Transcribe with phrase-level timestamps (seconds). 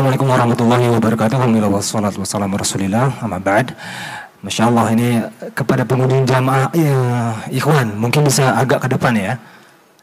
[0.00, 1.36] Assalamualaikum warahmatullahi wabarakatuh.
[1.36, 2.24] Alhamdulillah wassalatu
[2.56, 3.20] rasulillah.
[3.20, 3.76] Amma ba'd.
[4.40, 5.20] Masya Allah ini
[5.52, 6.96] kepada pengunjung jamaah ya,
[7.52, 9.36] ikhwan mungkin bisa agak ke depan ya.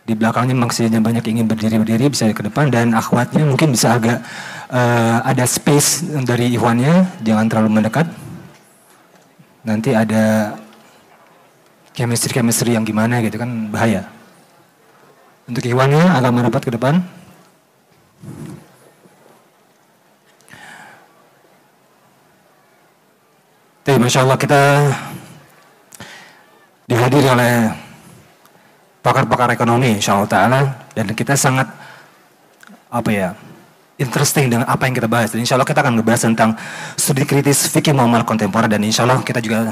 [0.05, 4.21] Di belakangnya maksudnya banyak ingin berdiri-berdiri bisa ke depan dan akhwatnya mungkin bisa agak
[4.69, 8.05] uh, ada space dari ikhwannya jangan terlalu mendekat.
[9.65, 10.53] Nanti ada
[11.97, 14.05] chemistry-chemistry yang gimana gitu kan bahaya.
[15.49, 17.01] Untuk ikhwannya agak merapat ke depan.
[23.87, 24.61] Jadi Masya Allah kita
[26.91, 27.71] dihadiri oleh
[28.99, 31.71] pakar-pakar ekonomi Insya Allah Ta'ala dan kita sangat
[32.91, 33.31] apa ya
[33.95, 36.59] interesting dengan apa yang kita bahas dan Insya Allah kita akan membahas tentang
[36.99, 39.71] studi kritis fikih muamal kontemporer dan Insya Allah kita juga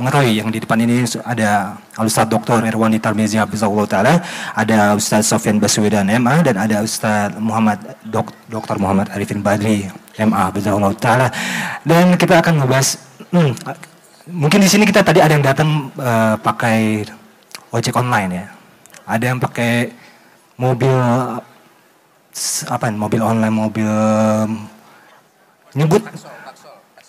[0.00, 2.64] mengetahui yang di depan ini ada Ustaz Dr.
[2.64, 4.14] Erwani Tarmizi Hafizahullah Ta'ala,
[4.56, 7.76] ada Ustaz Sofian Baswedan MA, dan ada Ustaz Muhammad
[8.08, 8.80] Dok, Dr.
[8.80, 11.28] Muhammad Arifin Badri MA Hafizahullah Ta'ala.
[11.84, 12.96] Dan kita akan membahas,
[13.32, 13.50] hmm,
[14.30, 17.02] mungkin di sini kita tadi ada yang datang uh, pakai
[17.72, 18.46] ojek online ya.
[19.08, 19.90] Ada yang pakai
[20.60, 20.94] mobil
[22.70, 23.92] apa mobil online mobil
[25.74, 26.02] nyebut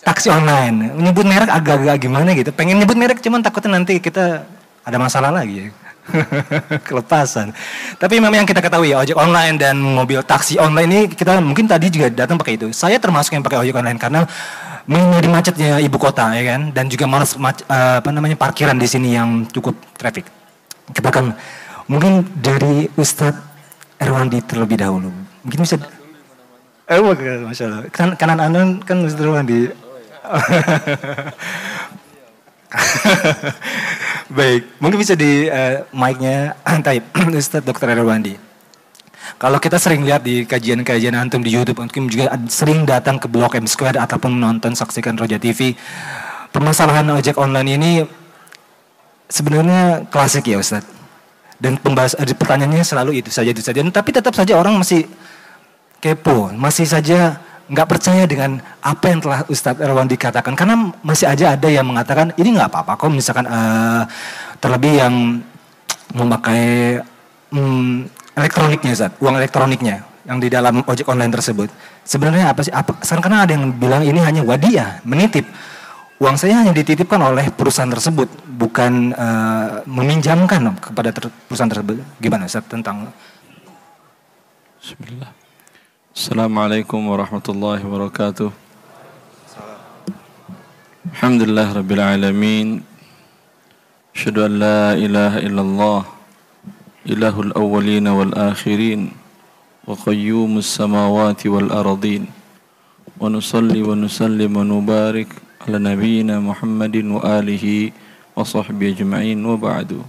[0.03, 0.91] taksi online.
[0.99, 2.51] Nyebut merek agak-agak gimana gitu.
[2.51, 4.43] Pengen nyebut merek cuman takutnya nanti kita
[4.83, 5.71] ada masalah lagi.
[6.87, 7.55] Kelepasan.
[7.95, 11.65] Tapi memang yang kita ketahui ya ojek online dan mobil taksi online ini kita mungkin
[11.65, 12.67] tadi juga datang pakai itu.
[12.75, 14.27] Saya termasuk yang pakai ojek online karena
[14.83, 19.15] menghindari macetnya ibu kota ya kan dan juga malas uh, apa namanya parkiran di sini
[19.15, 20.27] yang cukup traffic.
[20.91, 21.31] Kita akan
[21.87, 23.39] mungkin dari Ustadz
[23.95, 25.07] Erwandi terlebih dahulu.
[25.47, 25.79] Mungkin bisa
[26.83, 27.87] Eh, masya Allah.
[27.95, 29.71] Kan, kanan anon kan Ustadz Erwandi.
[34.37, 37.05] Baik, mungkin bisa di uh, mic-nya type
[37.39, 37.93] Ustadz Dr.
[37.93, 38.35] Erwandi.
[39.39, 43.55] Kalau kita sering lihat di kajian-kajian antum di YouTube, mungkin juga sering datang ke Blog
[43.55, 45.75] M Square ataupun menonton saksikan Roja TV.
[46.51, 47.91] Permasalahan ojek online ini
[49.31, 50.91] sebenarnya klasik ya Ustadz.
[51.57, 53.79] Dan pembahas, eh, pertanyaannya selalu itu saja itu saja.
[53.79, 55.07] Tapi tetap saja orang masih
[56.03, 60.53] kepo, masih saja nggak percaya dengan apa yang telah Ustadz Erwan dikatakan.
[60.57, 64.03] Karena masih aja ada yang mengatakan ini nggak apa-apa kok misalkan uh,
[64.59, 65.39] terlebih yang
[66.11, 66.99] memakai
[67.55, 68.03] um,
[68.35, 71.69] elektroniknya Ustadz, uang elektroniknya yang di dalam ojek online tersebut.
[72.03, 72.71] Sebenarnya apa sih?
[72.71, 75.47] Apa karena ada yang bilang ini hanya wadiah menitip.
[76.21, 81.99] Uang saya hanya dititipkan oleh perusahaan tersebut bukan uh, meminjamkan kepada ter perusahaan tersebut.
[82.19, 83.11] Gimana Ustadz tentang
[84.79, 85.42] Bismillah
[86.13, 88.53] Assalamualaikum warahmatullahi wabarakatuh.
[91.09, 92.67] Alhamdulillah rabbil alamin.
[94.13, 96.01] Asyhadu an la ilaha illallah
[97.09, 99.09] ilahul awwalin wal akhirin
[99.89, 102.29] wa qayyumus samawati wal ardin.
[103.17, 105.33] Wa nusalli wa nusallim wa nubarik
[105.65, 107.89] ala nabiyyina Muhammadin wa alihi
[108.37, 110.05] wa sahbihi ajma'in wa ba'du.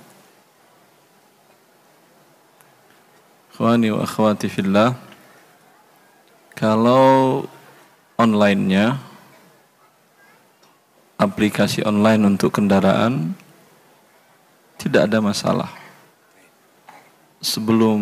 [3.56, 5.00] Ikhwani wa akhwati fillah.
[6.54, 7.42] Kalau
[8.15, 8.94] online-nya
[11.19, 13.34] aplikasi online untuk kendaraan
[14.78, 15.70] tidak ada masalah.
[17.43, 17.98] Sebelum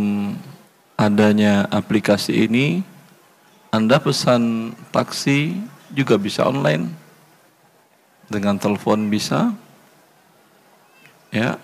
[1.01, 2.85] adanya aplikasi ini,
[3.73, 5.57] Anda pesan taksi
[5.89, 6.93] juga bisa online.
[8.29, 9.53] Dengan telepon bisa.
[11.33, 11.57] Ya.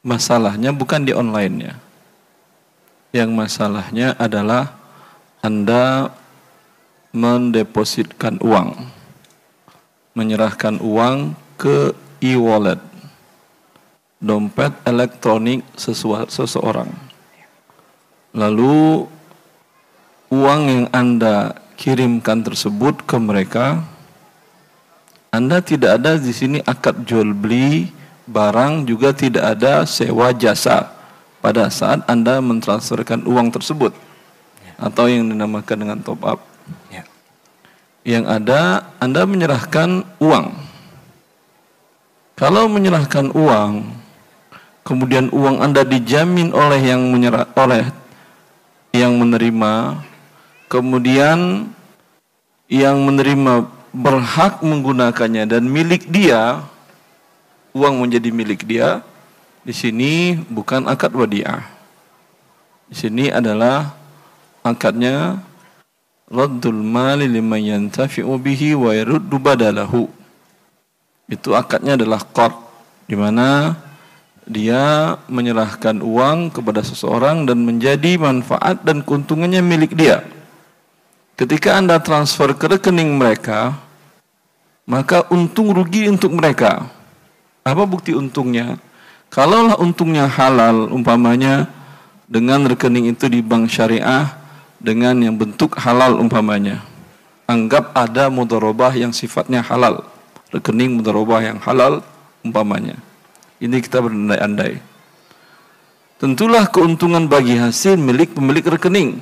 [0.00, 1.76] Masalahnya bukan di online-nya.
[3.12, 4.79] Yang masalahnya adalah
[5.40, 6.12] anda
[7.16, 8.76] mendepositkan uang,
[10.12, 12.76] menyerahkan uang ke e-wallet,
[14.20, 16.92] dompet elektronik seseorang.
[18.36, 19.08] Lalu
[20.28, 23.80] uang yang Anda kirimkan tersebut ke mereka,
[25.32, 27.88] Anda tidak ada di sini akad jual beli
[28.28, 30.92] barang, juga tidak ada sewa jasa
[31.40, 34.09] pada saat Anda mentransferkan uang tersebut
[34.80, 36.40] atau yang dinamakan dengan top up.
[36.88, 37.04] Ya.
[38.02, 38.60] Yang ada
[38.96, 40.56] Anda menyerahkan uang.
[42.40, 43.84] Kalau menyerahkan uang,
[44.80, 47.84] kemudian uang Anda dijamin oleh yang menyerah oleh
[48.96, 50.00] yang menerima,
[50.72, 51.68] kemudian
[52.72, 56.64] yang menerima berhak menggunakannya dan milik dia,
[57.76, 59.04] uang menjadi milik dia.
[59.60, 61.68] Di sini bukan akad wadiah.
[62.88, 63.99] Di sini adalah
[64.64, 65.40] akadnya
[66.30, 70.06] raddul mali liman yantafi'u bihi wa yaruddu badalahu.
[71.26, 72.54] Itu akadnya adalah qard
[73.10, 73.74] di mana
[74.46, 80.26] dia menyerahkan uang kepada seseorang dan menjadi manfaat dan keuntungannya milik dia.
[81.38, 83.72] ketika Anda transfer ke rekening mereka,
[84.84, 86.84] maka untung rugi untuk mereka.
[87.64, 88.76] Apa bukti untungnya?
[89.32, 91.70] Kalaulah untungnya halal, umpamanya
[92.28, 94.39] dengan rekening itu di bank syariah
[94.80, 96.82] dengan yang bentuk halal umpamanya.
[97.44, 100.02] Anggap ada mudharabah yang sifatnya halal.
[100.50, 102.02] Rekening mudharabah yang halal
[102.42, 102.98] umpamanya.
[103.60, 104.80] Ini kita berandai-andai.
[106.16, 109.20] Tentulah keuntungan bagi hasil milik pemilik rekening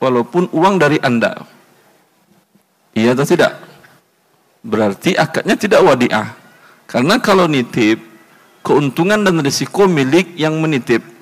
[0.00, 1.40] walaupun uang dari Anda.
[2.92, 3.52] Iya atau tidak?
[4.64, 6.36] Berarti akadnya tidak wadiah.
[6.84, 8.00] Karena kalau nitip
[8.64, 11.13] keuntungan dan risiko milik yang menitip.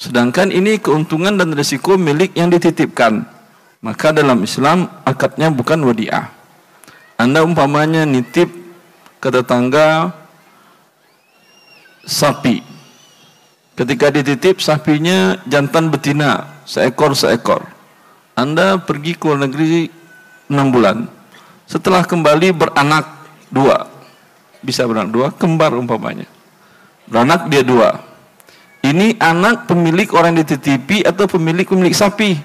[0.00, 3.20] Sedangkan ini keuntungan dan risiko milik yang dititipkan.
[3.84, 6.32] Maka dalam Islam akadnya bukan wadiah.
[7.20, 8.48] Anda umpamanya nitip
[9.20, 10.16] ke tetangga
[12.08, 12.64] sapi.
[13.76, 17.68] Ketika dititip sapinya jantan betina, seekor seekor.
[18.32, 19.92] Anda pergi ke luar negeri
[20.48, 20.96] enam bulan.
[21.68, 23.04] Setelah kembali beranak
[23.52, 23.84] dua.
[24.64, 26.28] Bisa beranak dua, kembar umpamanya
[27.08, 28.09] Beranak dia dua.
[28.80, 32.40] Ini anak pemilik orang yang dititipi atau pemilik pemilik sapi?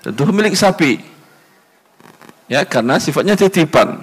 [0.00, 0.96] Tentu pemilik sapi.
[2.48, 4.00] Ya, karena sifatnya titipan.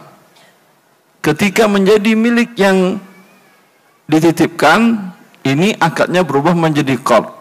[1.25, 3.01] Ketika menjadi milik yang
[4.05, 5.09] dititipkan,
[5.41, 7.33] ini akadnya berubah menjadi qard.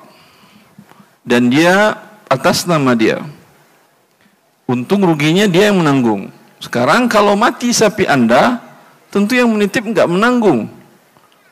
[1.20, 2.00] Dan dia
[2.32, 3.20] atas nama dia.
[4.64, 6.32] Untung ruginya dia yang menanggung.
[6.56, 8.64] Sekarang kalau mati sapi Anda,
[9.12, 10.72] tentu yang menitip enggak menanggung.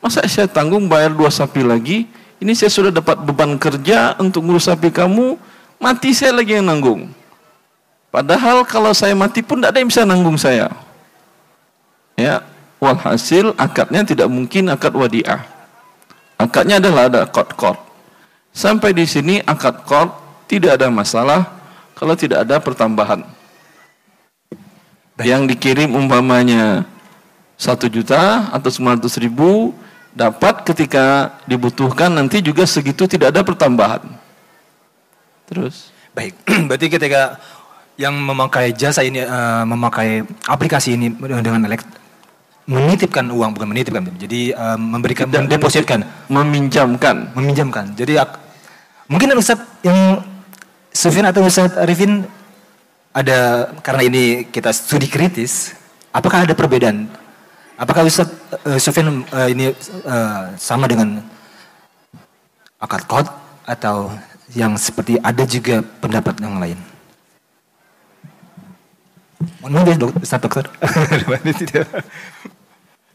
[0.03, 2.03] Masa saya tanggung bayar dua sapi lagi?
[2.43, 5.39] Ini saya sudah dapat beban kerja untuk ngurus sapi kamu,
[5.79, 7.07] mati saya lagi yang nanggung.
[8.11, 10.67] Padahal kalau saya mati pun tidak ada yang bisa nanggung saya.
[12.19, 12.43] Ya,
[12.83, 15.47] walhasil akadnya tidak mungkin akad wadiah.
[16.35, 17.79] Akadnya adalah ada akad-kod.
[18.51, 20.11] Sampai di sini akad kod
[20.51, 21.47] tidak ada masalah
[21.95, 23.23] kalau tidak ada pertambahan.
[25.23, 26.83] Yang dikirim umpamanya
[27.55, 29.71] satu juta atau sembilan ratus ribu
[30.13, 34.05] dapat ketika dibutuhkan nanti juga segitu tidak ada pertambahan.
[35.49, 35.89] Terus?
[36.13, 36.37] Baik,
[36.69, 37.41] berarti ketika
[37.97, 41.85] yang memakai jasa ini uh, memakai aplikasi ini dengan elekt
[42.63, 45.99] menitipkan uang bukan menitipkan jadi uh, memberikan tidak mendepositkan.
[46.31, 47.35] meminjamkan.
[47.35, 47.91] Meminjamkan.
[47.93, 48.29] Jadi uh,
[49.11, 50.23] mungkin Ustaz yang
[50.93, 52.23] Sufyan atau Ustaz Arifin
[53.13, 55.75] ada karena ini kita studi kritis
[56.09, 57.05] apakah ada perbedaan
[57.83, 58.31] Apakah Ustaz
[58.63, 59.75] uh, Sufyan uh, ini
[60.07, 61.19] uh, sama dengan
[62.79, 63.27] akad kod
[63.67, 64.07] atau
[64.55, 66.79] yang seperti ada juga pendapat yang lain?
[69.59, 70.63] Mohon Ustaz Dokter.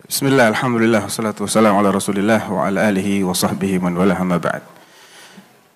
[0.09, 4.65] Bismillah, Alhamdulillah, wassalatu wassalamu ala rasulillah wa ala alihi wa sahbihi man wala hamma ba'd.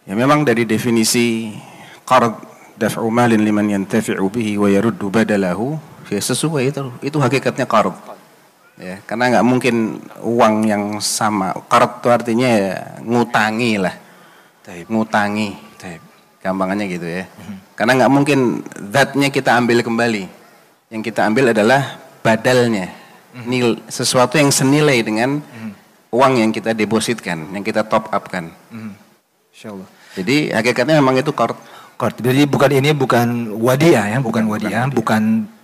[0.05, 1.57] Ya memang dari definisi
[2.05, 2.37] qard
[2.77, 5.81] daf'u malin liman yantafi'u bihi wa yaruddu badalahu
[6.13, 7.97] ya sesuai itu itu hakikatnya qard
[8.81, 12.73] ya karena nggak mungkin uang yang sama karat itu artinya ya
[13.05, 13.95] ngutangi lah
[14.65, 14.87] Taib.
[14.89, 16.01] ngutangi Taib.
[16.41, 17.77] gampangannya gitu ya hmm.
[17.77, 18.39] karena nggak mungkin
[18.91, 20.25] zatnya kita ambil kembali
[20.89, 22.89] yang kita ambil adalah badalnya
[23.37, 23.45] hmm.
[23.47, 25.73] nil sesuatu yang senilai dengan hmm.
[26.11, 28.97] uang yang kita depositkan yang kita top up kan hmm.
[30.17, 31.55] jadi hakikatnya memang itu kort
[32.19, 35.23] jadi bukan ini bukan wadiah ya, bukan wadiah, bukan bukan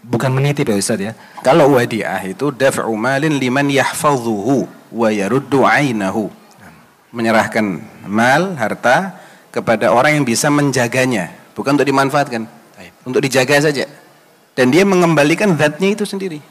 [0.08, 1.12] menitip ya Ustaz ya.
[1.44, 6.33] Kalau wadiah itu daf'u malin liman yahfazuhu wa yaruddu ainahu.
[7.12, 9.16] Menyerahkan mal, harta
[9.49, 12.44] kepada orang yang bisa menjaganya, bukan untuk dimanfaatkan.
[13.04, 13.88] Untuk dijaga saja.
[14.52, 16.44] Dan dia mengembalikan zatnya itu sendiri.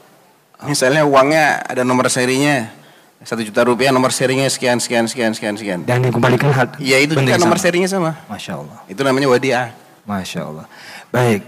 [0.66, 2.78] Misalnya uangnya ada nomor serinya
[3.18, 5.80] satu juta rupiah nomor serinya sekian sekian sekian sekian sekian.
[5.82, 6.78] Dan dikembalikan hak.
[6.78, 8.14] Iya itu juga nomor serinya sama.
[8.30, 8.78] Masya Allah.
[8.86, 9.74] Itu namanya wadiah.
[10.06, 10.66] Masya Allah.
[11.10, 11.42] Baik.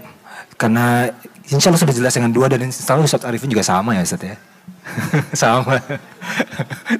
[0.59, 1.15] Karena
[1.51, 4.23] insya Allah sudah jelas dengan dua dan insya Allah Ustaz Arifin juga sama ya Ustaz
[4.23, 4.35] ya.
[5.41, 5.77] sama.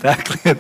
[0.04, 0.58] Taklid.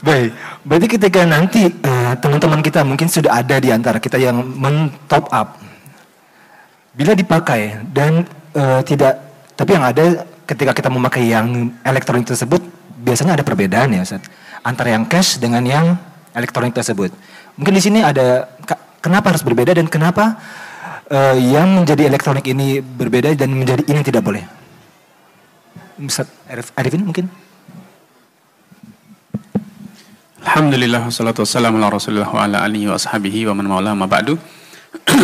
[0.00, 0.30] Baik.
[0.64, 5.60] Berarti ketika nanti eh, teman-teman kita mungkin sudah ada di antara kita yang men-top up.
[6.90, 9.14] Bila dipakai dan uh, tidak
[9.54, 12.60] tapi yang ada ketika kita memakai yang elektronik tersebut
[13.00, 14.26] biasanya ada perbedaan ya Ustaz
[14.66, 15.86] antara yang cash dengan yang
[16.34, 17.14] elektronik tersebut.
[17.56, 18.50] Mungkin di sini ada
[19.00, 20.36] kenapa harus berbeda dan kenapa
[21.10, 24.46] uh, yang menjadi elektronik ini berbeda dan menjadi ini tidak boleh.
[26.00, 26.30] Ustaz
[26.78, 27.28] Arifin mungkin?
[30.40, 34.40] Alhamdulillah wassalatu wassalamu ala Rasulillah wa ala alihi wa ashabihi wa man ma ba'du.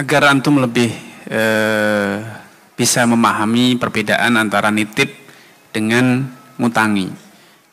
[0.00, 0.92] Agar antum lebih
[1.32, 2.20] uh,
[2.76, 5.08] bisa memahami perbedaan antara nitip
[5.72, 6.28] dengan
[6.60, 7.08] ngutangi.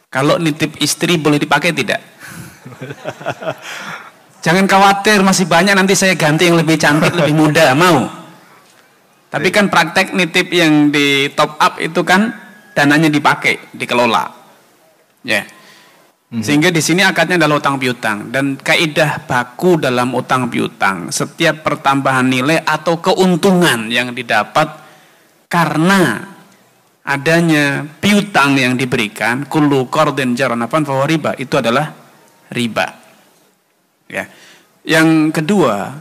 [0.08, 2.00] Kalau nitip istri boleh dipakai tidak?
[4.44, 8.12] Jangan khawatir masih banyak nanti saya ganti yang lebih cantik, lebih muda, mau.
[9.32, 12.28] Tapi kan praktek nitip yang di top up itu kan
[12.76, 14.28] dananya dipakai, dikelola.
[15.24, 15.48] Ya.
[16.34, 22.26] Sehingga di sini akadnya adalah utang piutang dan kaidah baku dalam utang piutang setiap pertambahan
[22.26, 24.66] nilai atau keuntungan yang didapat
[25.46, 26.26] karena
[27.06, 31.94] adanya piutang yang diberikan kullu qardin jaranafan fa riba itu adalah
[32.50, 33.03] riba.
[34.12, 34.28] Ya.
[34.84, 36.00] Yang kedua,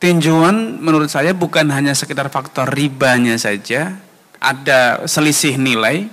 [0.00, 3.96] tinjauan menurut saya bukan hanya sekedar faktor ribanya saja,
[4.40, 6.08] ada selisih nilai,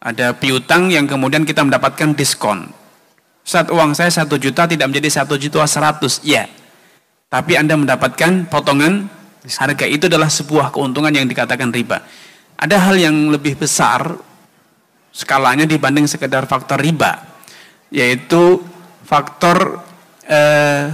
[0.00, 2.68] ada piutang yang kemudian kita mendapatkan diskon.
[3.46, 6.50] Saat uang saya satu juta tidak menjadi satu juta seratus, ya.
[7.30, 9.06] Tapi Anda mendapatkan potongan
[9.46, 12.02] harga itu adalah sebuah keuntungan yang dikatakan riba.
[12.58, 14.18] Ada hal yang lebih besar
[15.14, 17.22] skalanya dibanding sekedar faktor riba,
[17.88, 18.60] yaitu
[19.06, 19.78] faktor
[20.26, 20.90] eh,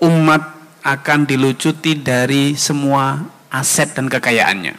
[0.00, 0.42] umat
[0.80, 3.20] akan dilucuti dari semua
[3.52, 4.74] aset dan kekayaannya.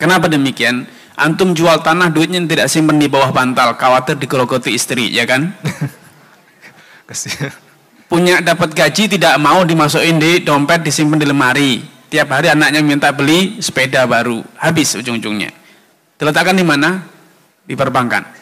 [0.00, 0.88] Kenapa demikian?
[1.20, 5.52] Antum jual tanah duitnya tidak simpan di bawah bantal, khawatir digerogoti istri, ya kan?
[8.10, 11.72] Punya dapat gaji tidak mau dimasukin di dompet disimpan di lemari.
[12.10, 15.52] Tiap hari anaknya minta beli sepeda baru, habis ujung-ujungnya.
[16.16, 17.04] Diletakkan di mana?
[17.68, 18.39] Di perbankan.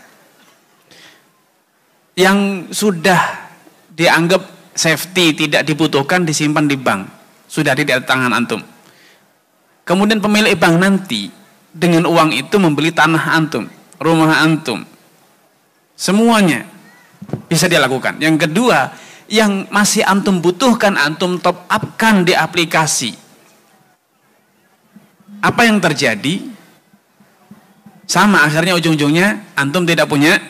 [2.18, 3.46] Yang sudah
[3.94, 7.06] dianggap safety, tidak dibutuhkan, disimpan di bank.
[7.46, 8.58] Sudah di tangan antum.
[9.87, 11.30] Kemudian pemilik bank nanti
[11.72, 13.70] dengan uang itu membeli tanah antum,
[14.02, 14.82] rumah antum.
[15.94, 16.66] Semuanya
[17.48, 18.20] bisa dia lakukan.
[18.20, 18.92] Yang kedua,
[19.32, 23.16] yang masih antum butuhkan antum top upkan di aplikasi.
[25.38, 26.50] Apa yang terjadi?
[28.08, 30.40] Sama akhirnya ujung-ujungnya antum tidak punya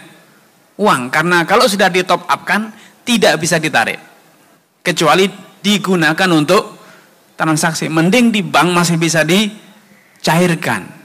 [0.78, 2.70] uang karena kalau sudah di top upkan
[3.02, 3.98] tidak bisa ditarik
[4.80, 5.28] kecuali
[5.60, 6.78] digunakan untuk
[7.38, 7.86] transaksi.
[7.86, 10.96] Mending di bank masih bisa dicairkan.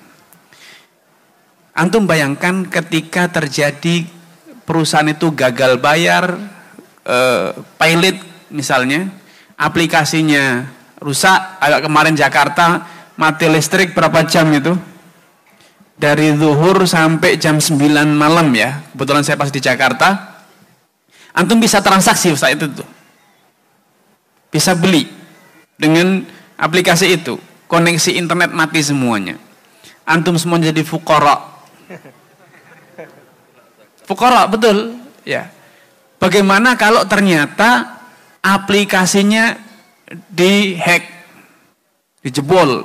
[1.74, 4.06] Antum bayangkan ketika terjadi
[4.64, 6.38] perusahaan itu gagal bayar,
[7.04, 7.50] eh,
[7.82, 8.18] pilot
[8.54, 9.10] misalnya,
[9.58, 10.70] aplikasinya
[11.02, 12.86] rusak, agak kemarin Jakarta
[13.18, 14.93] mati listrik berapa jam itu?
[15.94, 17.78] Dari zuhur sampai jam 9
[18.12, 18.82] malam ya.
[18.92, 20.34] Kebetulan saya pas di Jakarta.
[21.34, 22.90] Antum bisa transaksi saat itu tuh.
[24.54, 25.10] Bisa beli
[25.78, 26.26] dengan
[26.58, 27.38] aplikasi itu.
[27.70, 29.38] Koneksi internet mati semuanya.
[30.06, 31.42] Antum semua jadi fukara.
[34.04, 35.48] Fukara betul, ya.
[36.20, 38.00] Bagaimana kalau ternyata
[38.44, 39.56] aplikasinya
[40.28, 41.08] dihack,
[42.20, 42.84] dijebol,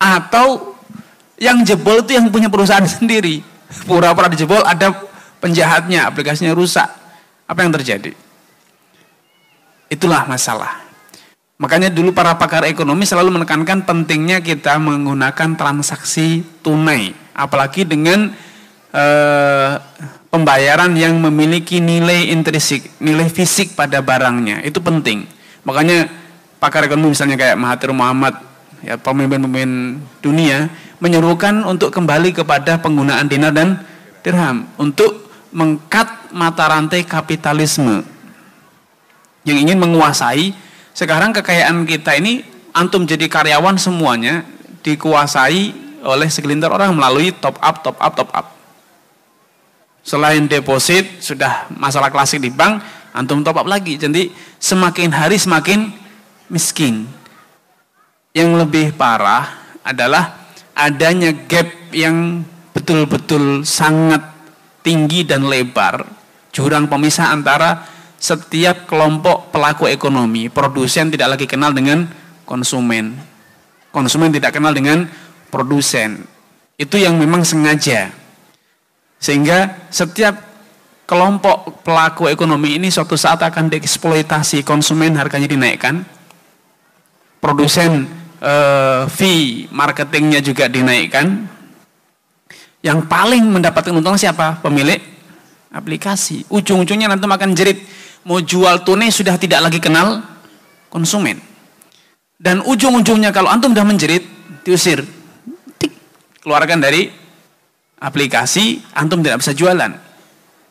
[0.00, 0.71] atau
[1.42, 3.42] yang jebol itu yang punya perusahaan sendiri,
[3.90, 4.94] pura-pura dijebol ada
[5.42, 6.86] penjahatnya, aplikasinya rusak,
[7.50, 8.14] apa yang terjadi?
[9.90, 10.78] Itulah masalah.
[11.58, 18.34] Makanya dulu para pakar ekonomi selalu menekankan pentingnya kita menggunakan transaksi tunai, apalagi dengan
[18.90, 19.72] eh,
[20.32, 24.64] pembayaran yang memiliki nilai intrinsik, nilai fisik pada barangnya.
[24.66, 25.28] Itu penting.
[25.62, 26.10] Makanya
[26.58, 28.42] pakar ekonomi misalnya kayak Mahathir Muhammad,
[28.82, 30.66] ya pemimpin-pemimpin dunia
[31.02, 33.82] menyerukan untuk kembali kepada penggunaan dinar dan
[34.22, 38.06] dirham untuk mengkat mata rantai kapitalisme.
[39.42, 40.54] Yang ingin menguasai
[40.94, 44.46] sekarang kekayaan kita ini antum jadi karyawan semuanya
[44.86, 45.74] dikuasai
[46.06, 48.46] oleh segelintir orang melalui top up top up top up.
[50.06, 52.78] Selain deposit sudah masalah klasik di bank
[53.10, 53.98] antum top up lagi.
[53.98, 54.30] Jadi
[54.62, 55.90] semakin hari semakin
[56.46, 57.10] miskin.
[58.30, 59.50] Yang lebih parah
[59.82, 60.41] adalah
[60.72, 64.24] adanya gap yang betul-betul sangat
[64.82, 66.04] tinggi dan lebar
[66.52, 67.88] jurang pemisah antara
[68.22, 72.06] setiap kelompok pelaku ekonomi, produsen tidak lagi kenal dengan
[72.46, 73.18] konsumen.
[73.90, 75.10] Konsumen tidak kenal dengan
[75.50, 76.22] produsen.
[76.78, 78.14] Itu yang memang sengaja.
[79.18, 80.38] Sehingga setiap
[81.02, 86.06] kelompok pelaku ekonomi ini suatu saat akan dieksploitasi konsumen harganya dinaikkan.
[87.42, 88.06] Produsen
[88.42, 91.46] eh, fee marketingnya juga dinaikkan.
[92.82, 94.58] Yang paling mendapatkan untung siapa?
[94.58, 94.98] Pemilik
[95.70, 96.42] aplikasi.
[96.50, 97.78] Ujung-ujungnya nanti makan jerit
[98.26, 100.22] mau jual tunai sudah tidak lagi kenal
[100.90, 101.38] konsumen.
[102.42, 104.26] Dan ujung-ujungnya kalau antum sudah menjerit,
[104.66, 105.06] diusir.
[105.78, 105.92] Tik,
[106.42, 107.06] keluarkan dari
[108.02, 109.94] aplikasi, antum tidak bisa jualan.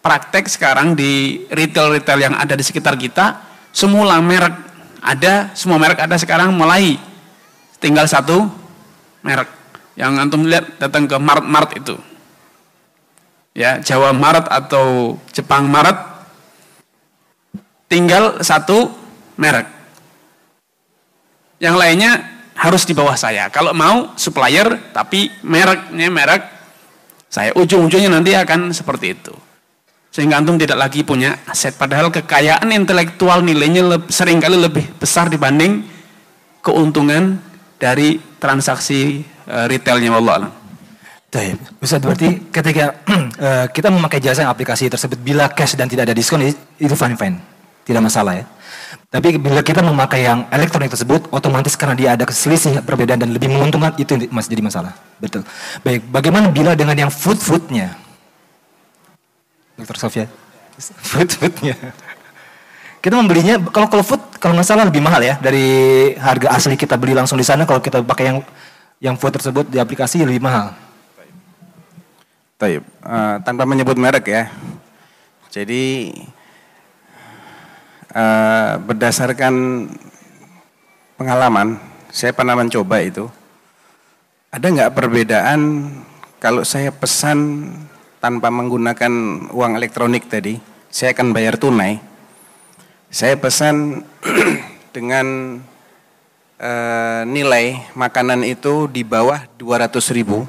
[0.03, 3.39] Praktek sekarang di retail-retail yang ada di sekitar kita,
[3.71, 4.51] semula merek
[4.99, 6.99] ada, semua merek ada sekarang mulai
[7.81, 8.45] tinggal satu
[9.25, 9.49] merek.
[9.99, 11.97] Yang antum lihat datang ke Mart-Mart itu.
[13.51, 16.23] Ya, Jawa Mart atau Jepang Mart
[17.91, 18.87] tinggal satu
[19.35, 19.67] merek.
[21.59, 22.11] Yang lainnya
[22.55, 23.51] harus di bawah saya.
[23.51, 26.41] Kalau mau supplier tapi mereknya merek
[27.27, 29.35] saya ujung-ujungnya nanti akan seperti itu.
[30.11, 31.75] Sehingga antum tidak lagi punya aset.
[31.75, 35.87] Padahal kekayaan intelektual nilainya sering kali lebih besar dibanding
[36.59, 37.50] keuntungan
[37.81, 40.53] dari transaksi uh, retailnya Allah
[41.31, 46.13] Baik, Ustaz berarti ketika uh, kita memakai jasa aplikasi tersebut bila cash dan tidak ada
[46.13, 47.39] diskon itu fine fine,
[47.87, 48.45] tidak masalah ya.
[49.07, 53.47] Tapi bila kita memakai yang elektronik tersebut, otomatis karena dia ada keselisih perbedaan dan lebih
[53.47, 54.91] menguntungkan itu masih jadi masalah.
[55.23, 55.47] Betul.
[55.87, 57.95] Baik, bagaimana bila dengan yang food foodnya?
[59.79, 60.27] Dokter Sofia,
[60.99, 61.79] food foodnya.
[63.03, 65.69] Kita membelinya kalau kalau food kalau nggak salah lebih mahal ya dari
[66.17, 67.69] harga asli kita beli langsung di sana.
[67.69, 68.37] Kalau kita pakai yang
[68.97, 70.73] yang food tersebut di aplikasi lebih mahal.
[72.57, 72.81] Taib.
[73.05, 74.49] Uh, tanpa menyebut merek ya.
[75.53, 76.09] Jadi
[78.17, 79.53] uh, berdasarkan
[81.21, 81.77] pengalaman,
[82.09, 83.29] saya pernah mencoba itu.
[84.49, 85.61] Ada nggak perbedaan
[86.41, 87.69] kalau saya pesan
[88.17, 89.13] tanpa menggunakan
[89.53, 90.57] uang elektronik tadi,
[90.89, 92.10] saya akan bayar tunai.
[93.11, 94.07] Saya pesan
[94.95, 95.59] dengan
[96.63, 100.47] uh, nilai makanan itu di bawah 200 ribu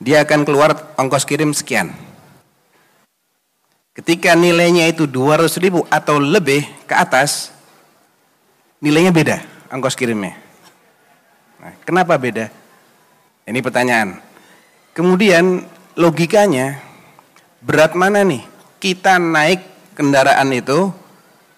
[0.00, 1.92] dia akan keluar ongkos kirim sekian.
[3.92, 7.52] Ketika nilainya itu 200 ribu atau lebih ke atas,
[8.80, 9.36] nilainya beda
[9.68, 10.40] ongkos kirimnya.
[11.60, 12.48] Nah, kenapa beda?
[13.44, 14.16] Ini pertanyaan.
[14.96, 15.60] Kemudian
[16.00, 16.80] logikanya
[17.60, 18.40] berat mana nih?
[18.80, 19.69] Kita naik
[20.00, 20.88] kendaraan itu,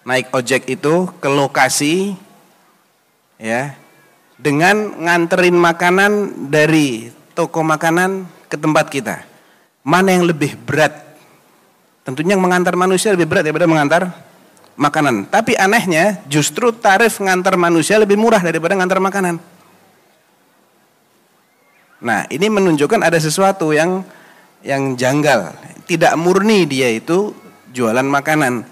[0.03, 2.19] naik ojek itu ke lokasi
[3.39, 3.71] ya
[4.35, 6.11] dengan nganterin makanan
[6.51, 9.23] dari toko makanan ke tempat kita.
[9.87, 10.91] Mana yang lebih berat?
[12.03, 14.11] Tentunya yang mengantar manusia lebih berat daripada mengantar
[14.75, 15.31] makanan.
[15.31, 19.35] Tapi anehnya justru tarif mengantar manusia lebih murah daripada mengantar makanan.
[22.03, 24.03] Nah, ini menunjukkan ada sesuatu yang
[24.59, 25.55] yang janggal.
[25.87, 27.31] Tidak murni dia itu
[27.73, 28.63] jualan makanan.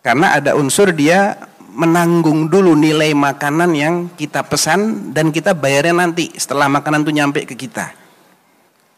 [0.00, 1.34] Karena ada unsur dia
[1.74, 7.42] menanggung dulu nilai makanan yang kita pesan dan kita bayarnya nanti setelah makanan itu nyampe
[7.42, 7.90] ke kita.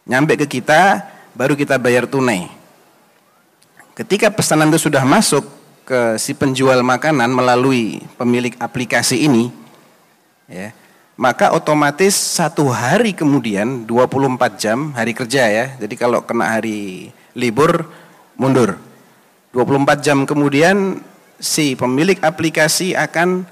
[0.07, 2.53] Nyampe ke kita baru kita bayar tunai.
[3.97, 5.49] Ketika pesanan itu sudah masuk
[5.89, 9.49] ke si penjual makanan melalui pemilik aplikasi ini,
[10.45, 10.77] ya,
[11.17, 15.67] maka otomatis satu hari kemudian 24 jam hari kerja ya.
[15.81, 17.89] Jadi kalau kena hari libur
[18.37, 18.77] mundur.
[19.53, 21.01] 24 jam kemudian
[21.41, 23.49] si pemilik aplikasi akan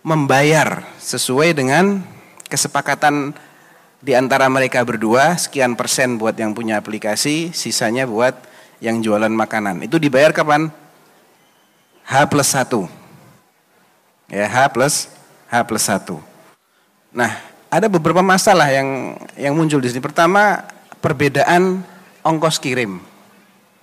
[0.00, 2.00] membayar sesuai dengan
[2.48, 3.36] kesepakatan
[4.00, 8.34] di antara mereka berdua sekian persen buat yang punya aplikasi, sisanya buat
[8.78, 9.84] yang jualan makanan.
[9.84, 10.70] Itu dibayar kapan?
[12.08, 12.88] H plus 1.
[14.32, 15.12] Ya, H plus
[15.50, 16.16] H plus 1.
[17.12, 17.36] Nah,
[17.68, 20.00] ada beberapa masalah yang yang muncul di sini.
[20.00, 20.64] Pertama,
[21.04, 21.84] perbedaan
[22.24, 23.02] ongkos kirim.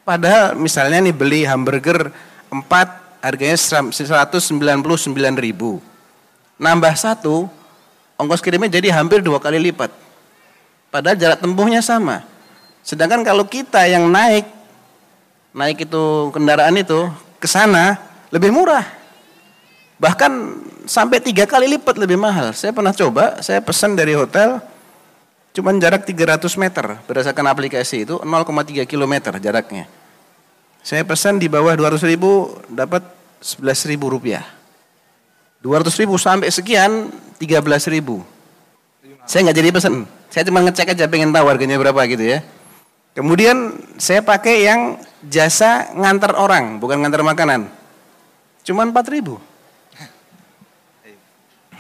[0.06, 2.14] Padahal misalnya nih beli hamburger
[2.54, 2.62] 4
[3.26, 4.38] harganya 199
[5.42, 5.82] ribu.
[6.62, 7.50] Nambah satu,
[8.16, 9.90] ongkos kirimnya jadi hampir dua kali lipat.
[10.94, 12.22] Padahal jarak tempuhnya sama.
[12.86, 14.46] Sedangkan kalau kita yang naik,
[15.58, 17.10] naik itu kendaraan itu
[17.42, 17.98] ke sana
[18.30, 18.86] lebih murah.
[19.98, 20.32] Bahkan
[20.86, 22.54] sampai tiga kali lipat lebih mahal.
[22.54, 24.62] Saya pernah coba, saya pesan dari hotel,
[25.56, 29.88] cuman jarak 300 meter berdasarkan aplikasi itu 0,3 km jaraknya.
[30.86, 33.02] Saya pesan di bawah 200 ribu dapat
[33.42, 34.46] 11 ribu rupiah.
[35.66, 37.10] 200 ribu sampai sekian
[37.42, 38.22] 13 ribu.
[39.26, 40.06] Saya nggak jadi pesan.
[40.30, 42.46] Saya cuma ngecek aja pengen tahu harganya berapa gitu ya.
[43.18, 47.66] Kemudian saya pakai yang jasa ngantar orang, bukan ngantar makanan.
[48.62, 49.42] Cuman 4 ribu.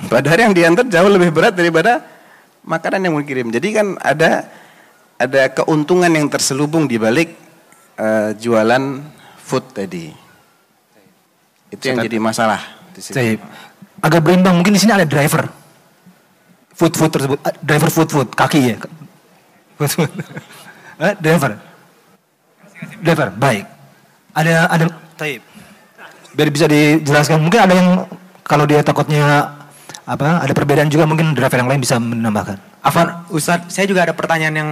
[0.10, 2.02] Padahal yang diantar jauh lebih berat daripada
[2.65, 3.54] makanan yang mau kirim.
[3.54, 4.50] Jadi kan ada
[5.22, 7.44] ada keuntungan yang terselubung di balik
[7.99, 8.84] uh, jualan
[9.39, 10.12] food tadi.
[11.71, 12.62] Itu yang jadi masalah
[12.95, 13.39] di sini.
[13.99, 15.47] Agak berimbang mungkin di sini ada driver.
[16.75, 18.77] Food food tersebut uh, driver food food kaki ya.
[19.79, 20.12] Food food.
[21.05, 21.51] eh, driver.
[22.99, 23.65] Driver, baik.
[24.36, 25.43] Ada ada tape.
[26.36, 27.39] Biar bisa dijelaskan.
[27.39, 27.89] Mungkin ada yang
[28.43, 29.55] kalau dia takutnya
[30.05, 32.60] apa ada perbedaan juga mungkin driver yang lain bisa menambahkan.
[32.86, 34.69] Afan, Ustadz, saya juga ada pertanyaan yang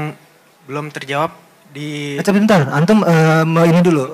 [0.69, 1.33] belum terjawab
[1.73, 4.13] di eh, bentar antum uh, ini dulu.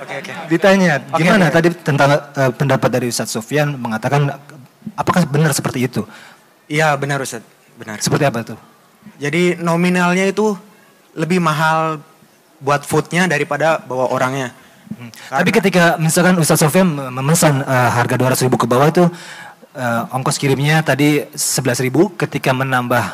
[0.00, 0.32] Oke oke.
[0.48, 1.54] Ditanya okay, gimana okay.
[1.60, 4.32] tadi tentang uh, pendapat dari Ustadz Sofyan mengatakan
[4.96, 6.08] apakah benar seperti itu?
[6.66, 7.44] Iya benar Ustadz.
[7.76, 8.00] Benar.
[8.00, 8.58] Seperti apa tuh?
[9.20, 10.56] Jadi nominalnya itu
[11.12, 12.00] lebih mahal
[12.58, 14.56] buat foodnya daripada bawa orangnya.
[14.96, 15.12] Hmm.
[15.12, 19.04] Tapi ketika misalkan Ustaz Sofian memesan uh, harga 200 ribu ke bawah itu
[19.76, 23.04] uh, ongkos kirimnya tadi 11 ribu ketika menambah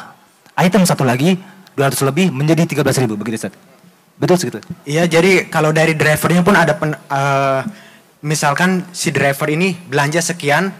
[0.54, 1.40] item satu lagi
[1.76, 3.54] 200 lebih menjadi 13 ribu begitu Ustaz?
[4.20, 4.58] Betul segitu?
[4.84, 7.60] Iya jadi kalau dari drivernya pun ada pen, uh,
[8.22, 10.70] misalkan si driver ini belanja sekian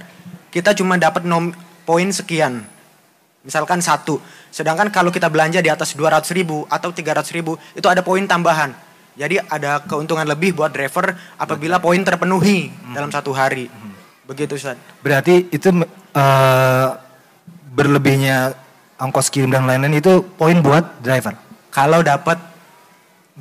[0.53, 1.51] kita cuma dapat nom
[1.83, 2.63] poin sekian
[3.43, 4.23] misalkan satu
[4.55, 8.71] sedangkan kalau kita belanja di atas 200 ribu atau 300 ribu itu ada poin tambahan
[9.13, 12.95] jadi ada keuntungan lebih buat driver apabila poin terpenuhi hmm.
[12.97, 13.69] dalam satu hari.
[13.69, 13.93] Hmm.
[14.25, 14.81] Begitu Ustaz.
[15.05, 15.69] Berarti itu
[16.17, 16.89] uh,
[17.77, 18.57] berlebihnya
[19.03, 21.35] ongkos kirim dan lain-lain itu poin buat driver.
[21.75, 22.39] Kalau dapat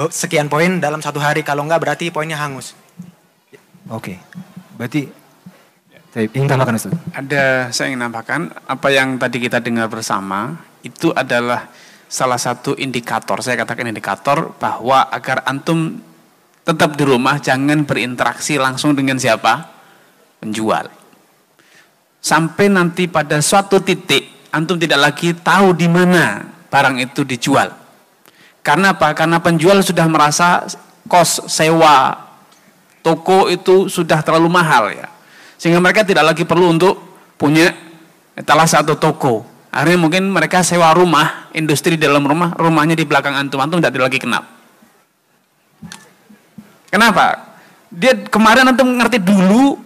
[0.10, 2.74] sekian poin dalam satu hari, kalau enggak berarti poinnya hangus.
[3.92, 4.18] Oke.
[4.18, 4.18] Okay.
[4.82, 5.02] Berarti
[6.12, 6.94] saya ingin tambahkan Ustaz.
[7.14, 11.70] Ada saya ingin tambahkan apa yang tadi kita dengar bersama itu adalah
[12.12, 16.04] salah satu indikator, saya katakan indikator bahwa agar antum
[16.68, 19.72] tetap di rumah jangan berinteraksi langsung dengan siapa?
[20.44, 20.92] Penjual.
[22.22, 27.72] Sampai nanti pada suatu titik antum tidak lagi tahu di mana barang itu dijual.
[28.62, 29.16] Karena apa?
[29.18, 30.68] Karena penjual sudah merasa
[31.10, 32.14] kos sewa
[33.02, 35.10] toko itu sudah terlalu mahal ya.
[35.58, 37.00] Sehingga mereka tidak lagi perlu untuk
[37.42, 37.74] punya
[38.38, 39.42] etalase satu toko.
[39.72, 44.12] Akhirnya mungkin mereka sewa rumah, industri di dalam rumah, rumahnya di belakang antum, antum tidak
[44.12, 44.44] lagi kenal.
[46.92, 47.56] Kenapa?
[47.88, 49.80] Dia kemarin antum ngerti dulu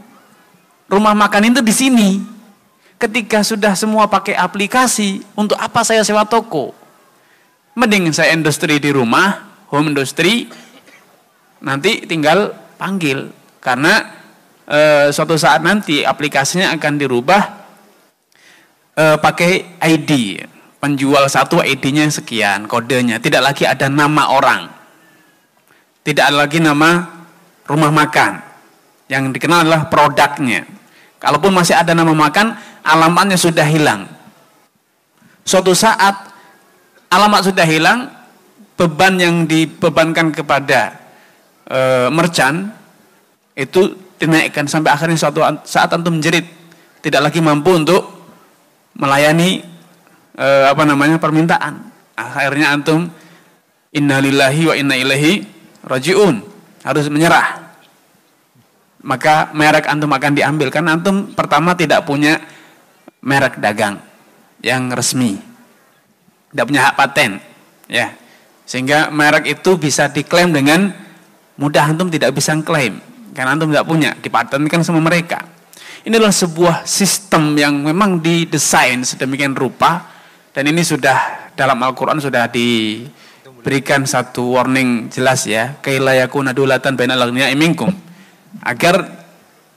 [0.90, 2.10] rumah makan itu di sini.
[3.06, 6.74] Ketika sudah semua pakai aplikasi, untuk apa saya sewa toko?
[7.78, 10.50] Mending saya industri di rumah, home industry,
[11.62, 12.50] nanti tinggal
[12.82, 13.30] panggil.
[13.62, 14.10] Karena
[14.66, 17.42] e, suatu saat nanti aplikasinya akan dirubah
[18.98, 20.42] uh, pakai ID.
[20.82, 23.18] Penjual satu ID-nya sekian, kodenya.
[23.18, 24.70] Tidak lagi ada nama orang.
[26.06, 27.06] Tidak ada lagi nama
[27.70, 28.42] rumah makan.
[29.10, 30.66] Yang dikenal adalah produknya.
[31.20, 32.54] Kalaupun masih ada nama makan,
[32.86, 34.06] alamatnya sudah hilang.
[35.46, 36.14] Suatu saat
[37.10, 38.10] alamat sudah hilang,
[38.76, 41.00] beban yang dibebankan kepada
[41.66, 42.70] e, merchant
[43.56, 46.44] itu dinaikkan sampai akhirnya suatu saat antum menjerit
[47.00, 48.04] tidak lagi mampu untuk
[49.00, 49.64] melayani
[50.36, 51.94] e, apa namanya permintaan.
[52.16, 53.08] Akhirnya antum
[53.96, 55.46] innalillahi wa inna ilaihi
[55.88, 56.44] rajiun.
[56.86, 57.65] Harus menyerah.
[59.06, 62.42] Maka merek antum akan diambil kan antum pertama tidak punya
[63.22, 64.02] merek dagang
[64.66, 65.38] yang resmi.
[66.50, 67.38] Tidak punya hak paten,
[67.86, 68.18] ya.
[68.66, 70.90] Sehingga merek itu bisa diklaim dengan
[71.62, 72.98] mudah antum tidak bisa klaim
[73.36, 75.44] karena antum tidak punya, dipatenkan sama mereka.
[76.06, 80.06] Ini adalah sebuah sistem yang memang didesain sedemikian rupa
[80.56, 87.92] dan ini sudah dalam Al-Qur'an sudah diberikan satu warning jelas ya, kailayakuna dulatan bainal minkum.
[88.64, 89.26] Agar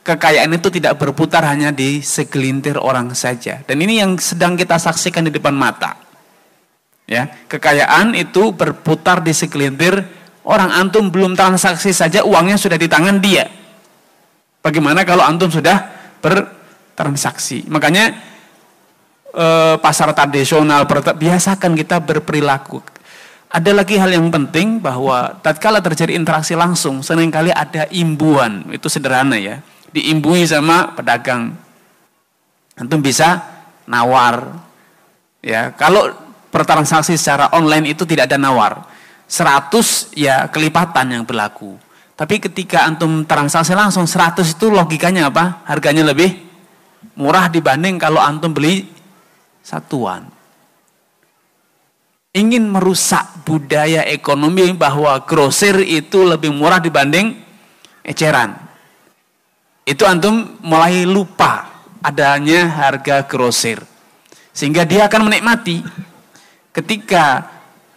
[0.08, 3.60] kekayaan itu tidak berputar hanya di segelintir orang saja.
[3.68, 6.00] Dan ini yang sedang kita saksikan di depan mata.
[7.08, 10.04] Ya, kekayaan itu berputar di segelintir
[10.44, 13.48] orang antum belum transaksi saja uangnya sudah di tangan dia.
[14.60, 15.88] Bagaimana kalau antum sudah
[16.20, 17.64] bertransaksi.
[17.72, 18.12] Makanya
[19.32, 20.84] eh, pasar tradisional
[21.16, 22.97] biasakan kita berperilaku.
[23.48, 28.68] Ada lagi hal yang penting bahwa tatkala terjadi interaksi langsung, sering kali ada imbuan.
[28.68, 29.64] Itu sederhana ya.
[29.88, 31.56] Diimbui sama pedagang.
[32.76, 33.40] Antum bisa
[33.88, 34.52] nawar.
[35.40, 36.12] Ya, kalau
[36.52, 38.84] bertransaksi secara online itu tidak ada nawar.
[39.28, 41.76] 100 ya kelipatan yang berlaku.
[42.18, 45.64] Tapi ketika antum transaksi langsung 100 itu logikanya apa?
[45.64, 46.36] Harganya lebih
[47.16, 48.88] murah dibanding kalau antum beli
[49.64, 50.37] satuan.
[52.38, 57.34] Ingin merusak budaya ekonomi bahwa grosir itu lebih murah dibanding
[58.06, 58.54] eceran.
[59.82, 63.82] Itu antum mulai lupa adanya harga grosir.
[64.54, 65.82] Sehingga dia akan menikmati
[66.70, 67.50] ketika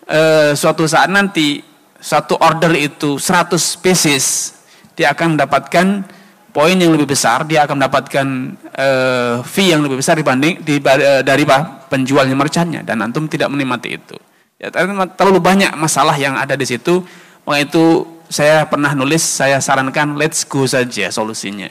[0.10, 0.20] e,
[0.58, 1.62] suatu saat nanti
[2.02, 4.58] satu order itu 100 pieces,
[4.98, 6.02] dia akan mendapatkan
[6.50, 8.28] poin yang lebih besar, dia akan mendapatkan
[8.76, 11.48] uh, fee yang lebih besar dibanding di, uh, dari
[11.88, 14.18] penjualnya merchantnya dan antum tidak menikmati itu.
[14.62, 14.70] Ya,
[15.18, 17.02] terlalu banyak masalah yang ada di situ.
[17.50, 21.66] Maka itu saya pernah nulis, saya sarankan let's go saja solusinya.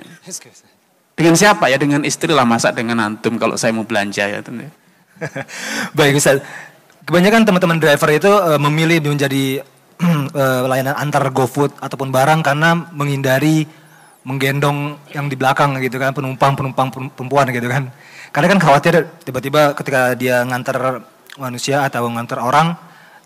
[1.15, 1.79] Dengan siapa ya?
[1.79, 4.43] Dengan istri lah masa dengan antum kalau saya mau belanja ya.
[5.97, 6.43] Baik Ustaz.
[7.07, 9.63] Kebanyakan teman-teman driver itu uh, memilih menjadi
[10.35, 13.71] uh, layanan antar GoFood ataupun barang karena menghindari
[14.27, 17.89] menggendong yang di belakang gitu kan penumpang penumpang perempuan gitu kan
[18.37, 21.01] karena kan khawatir tiba-tiba ketika dia ngantar
[21.39, 22.75] manusia atau ngantar orang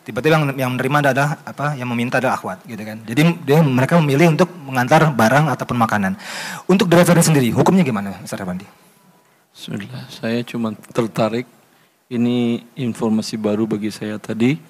[0.05, 1.73] Tiba-tiba yang, yang menerima adalah apa?
[1.81, 3.01] Yang meminta adalah akhwat, gitu kan.
[3.09, 6.12] Jadi dia mereka memilih untuk mengantar barang ataupun makanan.
[6.69, 8.69] Untuk driver sendiri, hukumnya gimana, Ustaz Rafandi?
[9.57, 11.49] Bismillah, saya cuma tertarik.
[12.12, 14.61] Ini informasi baru bagi saya tadi.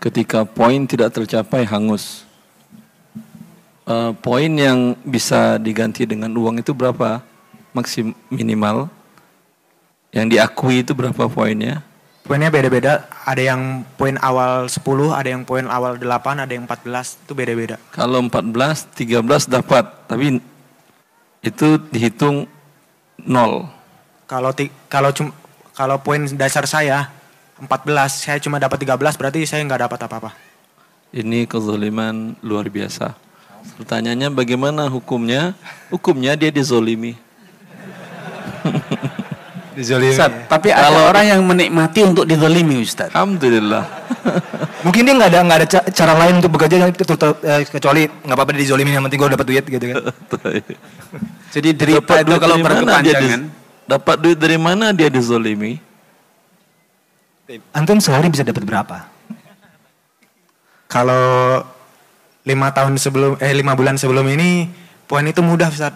[0.00, 2.24] Ketika poin tidak tercapai, hangus.
[3.84, 7.20] Uh, poin yang bisa diganti dengan uang itu berapa?
[7.76, 8.88] Maksim minimal.
[10.08, 11.84] Yang diakui itu berapa poinnya?
[12.30, 13.10] Poinnya beda-beda.
[13.26, 17.18] Ada yang poin awal 10, ada yang poin awal 8, ada yang 14.
[17.26, 17.74] Itu beda-beda.
[17.90, 20.06] Kalau 14, 13 dapat.
[20.06, 20.38] Tapi
[21.42, 22.46] itu dihitung
[23.26, 23.66] nol.
[24.30, 24.54] Kalau
[24.86, 25.34] kalau cum-
[25.74, 27.10] kalau poin dasar saya
[27.58, 30.30] 14, saya cuma dapat 13 berarti saya nggak dapat apa-apa.
[31.10, 33.10] Ini kezaliman luar biasa.
[33.74, 35.58] Pertanyaannya bagaimana hukumnya?
[35.90, 37.18] Hukumnya dia dizolimi.
[39.80, 40.12] Dizolimi.
[40.12, 43.08] Ustaz, tapi ada Kalau- orang yang menikmati untuk dizalimi Ustaz.
[43.16, 43.84] Alhamdulillah.
[44.84, 48.50] Mungkin dia nggak ada nggak ada ca- cara lain untuk bekerja eh, kecuali nggak apa-apa
[48.52, 50.00] dia dizolimin yang penting gue dapat duit gitu kan.
[51.56, 52.84] Jadi derita Dapat itu duit kalau dari mana dia
[53.16, 53.40] berkepanjangan.
[53.88, 55.72] Dapat duit dari mana dia dizolimi?
[57.74, 59.10] Antum sehari bisa dapat berapa?
[60.86, 61.24] Kalau
[62.42, 64.70] lima tahun sebelum eh lima bulan sebelum ini
[65.04, 65.94] poin itu mudah Ustaz.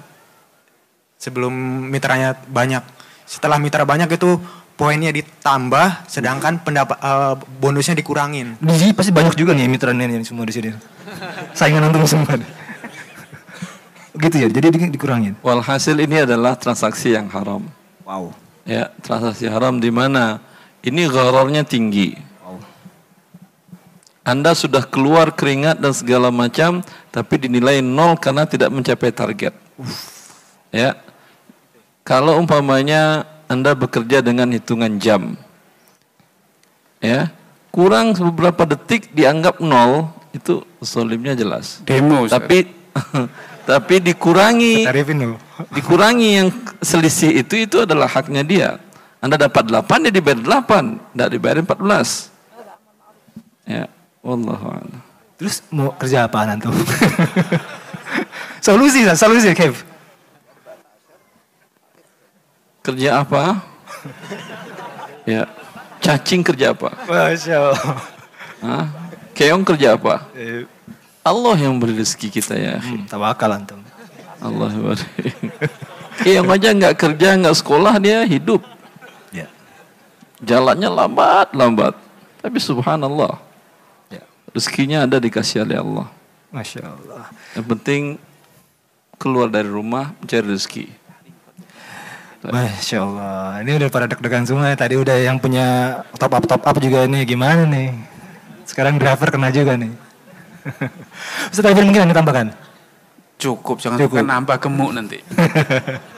[1.18, 1.52] Sebelum
[1.88, 2.82] mitranya banyak.
[3.24, 4.36] Setelah mitra banyak itu
[4.74, 8.58] poinnya ditambah sedangkan pendapat eh, bonusnya dikurangin.
[8.58, 10.70] Di sini pasti banyak juga nih mitra ini semua di sini.
[11.56, 12.36] Saingan antum semua.
[14.14, 15.34] gitu ya, jadi di- dikurangin.
[15.42, 17.66] Walhasil ini adalah transaksi yang haram.
[18.06, 18.30] Wow.
[18.62, 20.38] Ya, transaksi haram di mana
[20.86, 22.14] ini gharornya tinggi.
[24.24, 26.80] Anda sudah keluar keringat dan segala macam,
[27.12, 29.52] tapi dinilai nol karena tidak mencapai target.
[30.72, 30.96] Ya,
[32.04, 35.40] kalau umpamanya Anda bekerja dengan hitungan jam,
[37.00, 37.32] ya,
[37.72, 41.80] kurang beberapa detik dianggap nol, itu zolimnya jelas.
[41.88, 42.28] Demo.
[42.28, 42.68] Tapi
[43.70, 44.84] tapi dikurangi
[45.76, 46.48] dikurangi yang
[46.84, 48.70] selisih itu itu adalah haknya dia.
[49.24, 52.28] Anda dapat 8 dia dibayar 8, tidak dibayar 14.
[53.64, 53.88] Ya,
[54.20, 55.00] wallahu a'lam.
[55.40, 56.76] Terus mau kerja apa antum?
[58.66, 59.93] solusi, solusi, Kev.
[62.84, 63.64] Kerja apa?
[65.24, 65.48] ya,
[66.04, 66.92] cacing kerja apa?
[67.08, 67.96] Masya Allah.
[68.60, 68.84] Hah?
[69.32, 70.28] Keong kerja apa?
[71.24, 72.76] Allah yang beri rezeki kita ya.
[72.76, 73.80] Hmm, tawakal antum.
[74.36, 75.32] Allah beri.
[76.20, 78.60] Keong aja nggak kerja, nggak sekolah dia hidup.
[79.32, 79.48] Ya.
[80.44, 81.96] Jalannya lambat, lambat.
[82.44, 83.40] Tapi subhanallah,
[84.12, 84.20] Ya.
[84.52, 86.06] rezekinya ada dikasih oleh Allah.
[86.52, 87.32] Masya Allah.
[87.56, 88.02] Yang penting
[89.16, 90.86] keluar dari rumah mencari rezeki.
[92.44, 93.64] Masya Allah.
[93.64, 94.76] Ini udah pada deg-degan semua ya.
[94.76, 97.24] Tadi udah yang punya top up top up juga nih.
[97.24, 97.96] Gimana nih?
[98.68, 99.92] Sekarang driver kena juga nih.
[101.52, 102.52] Ustaz Arifin mungkin ada tambahkan?
[103.40, 104.24] Cukup, jangan Cukup.
[104.24, 105.20] Nambah gemuk nanti.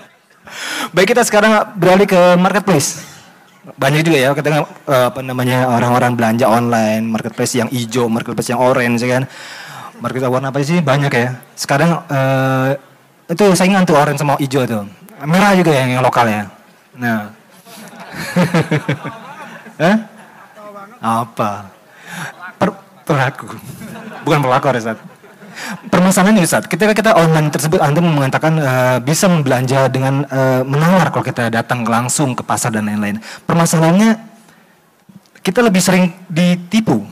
[0.95, 3.03] Baik kita sekarang beralih ke marketplace.
[3.67, 8.63] Banyak juga ya kita eh, apa namanya orang-orang belanja online, marketplace yang hijau, marketplace yang
[8.63, 9.23] orange ya kan.
[9.99, 10.79] Marketplace warna apa sih?
[10.79, 11.39] Banyak ya.
[11.59, 12.79] Sekarang eh,
[13.27, 14.87] itu saingan tuh orange sama hijau tuh.
[15.25, 16.43] Merah juga yang, lokal ya.
[16.93, 17.33] Nah.
[19.81, 19.97] Hah?
[21.25, 21.73] Apa?
[22.61, 22.69] Per,
[23.09, 23.49] pelaku.
[24.29, 24.99] Bukan pelakor ya, Ustaz.
[25.89, 31.25] Permasalahannya Ustaz, ketika kita online tersebut Anda mengatakan eh, bisa membelanja dengan eh, menawar kalau
[31.25, 33.17] kita datang langsung ke pasar dan lain-lain.
[33.49, 34.21] Permasalahannya
[35.41, 37.09] kita lebih sering ditipu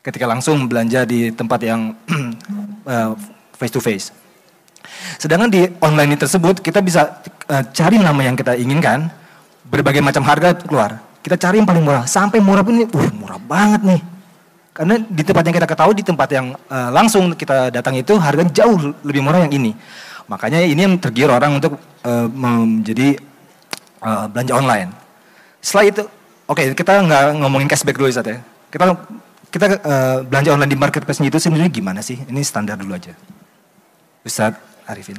[0.00, 1.92] ketika langsung belanja di tempat yang
[3.60, 4.08] face to face.
[5.16, 9.08] Sedangkan di online ini tersebut kita bisa eh, cari nama yang kita inginkan,
[9.66, 11.02] berbagai macam harga keluar.
[11.22, 14.00] Kita cari yang paling murah, sampai murah pun ini, uh murah banget nih.
[14.76, 18.52] Karena di tempat yang kita ketahui, di tempat yang eh, langsung kita datang itu harganya
[18.52, 19.72] jauh lebih murah yang ini.
[20.26, 23.16] Makanya ini yang tergiur orang untuk eh, menjadi
[24.04, 24.90] eh, belanja online.
[25.64, 26.02] Setelah itu,
[26.46, 28.38] oke kita nggak ngomongin cashback dulu Ustaz ya.
[28.68, 28.84] Kita
[29.48, 32.20] kita eh, belanja online di marketplace itu sendiri gimana sih?
[32.20, 33.16] Ini standar dulu aja.
[34.26, 35.18] Ustadz Arifin.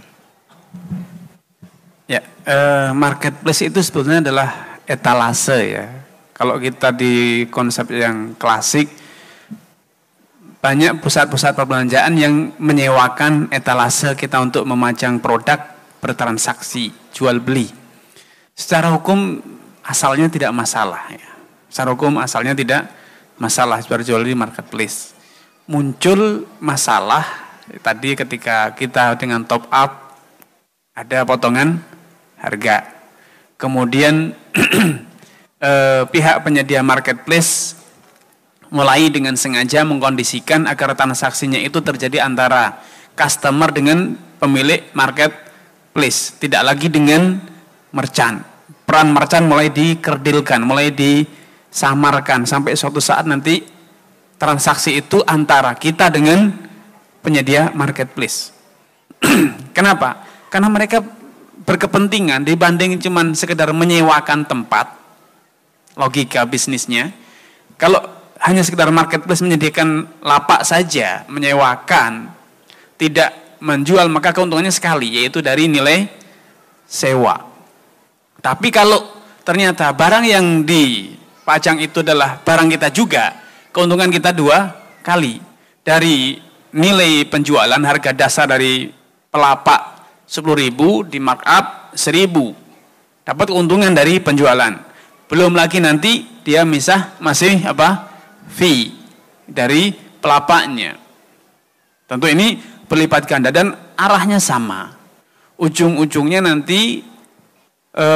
[2.07, 5.85] Ya, eh, marketplace itu sebetulnya adalah etalase ya.
[6.31, 8.87] Kalau kita di konsep yang klasik,
[10.63, 15.59] banyak pusat-pusat perbelanjaan yang menyewakan etalase kita untuk memajang produk
[15.99, 17.67] bertransaksi, jual beli.
[18.57, 19.41] Secara hukum
[19.85, 21.29] asalnya tidak masalah ya.
[21.67, 22.89] Secara hukum asalnya tidak
[23.37, 25.13] masalah jual di marketplace.
[25.67, 27.46] Muncul masalah
[27.83, 30.19] tadi ketika kita dengan top up
[30.95, 31.83] ada potongan
[32.39, 32.87] harga.
[33.59, 34.31] Kemudian
[35.67, 37.75] eh, pihak penyedia marketplace
[38.71, 42.83] mulai dengan sengaja mengkondisikan agar transaksinya itu terjadi antara
[43.15, 47.39] customer dengan pemilik marketplace, tidak lagi dengan
[47.95, 48.43] merchant.
[48.87, 53.63] Peran merchant mulai dikerdilkan, mulai disamarkan sampai suatu saat nanti
[54.37, 56.66] transaksi itu antara kita dengan
[57.27, 58.55] penyedia marketplace.
[59.75, 60.23] Kenapa?
[60.47, 61.03] Karena mereka
[61.67, 64.95] berkepentingan dibanding cuman sekedar menyewakan tempat
[65.99, 67.11] logika bisnisnya.
[67.75, 67.99] Kalau
[68.39, 72.31] hanya sekedar marketplace menyediakan lapak saja, menyewakan,
[72.95, 76.07] tidak menjual maka keuntungannya sekali yaitu dari nilai
[76.87, 77.43] sewa.
[78.39, 79.03] Tapi kalau
[79.43, 83.35] ternyata barang yang dipajang itu adalah barang kita juga,
[83.75, 84.71] keuntungan kita dua
[85.03, 85.43] kali.
[85.83, 88.89] Dari nilai penjualan harga dasar dari
[89.31, 89.81] pelapak
[90.27, 93.27] 10.000 di markup 1.000.
[93.27, 94.73] Dapat keuntungan dari penjualan.
[95.27, 98.07] Belum lagi nanti dia misah masih apa?
[98.47, 98.95] fee
[99.43, 99.91] dari
[100.23, 100.95] pelapaknya.
[102.07, 102.55] Tentu ini
[102.87, 104.95] berlipat ganda dan arahnya sama.
[105.59, 107.03] Ujung-ujungnya nanti
[107.91, 108.07] e,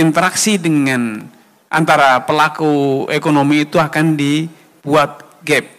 [0.00, 1.20] interaksi dengan
[1.68, 5.73] antara pelaku ekonomi itu akan dibuat gap.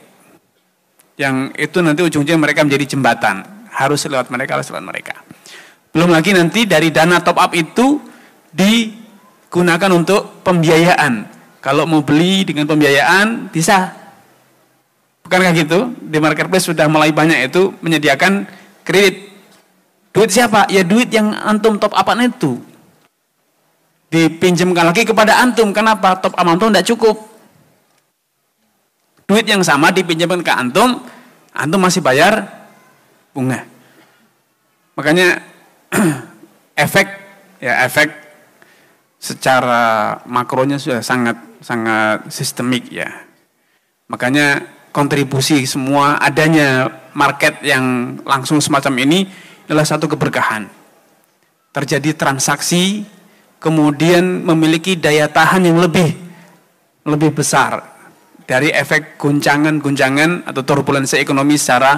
[1.16, 3.44] Yang itu nanti ujungnya mereka menjadi jembatan.
[3.72, 5.16] Harus lewat mereka, harus lewat mereka.
[5.96, 8.04] Belum lagi nanti dari dana top up itu
[8.52, 11.32] digunakan untuk pembiayaan.
[11.64, 13.96] Kalau mau beli dengan pembiayaan bisa.
[15.24, 15.96] Bukankah gitu?
[16.04, 18.46] Di marketplace sudah mulai banyak itu menyediakan
[18.86, 19.34] kredit.
[20.14, 20.70] Duit siapa?
[20.72, 22.60] Ya duit yang antum top up itu.
[24.12, 25.76] Dipinjamkan lagi kepada antum.
[25.76, 26.16] Kenapa?
[26.22, 27.35] Top up antum tidak cukup.
[29.26, 31.02] Duit yang sama dipinjamkan ke antum,
[31.50, 32.46] antum masih bayar
[33.34, 33.66] bunga.
[34.94, 35.42] Makanya
[36.86, 37.08] efek
[37.58, 38.14] ya efek
[39.18, 43.10] secara makronya sudah sangat sangat sistemik ya.
[44.06, 44.62] Makanya
[44.94, 46.86] kontribusi semua adanya
[47.18, 49.26] market yang langsung semacam ini
[49.66, 50.70] adalah satu keberkahan.
[51.74, 53.02] Terjadi transaksi
[53.58, 56.14] kemudian memiliki daya tahan yang lebih
[57.10, 57.95] lebih besar
[58.46, 61.98] dari efek guncangan-guncangan atau turbulensi ekonomi secara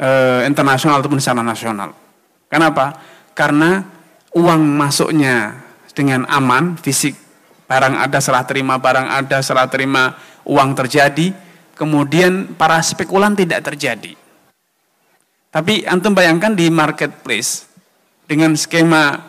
[0.00, 0.08] e,
[0.48, 1.92] internasional ataupun secara nasional.
[2.48, 2.96] Kenapa?
[3.36, 3.84] Karena
[4.32, 5.60] uang masuknya
[5.92, 7.14] dengan aman, fisik
[7.68, 11.32] barang ada serah terima, barang ada serah terima, uang terjadi,
[11.78, 14.16] kemudian para spekulan tidak terjadi.
[15.54, 17.70] Tapi antum bayangkan di marketplace
[18.26, 19.22] dengan skema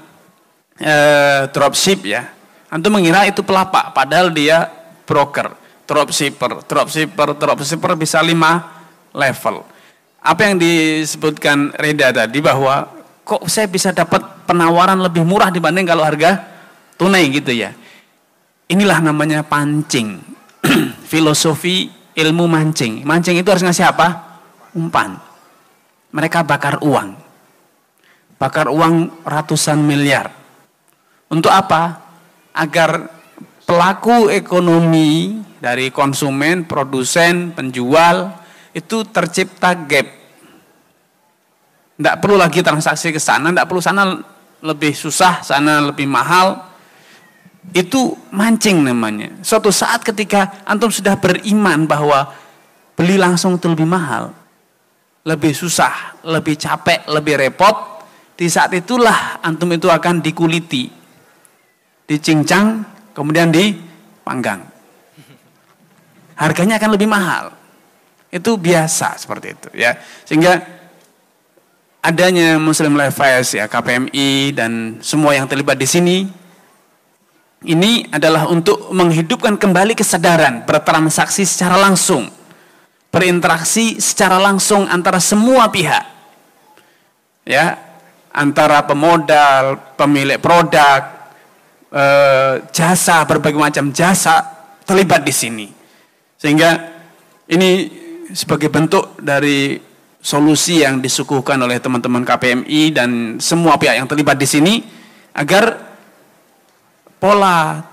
[0.82, 2.26] eh, dropship ya,
[2.74, 4.66] antum mengira itu pelapak, padahal dia
[5.06, 5.54] broker,
[5.86, 9.64] dropshipper, dropshipper, dropshipper bisa lima level.
[10.26, 12.90] Apa yang disebutkan Reda tadi bahwa
[13.22, 16.42] kok saya bisa dapat penawaran lebih murah dibanding kalau harga
[16.98, 17.74] tunai gitu ya.
[18.66, 20.18] Inilah namanya pancing.
[21.12, 23.06] Filosofi ilmu mancing.
[23.06, 24.42] Mancing itu harus ngasih apa?
[24.74, 25.22] Umpan.
[26.10, 27.14] Mereka bakar uang.
[28.42, 30.34] Bakar uang ratusan miliar.
[31.30, 32.02] Untuk apa?
[32.56, 33.15] Agar
[33.66, 38.32] pelaku ekonomi dari konsumen, produsen, penjual
[38.72, 40.08] itu tercipta gap.
[41.96, 44.04] Tidak perlu lagi transaksi ke sana, tidak perlu sana
[44.62, 46.62] lebih susah, sana lebih mahal.
[47.74, 49.42] Itu mancing namanya.
[49.42, 52.30] Suatu saat ketika antum sudah beriman bahwa
[52.94, 54.30] beli langsung itu lebih mahal,
[55.26, 58.06] lebih susah, lebih capek, lebih repot,
[58.38, 60.92] di saat itulah antum itu akan dikuliti,
[62.06, 64.68] dicincang, kemudian dipanggang.
[66.36, 67.56] Harganya akan lebih mahal.
[68.28, 69.96] Itu biasa seperti itu ya.
[70.28, 70.60] Sehingga
[72.06, 76.18] adanya Muslim Life Fires ya KPMI dan semua yang terlibat di sini
[77.66, 82.30] ini adalah untuk menghidupkan kembali kesadaran bertransaksi secara langsung
[83.10, 86.06] berinteraksi secara langsung antara semua pihak
[87.42, 87.80] ya
[88.30, 91.15] antara pemodal pemilik produk
[91.96, 94.44] eh, jasa berbagai macam jasa
[94.84, 95.68] terlibat di sini.
[96.36, 96.76] Sehingga
[97.48, 97.90] ini
[98.36, 99.80] sebagai bentuk dari
[100.26, 104.74] solusi yang disuguhkan oleh teman-teman KPMI dan semua pihak yang terlibat di sini
[105.38, 105.78] agar
[107.22, 107.86] pola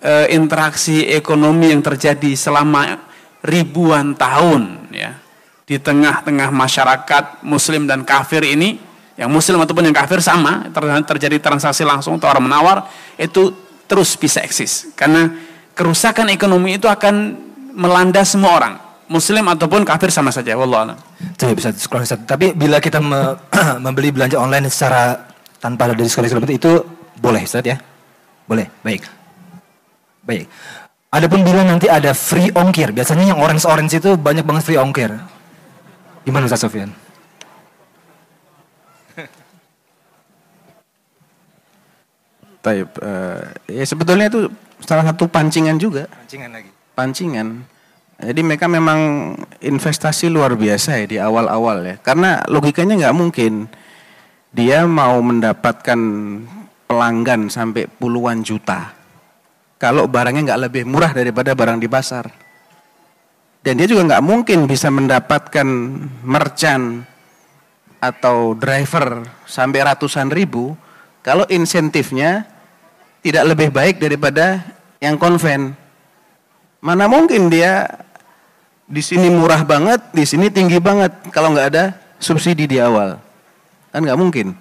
[0.00, 3.04] e, interaksi ekonomi yang terjadi selama
[3.44, 5.12] ribuan tahun ya
[5.68, 8.80] di tengah-tengah masyarakat muslim dan kafir ini
[9.14, 10.68] yang muslim ataupun yang kafir sama
[11.06, 13.54] terjadi transaksi langsung tawar menawar itu
[13.86, 15.30] terus bisa eksis karena
[15.74, 17.38] kerusakan ekonomi itu akan
[17.74, 18.74] melanda semua orang
[19.08, 20.96] muslim ataupun kafir sama saja wallah
[21.36, 21.70] Jadi bisa
[22.24, 23.36] Tapi bila kita me
[23.84, 25.28] membeli belanja online secara
[25.60, 26.72] tanpa ada diskon itu
[27.20, 27.76] boleh Ustaz ya?
[28.44, 28.68] Boleh.
[28.84, 29.02] Baik.
[30.24, 30.46] Baik.
[31.14, 35.14] Adapun bila nanti ada free ongkir, biasanya yang orange-orange itu banyak banget free ongkir.
[36.26, 36.90] Gimana Ustaz Sofian?
[42.64, 44.48] Taib, eh, ya sebetulnya itu
[44.80, 46.08] salah satu pancingan juga.
[46.08, 46.70] Pancingan lagi.
[46.96, 47.48] Pancingan.
[48.16, 51.96] Jadi mereka memang investasi luar biasa ya di awal-awal ya.
[52.00, 53.68] Karena logikanya nggak mungkin
[54.48, 56.00] dia mau mendapatkan
[56.88, 58.96] pelanggan sampai puluhan juta.
[59.76, 62.32] Kalau barangnya nggak lebih murah daripada barang di pasar.
[63.60, 65.68] Dan dia juga nggak mungkin bisa mendapatkan
[66.24, 67.04] merchant
[68.00, 70.76] atau driver sampai ratusan ribu
[71.24, 72.53] kalau insentifnya
[73.24, 74.60] tidak lebih baik daripada
[75.00, 75.72] yang konven.
[76.84, 77.88] Mana mungkin dia
[78.84, 81.84] di sini murah banget, di sini tinggi banget kalau nggak ada
[82.20, 83.16] subsidi di awal.
[83.88, 84.52] Kan nggak mungkin.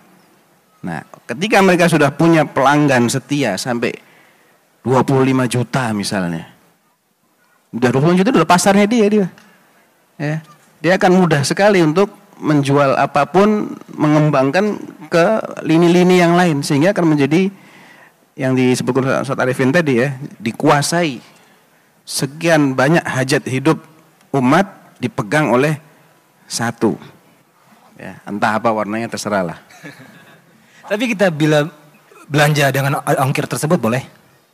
[0.79, 3.91] Nah, ketika mereka sudah punya pelanggan setia sampai
[4.83, 6.47] 25 juta misalnya.
[7.75, 9.27] Udah 25 juta udah pasarnya dia dia.
[10.15, 10.35] Ya.
[10.79, 15.25] Dia akan mudah sekali untuk menjual apa pun, mengembangkan ke
[15.63, 17.47] lini-lini yang lain sehingga akan menjadi
[18.33, 21.21] yang disebutkan Ustaz Arifin tadi ya, dikuasai
[22.03, 23.79] sekian banyak hajat hidup
[24.33, 25.77] umat dipegang oleh
[26.49, 26.97] satu.
[27.95, 29.57] Ya, entah apa warnanya terserah lah.
[30.89, 31.69] Tapi kita bila
[32.27, 34.03] belanja dengan ongkir tersebut boleh?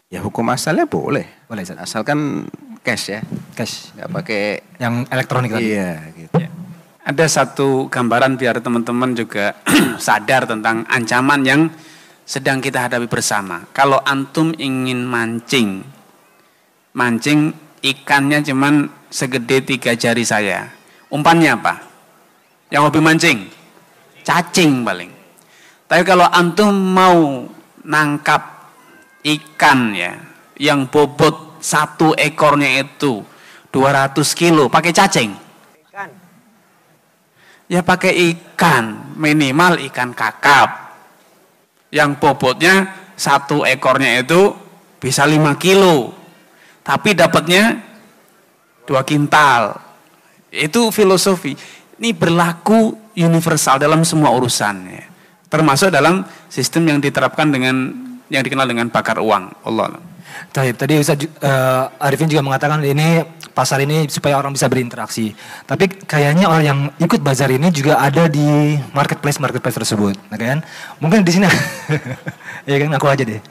[0.10, 1.26] Ya hukum asalnya boleh.
[1.48, 1.80] Boleh Ustaz.
[1.80, 2.50] Asalkan
[2.84, 3.22] cash ya,
[3.56, 3.96] Cash.
[3.96, 4.42] nggak pakai
[4.78, 5.72] Yang elektronik tadi.
[5.72, 6.36] iya gitu.
[7.00, 9.58] Ada satu gambaran biar teman-teman juga
[9.98, 11.62] sadar tentang ancaman yang
[12.30, 13.66] sedang kita hadapi bersama.
[13.74, 15.82] Kalau antum ingin mancing,
[16.94, 20.70] mancing ikannya cuman segede tiga jari saya.
[21.10, 21.74] Umpannya apa?
[22.70, 23.40] Yang hobi mancing?
[24.22, 25.10] Cacing paling.
[25.90, 27.50] Tapi kalau antum mau
[27.82, 28.70] nangkap
[29.26, 30.14] ikan ya,
[30.62, 33.26] yang bobot satu ekornya itu
[33.74, 35.34] 200 kilo, pakai cacing?
[37.70, 40.89] Ya pakai ikan, minimal ikan kakap.
[41.90, 44.54] Yang bobotnya satu ekornya itu
[45.02, 46.14] bisa 5 kilo.
[46.86, 47.90] Tapi dapatnya
[48.90, 49.78] dua kintal.
[50.50, 51.54] Itu filosofi.
[52.02, 54.76] Ini berlaku universal dalam semua urusan.
[54.90, 55.06] Ya.
[55.46, 57.94] Termasuk dalam sistem yang diterapkan dengan
[58.34, 59.54] yang dikenal dengan bakar uang.
[59.70, 60.02] Allah.
[60.50, 63.22] Tadi Ustaz uh, Arifin juga mengatakan ini
[63.60, 65.36] pasar ini supaya orang bisa berinteraksi.
[65.68, 70.64] Tapi kayaknya orang yang ikut bazar ini juga ada di marketplace marketplace tersebut, nah kan?
[71.04, 71.44] Mungkin di sini,
[72.72, 73.44] ya kan aku aja deh.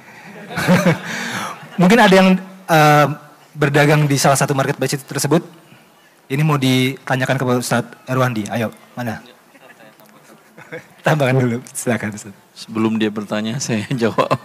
[1.80, 2.40] Mungkin ada yang
[2.72, 3.06] uh,
[3.52, 5.44] berdagang di salah satu marketplace itu tersebut.
[6.28, 8.48] Ini mau ditanyakan ke Ustaz Erwandi.
[8.48, 9.20] Ayo, mana?
[11.04, 12.32] Tambahkan dulu, silakan Ustaz.
[12.56, 14.40] Sebelum dia bertanya, saya jawab.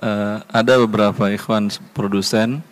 [0.00, 2.64] Eh, ada beberapa ikhwan produsen,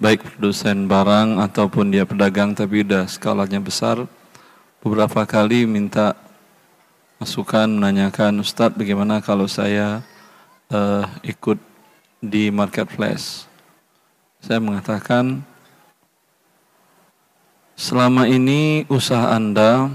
[0.00, 4.08] baik produsen barang ataupun dia pedagang tapi udah skalanya besar,
[4.80, 6.16] beberapa kali minta
[7.20, 10.00] masukan menanyakan Ustadz bagaimana kalau saya
[10.72, 11.60] uh, ikut
[12.24, 13.44] di marketplace.
[14.40, 15.44] Saya mengatakan
[17.76, 19.92] selama ini usaha Anda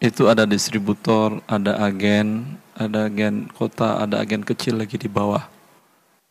[0.00, 5.44] itu ada distributor, ada agen, ada agen kota, ada agen kecil lagi di bawah.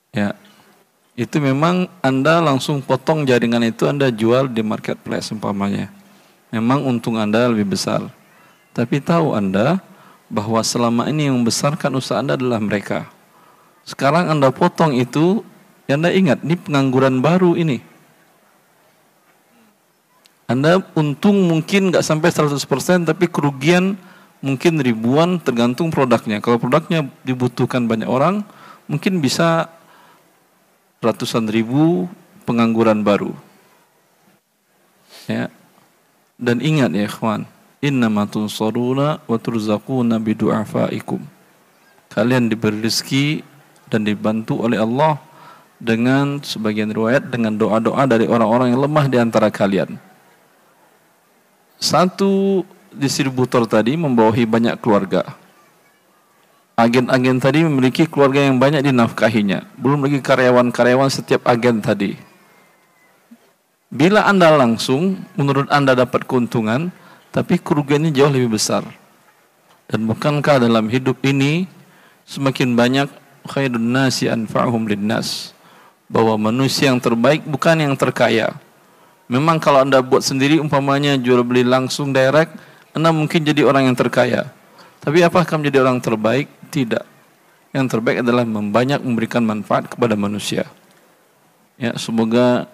[0.09, 0.33] Ya,
[1.19, 5.91] itu memang Anda langsung potong jaringan itu Anda jual di marketplace umpamanya.
[6.47, 8.07] Memang untung Anda lebih besar.
[8.71, 9.83] Tapi tahu Anda
[10.31, 13.11] bahwa selama ini yang membesarkan usaha Anda adalah mereka.
[13.83, 15.43] Sekarang Anda potong itu,
[15.91, 17.83] Anda ingat, ini pengangguran baru ini.
[20.47, 22.63] Anda untung mungkin nggak sampai 100%
[23.05, 23.99] tapi kerugian
[24.39, 26.39] mungkin ribuan tergantung produknya.
[26.39, 28.47] Kalau produknya dibutuhkan banyak orang,
[28.87, 29.67] mungkin bisa
[30.99, 32.07] ratusan ribu
[32.43, 33.31] pengangguran baru.
[35.27, 35.47] Ya.
[36.39, 37.43] Dan ingat ya ikhwan,
[37.83, 41.19] innama tunsaruna wa turzaquna bidu'afaikum.
[42.09, 43.43] Kalian diberi rezeki
[43.91, 45.19] dan dibantu oleh Allah
[45.79, 49.99] dengan sebagian riwayat dengan doa-doa dari orang-orang yang lemah di antara kalian.
[51.79, 55.35] Satu distributor tadi membawahi banyak keluarga
[56.79, 59.67] agen-agen tadi memiliki keluarga yang banyak dinafkahinya.
[59.75, 62.15] Belum lagi karyawan-karyawan setiap agen tadi.
[63.89, 66.93] Bila Anda langsung, menurut Anda dapat keuntungan,
[67.33, 68.85] tapi kerugiannya jauh lebih besar.
[69.89, 71.65] Dan bukankah dalam hidup ini
[72.29, 73.09] semakin banyak
[73.49, 75.57] khairun nasi anfa'hum linnas
[76.05, 78.53] bahwa manusia yang terbaik bukan yang terkaya.
[79.25, 82.53] Memang kalau Anda buat sendiri umpamanya jual beli langsung direct,
[82.93, 84.49] Anda mungkin jadi orang yang terkaya.
[84.99, 86.47] Tapi apakah menjadi orang terbaik?
[86.69, 87.21] Tidak.
[87.69, 90.65] yang terbaik adalah membanyak memberikan manfaat kepada manusia.
[91.77, 92.65] Ya, semoga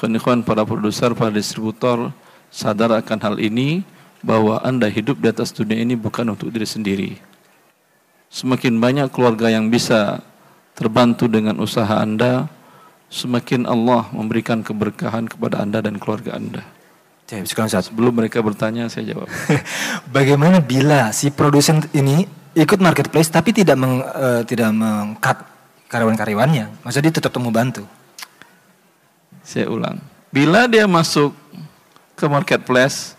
[0.00, 2.08] ikhwan para produser, para distributor
[2.48, 3.84] sadar akan hal ini
[4.24, 7.10] bahwa Anda hidup di atas dunia ini bukan untuk diri sendiri.
[8.32, 10.24] Semakin banyak keluarga yang bisa
[10.74, 12.50] terbantu dengan usaha Anda,
[13.12, 16.64] semakin Allah memberikan keberkahan kepada Anda dan keluarga Anda.
[17.24, 19.28] Jadi, sekarang saat Sebelum mereka bertanya, saya jawab.
[20.16, 25.40] Bagaimana bila si produsen ini ikut marketplace tapi tidak meng, eh, tidak mengkat
[25.88, 26.84] karyawan-karyawannya?
[26.84, 27.88] Maksudnya dia tetap mau bantu.
[29.40, 29.96] Saya ulang.
[30.28, 31.32] Bila dia masuk
[32.12, 33.16] ke marketplace,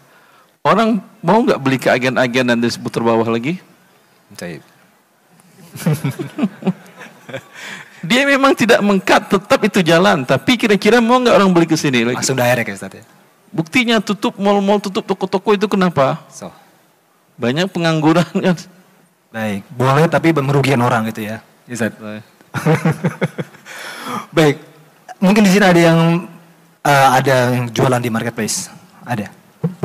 [0.62, 3.58] orang mau nggak beli ke agen-agen dan disebut terbawah lagi?
[4.38, 4.62] Jadi,
[8.06, 10.22] Dia memang tidak mengkat, tetap itu jalan.
[10.24, 12.22] Tapi kira-kira mau nggak orang beli ke sini lagi?
[12.22, 13.04] langsung direct ya Ustaz ya.
[13.56, 16.20] Buktinya tutup mall-mall, tutup toko-toko itu kenapa?
[16.28, 16.52] So,
[17.40, 18.60] Banyak pengangguran kan.
[19.32, 19.64] baik.
[19.72, 21.40] Boleh tapi merugikan orang gitu ya.
[21.68, 21.96] Ustaz.
[24.36, 24.60] Baik.
[25.20, 26.00] Mungkin di sini ada yang
[26.84, 28.72] eh, ada yang jualan di marketplace.
[29.04, 29.32] Ada.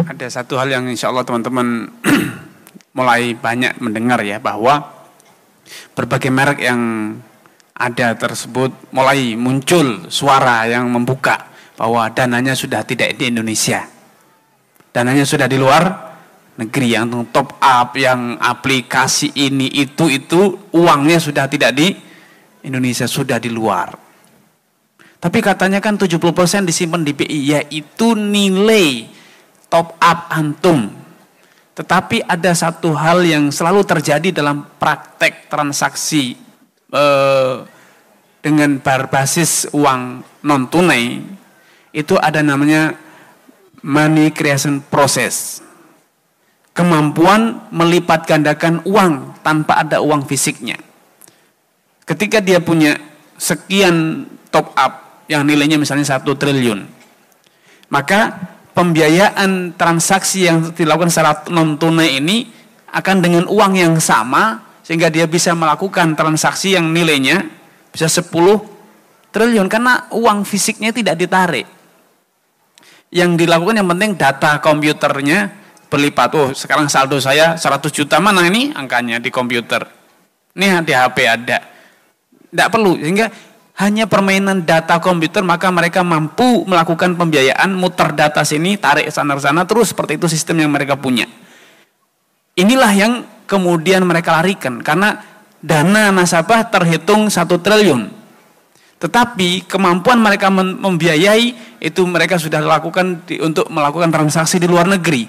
[0.06, 1.90] Ada satu hal yang insya Allah teman-teman
[2.98, 4.86] mulai banyak mendengar ya bahwa
[5.94, 6.80] berbagai merek yang
[7.74, 11.49] ada tersebut mulai muncul suara yang membuka
[11.80, 13.88] bahwa dananya sudah tidak di Indonesia.
[14.92, 16.12] Dananya sudah di luar
[16.60, 21.88] negeri yang top up, yang aplikasi ini itu itu uangnya sudah tidak di
[22.68, 23.96] Indonesia, sudah di luar.
[25.16, 29.08] Tapi katanya kan 70% disimpan di BI, yaitu nilai
[29.72, 30.92] top up antum.
[31.72, 36.36] Tetapi ada satu hal yang selalu terjadi dalam praktek transaksi
[36.92, 37.56] eh,
[38.44, 40.00] dengan berbasis uang
[40.44, 41.39] non tunai
[41.90, 42.94] itu ada namanya
[43.82, 45.64] money creation process.
[46.70, 50.78] Kemampuan melipat gandakan uang tanpa ada uang fisiknya.
[52.06, 52.96] Ketika dia punya
[53.36, 56.86] sekian top up yang nilainya misalnya satu triliun,
[57.90, 58.38] maka
[58.74, 62.46] pembiayaan transaksi yang dilakukan secara non tunai ini
[62.90, 67.46] akan dengan uang yang sama sehingga dia bisa melakukan transaksi yang nilainya
[67.94, 68.30] bisa 10
[69.30, 71.66] triliun karena uang fisiknya tidak ditarik.
[73.10, 75.50] Yang dilakukan yang penting data komputernya
[75.90, 76.30] berlipat.
[76.38, 79.82] Oh, sekarang saldo saya 100 juta mana ini angkanya di komputer.
[80.54, 81.58] Ini di HP ada.
[82.50, 83.26] Tidak perlu sehingga
[83.80, 89.64] hanya permainan data komputer maka mereka mampu melakukan pembiayaan muter data sini tarik sana sana
[89.64, 91.24] terus seperti itu sistem yang mereka punya
[92.60, 95.24] inilah yang kemudian mereka larikan karena
[95.64, 98.19] dana nasabah terhitung satu triliun
[99.00, 104.84] tetapi kemampuan mereka mem- membiayai itu mereka sudah lakukan di- untuk melakukan transaksi di luar
[104.84, 105.24] negeri.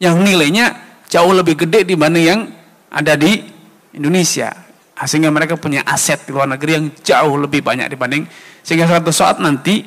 [0.00, 0.66] Yang nilainya
[1.04, 2.40] jauh lebih gede dibanding yang
[2.88, 3.44] ada di
[3.92, 4.56] Indonesia.
[5.02, 8.24] Sehingga mereka punya aset di luar negeri yang jauh lebih banyak dibanding.
[8.64, 9.84] Sehingga suatu saat nanti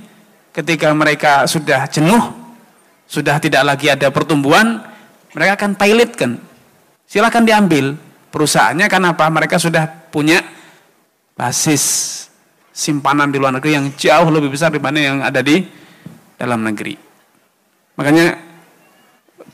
[0.53, 2.21] ketika mereka sudah jenuh
[3.09, 4.81] sudah tidak lagi ada pertumbuhan
[5.33, 6.37] mereka akan pilotkan.
[7.09, 7.97] Silakan diambil
[8.29, 9.25] perusahaannya karena apa?
[9.25, 10.41] Mereka sudah punya
[11.33, 12.25] basis
[12.75, 15.63] simpanan di luar negeri yang jauh lebih besar dibanding yang ada di
[16.35, 16.99] dalam negeri
[17.95, 18.35] makanya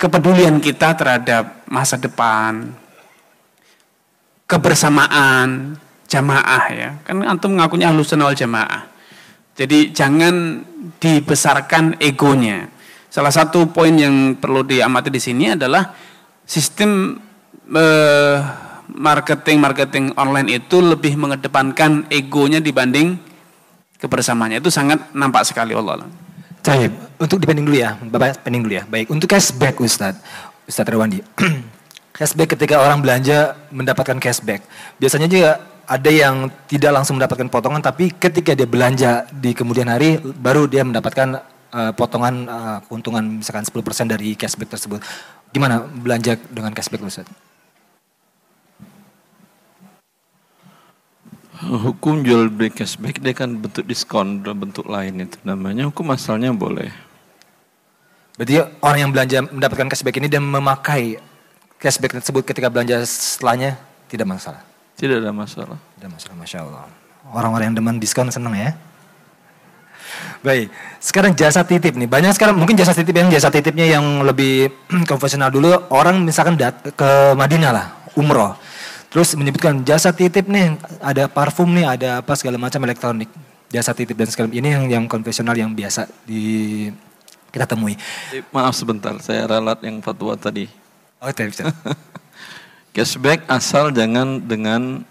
[0.01, 2.74] kepedulian kita terhadap masa depan
[4.51, 5.80] kebersamaan
[6.11, 6.89] jamaah ya.
[7.07, 8.91] Kan antum mengakunya ahlus jamaah.
[9.55, 10.59] Jadi jangan
[10.99, 12.67] dibesarkan egonya.
[13.07, 15.95] Salah satu poin yang perlu diamati di sini adalah
[16.43, 17.15] sistem
[17.72, 18.38] eh,
[18.96, 23.16] marketing marketing online itu lebih mengedepankan egonya dibanding
[24.02, 24.60] kebersamaannya.
[24.60, 26.08] Itu sangat nampak sekali Allah.
[26.62, 28.84] Taib, untuk dipending dulu ya, Bapak pending dulu ya.
[28.86, 30.22] Baik, untuk cashback Ustadz,
[30.70, 31.26] Ustadz Rewandi.
[32.18, 34.62] cashback ketika orang belanja mendapatkan cashback.
[35.02, 35.58] Biasanya juga
[35.89, 40.86] ada yang tidak langsung mendapatkan potongan, tapi ketika dia belanja di kemudian hari, baru dia
[40.86, 41.42] mendapatkan
[41.74, 45.02] uh, potongan uh, keuntungan misalkan 10% dari cashback tersebut.
[45.50, 47.51] Gimana belanja dengan cashback Ustadz?
[51.62, 56.49] Hukum jual beli cashback dia kan bentuk diskon dan bentuk lain itu namanya hukum asalnya
[56.49, 56.89] boleh.
[58.34, 61.22] Berarti orang yang belanja mendapatkan cashback ini dan memakai
[61.78, 63.78] cashback tersebut ketika belanja setelahnya
[64.09, 64.66] tidak masalah.
[64.97, 65.78] Tidak ada masalah.
[65.97, 66.89] Tidak masalah, masya Allah.
[67.30, 68.74] Orang-orang yang demen diskon senang ya.
[70.41, 72.09] Baik, sekarang jasa titip nih.
[72.09, 74.74] Banyak sekarang mungkin jasa titip yang jasa titipnya yang lebih
[75.09, 75.70] konvensional dulu.
[75.93, 77.88] Orang misalkan dat ke Madinah lah,
[78.18, 78.57] umroh.
[79.12, 83.28] Terus menyebutkan jasa titip nih, ada parfum nih, ada apa segala macam elektronik.
[83.68, 86.88] Jasa titip dan segala ini yang yang konvensional yang biasa di
[87.51, 87.99] kita temui.
[88.55, 90.72] Maaf sebentar, saya ralat yang fatwa tadi.
[91.20, 91.64] Oh, tidak bisa.
[92.95, 95.03] Cashback asal jangan dengan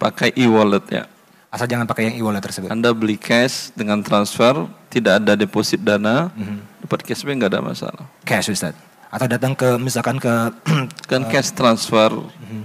[0.00, 1.04] pakai e-wallet ya.
[1.52, 2.72] Asal jangan pakai yang e-wallet tersebut.
[2.72, 6.32] Anda beli cash dengan transfer, tidak ada deposit dana,
[6.80, 8.04] dapat cashback nggak ada masalah.
[8.24, 8.72] Cash Ustaz.
[9.12, 10.32] Atau datang ke misalkan ke
[11.12, 12.61] Kan cash transfer ya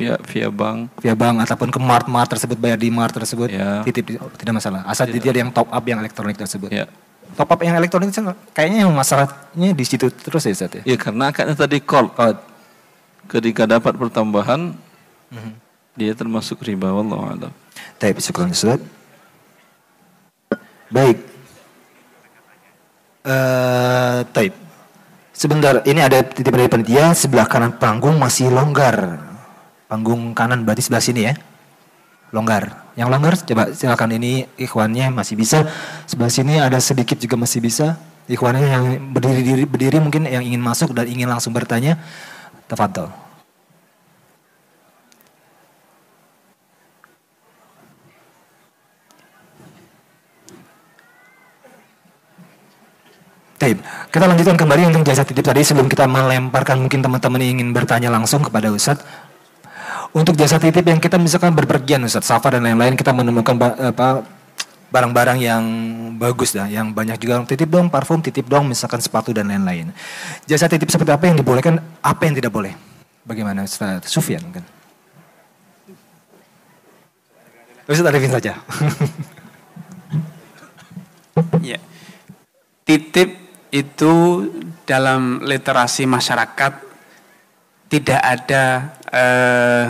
[0.00, 0.78] via bank.
[1.04, 3.84] via bank ataupun ke mart-mart tersebut bayar di mart tersebut Ya.
[3.84, 4.80] titip tidak masalah.
[4.88, 6.72] Asal tidak ada yang top up yang elektronik tersebut.
[6.72, 6.88] Ya.
[7.36, 8.20] Top up yang elektronik itu
[8.56, 10.82] kayaknya yang masalahnya di situ terus ya Ustaz ya.
[10.82, 12.38] Ya karena akadnya tadi call out.
[13.30, 14.74] Ketika dapat pertambahan,
[15.94, 16.90] dia termasuk riba.
[16.90, 17.52] Wallahu a'lam.
[18.02, 18.82] Baik, syukur Ustaz.
[20.90, 21.22] Baik.
[23.22, 24.54] Eh, taib.
[25.30, 29.29] Sebentar, ini ada titip dari panitia sebelah kanan panggung masih longgar.
[29.90, 31.34] Panggung kanan berarti sebelah sini ya.
[32.30, 32.94] Longgar.
[32.94, 35.66] Yang longgar coba silakan ini ikhwannya masih bisa.
[36.06, 37.98] Sebelah sini ada sedikit juga masih bisa.
[38.30, 41.98] Ikhwannya yang berdiri diri berdiri mungkin yang ingin masuk dan ingin langsung bertanya.
[42.70, 43.10] Tafadhol.
[53.58, 53.82] Taib.
[54.14, 58.46] Kita lanjutkan kembali untuk jasa titip tadi sebelum kita melemparkan mungkin teman-teman ingin bertanya langsung
[58.46, 59.29] kepada Ustadz.
[60.10, 64.26] Untuk jasa titip yang kita misalkan berpergian Ustadz, Safa dan lain-lain kita menemukan apa
[64.90, 65.62] barang-barang yang
[66.18, 69.94] bagus dah, yang banyak juga titip dong parfum, titip dong misalkan sepatu dan lain-lain.
[70.50, 72.74] Jasa titip seperti apa yang dibolehkan, apa yang tidak boleh?
[73.22, 74.66] Bagaimana Ustadz Sufyan mungkin?
[77.86, 78.52] Ustadz Arifin saja.
[81.64, 81.78] Ya.
[82.84, 83.32] Titip
[83.70, 84.14] itu
[84.84, 86.89] dalam literasi masyarakat
[87.90, 88.64] tidak ada
[89.10, 89.84] eh,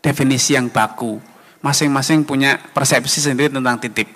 [0.00, 1.20] definisi yang baku.
[1.60, 4.08] Masing-masing punya persepsi sendiri tentang titip.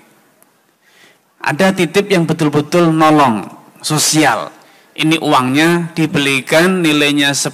[1.45, 3.45] Ada titip yang betul-betul nolong,
[3.85, 4.49] sosial.
[4.97, 7.53] Ini uangnya dibelikan nilainya 10,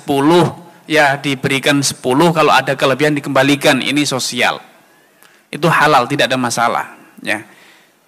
[0.87, 1.99] ya diberikan 10
[2.31, 3.83] kalau ada kelebihan dikembalikan.
[3.83, 4.63] Ini sosial.
[5.51, 7.43] Itu halal, tidak ada masalah, ya.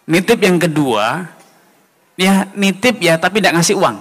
[0.07, 1.26] Nitip yang kedua,
[2.14, 3.99] ya nitip ya tapi tidak ngasih uang.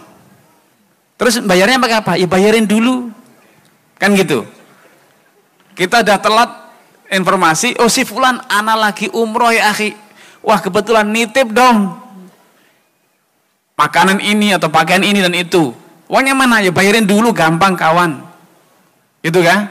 [1.18, 2.14] Terus bayarnya pakai apa?
[2.18, 3.10] Ya bayarin dulu.
[4.02, 4.50] Kan gitu.
[5.78, 6.52] Kita udah telat
[7.14, 9.94] informasi, oh si fulan ana lagi umroh ya akhi.
[10.42, 12.02] Wah kebetulan nitip dong.
[13.78, 15.70] Makanan ini atau pakaian ini dan itu.
[16.10, 16.66] Uangnya mana?
[16.66, 18.26] Ya bayarin dulu gampang kawan.
[19.22, 19.70] Gitu kan?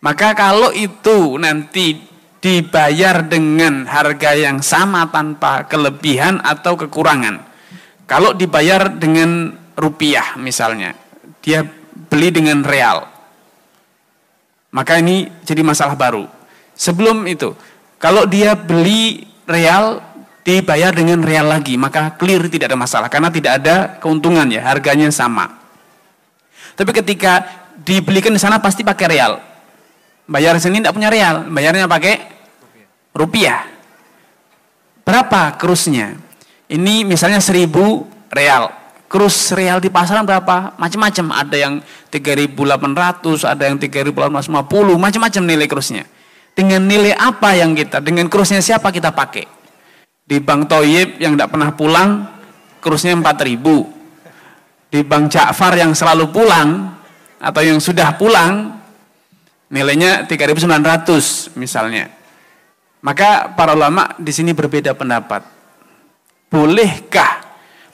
[0.00, 2.00] Maka kalau itu nanti
[2.40, 7.44] dibayar dengan harga yang sama tanpa kelebihan atau kekurangan.
[8.08, 10.96] Kalau dibayar dengan rupiah misalnya,
[11.44, 11.62] dia
[12.08, 13.19] beli dengan real.
[14.70, 16.26] Maka ini jadi masalah baru.
[16.78, 17.52] Sebelum itu,
[17.98, 20.00] kalau dia beli real
[20.46, 25.10] dibayar dengan real lagi, maka clear tidak ada masalah karena tidak ada keuntungan ya, harganya
[25.12, 25.60] sama.
[26.78, 27.44] Tapi ketika
[27.84, 29.32] dibelikan di sana pasti pakai real.
[30.30, 32.14] Bayar sini tidak punya real, bayarnya pakai
[33.12, 33.66] rupiah.
[35.02, 36.14] Berapa krusnya?
[36.70, 37.66] Ini misalnya 1000
[38.30, 38.79] real.
[39.10, 40.78] Krus real di pasaran berapa?
[40.78, 41.42] Macam-macam.
[41.42, 41.74] Ada yang
[42.14, 44.46] 3.800, ada yang 3.850,
[44.94, 46.06] macam-macam nilai krusnya.
[46.54, 49.50] Dengan nilai apa yang kita, dengan krusnya siapa kita pakai?
[50.22, 52.10] Di Bank Toyib yang tidak pernah pulang,
[52.78, 54.94] krusnya 4.000.
[54.94, 56.94] Di Bank Ja'far yang selalu pulang,
[57.42, 58.78] atau yang sudah pulang,
[59.74, 62.14] nilainya 3.900 misalnya.
[63.02, 65.42] Maka para ulama di sini berbeda pendapat.
[66.46, 67.39] Bolehkah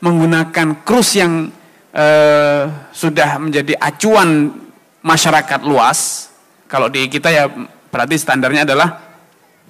[0.00, 1.48] menggunakan krus yang
[1.92, 4.52] eh, sudah menjadi acuan
[5.00, 6.30] masyarakat luas?
[6.66, 7.46] Kalau di kita ya
[7.88, 9.00] berarti standarnya adalah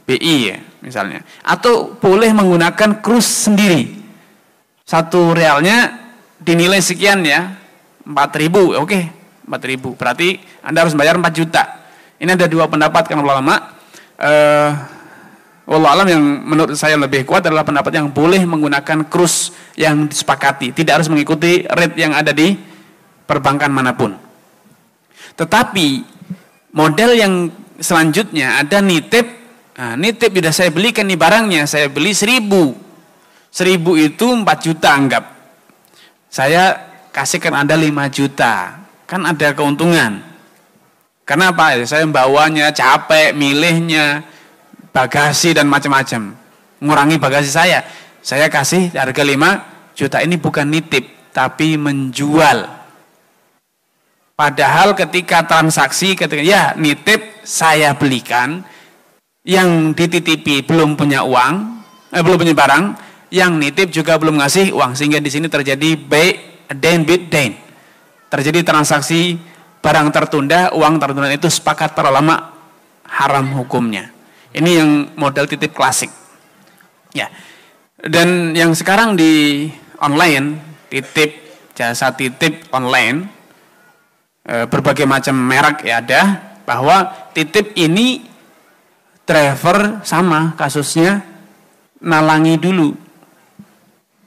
[0.07, 1.21] BI ya misalnya.
[1.43, 4.07] Atau boleh menggunakan krus sendiri.
[4.87, 5.99] Satu realnya
[6.39, 7.59] dinilai sekian ya,
[8.07, 9.01] 4000 oke,
[9.51, 11.63] 4000 Berarti Anda harus bayar 4 juta.
[12.17, 13.77] Ini ada dua pendapat kan ulama.
[14.17, 14.71] Eh,
[15.67, 20.71] Allah alam yang menurut saya lebih kuat adalah pendapat yang boleh menggunakan krus yang disepakati,
[20.71, 22.55] tidak harus mengikuti rate yang ada di
[23.27, 24.15] perbankan mana pun.
[25.35, 25.87] Tetapi
[26.71, 27.51] model yang
[27.83, 29.27] selanjutnya ada nitip,
[29.75, 32.71] nah, nitip sudah saya belikan nih barangnya, saya beli seribu,
[33.51, 35.25] seribu itu 4 juta anggap,
[36.31, 36.79] saya
[37.11, 40.23] kasihkan anda 5 juta, kan ada keuntungan.
[41.27, 41.75] Karena apa?
[41.83, 44.23] Saya membawanya capek, milihnya,
[44.97, 46.33] bagasi dan macam-macam.
[46.81, 47.85] Ngurangi bagasi saya.
[48.25, 52.65] Saya kasih harga 5 juta ini bukan nitip, tapi menjual.
[54.33, 58.65] Padahal ketika transaksi, ketika ya nitip saya belikan,
[59.47, 61.55] yang dititipi belum punya uang,
[62.11, 62.85] eh, belum punya barang,
[63.31, 67.55] yang nitip juga belum ngasih uang, sehingga di sini terjadi bay dan bid dain.
[68.27, 69.39] Terjadi transaksi
[69.79, 72.53] barang tertunda, uang tertunda itu sepakat para ulama
[73.07, 74.16] haram hukumnya.
[74.57, 74.91] Ini yang
[75.21, 76.09] model titip klasik.
[77.13, 77.29] Ya.
[78.01, 79.69] Dan yang sekarang di
[80.01, 80.57] online,
[80.89, 81.45] titip
[81.77, 83.29] jasa titip online
[84.49, 86.23] e, berbagai macam merek ya ada
[86.65, 88.25] bahwa titip ini
[89.29, 91.21] driver sama kasusnya
[92.01, 92.97] nalangi dulu.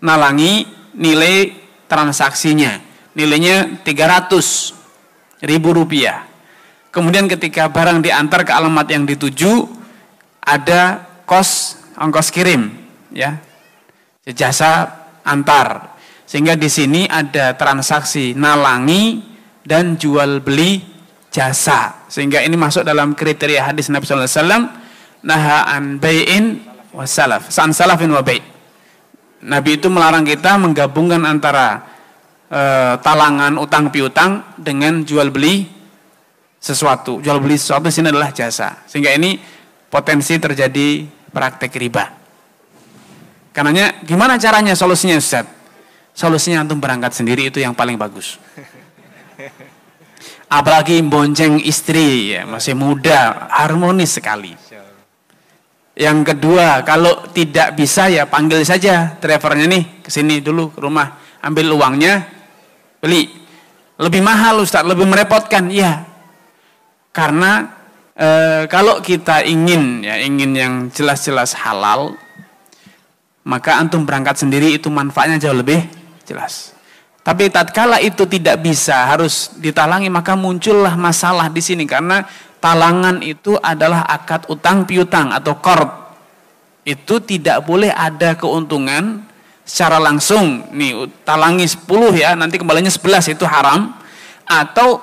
[0.06, 1.58] Nalangi nilai
[1.90, 2.78] transaksinya.
[3.18, 6.30] Nilainya 300 ribu rupiah.
[6.94, 9.79] Kemudian ketika barang diantar ke alamat yang dituju
[10.50, 12.74] ada kos ongkos kirim
[13.14, 13.38] ya.
[14.26, 14.90] Jasa
[15.26, 15.98] antar.
[16.30, 19.22] Sehingga di sini ada transaksi nalangi
[19.66, 20.82] dan jual beli
[21.34, 22.06] jasa.
[22.10, 24.64] Sehingga ini masuk dalam kriteria hadis Nabi sallallahu alaihi wasallam
[25.26, 26.46] naha an bai'in
[26.94, 27.50] wasalaf.
[27.50, 28.42] San salafin wa bai'.
[29.40, 31.82] Nabi itu melarang kita menggabungkan antara
[32.52, 32.62] e,
[33.00, 35.64] talangan utang piutang dengan jual beli
[36.60, 37.24] sesuatu.
[37.24, 38.84] Jual beli sesuatu di sini adalah jasa.
[38.84, 39.40] Sehingga ini
[39.90, 42.06] potensi terjadi praktek riba.
[43.50, 45.46] Karenanya gimana caranya solusinya Ustaz?
[46.14, 48.38] Solusinya antum berangkat sendiri itu yang paling bagus.
[50.50, 54.54] Apalagi bonceng istri ya, masih muda, harmonis sekali.
[56.00, 61.20] Yang kedua, kalau tidak bisa ya panggil saja drivernya nih ke sini dulu ke rumah,
[61.44, 62.26] ambil uangnya,
[63.04, 63.30] beli.
[64.00, 65.68] Lebih mahal Ustaz, lebih merepotkan.
[65.68, 66.08] Ya,
[67.12, 67.79] karena
[68.20, 68.30] e,
[68.68, 72.20] kalau kita ingin ya ingin yang jelas-jelas halal,
[73.48, 75.88] maka antum berangkat sendiri itu manfaatnya jauh lebih
[76.28, 76.76] jelas.
[77.24, 82.26] Tapi tatkala itu tidak bisa harus ditalangi maka muncullah masalah di sini karena
[82.58, 85.90] talangan itu adalah akad utang piutang atau korb.
[86.88, 89.30] Itu tidak boleh ada keuntungan
[89.62, 90.74] secara langsung.
[90.74, 91.86] Nih talangi 10
[92.18, 93.94] ya, nanti kembalinya 11 itu haram
[94.50, 94.98] atau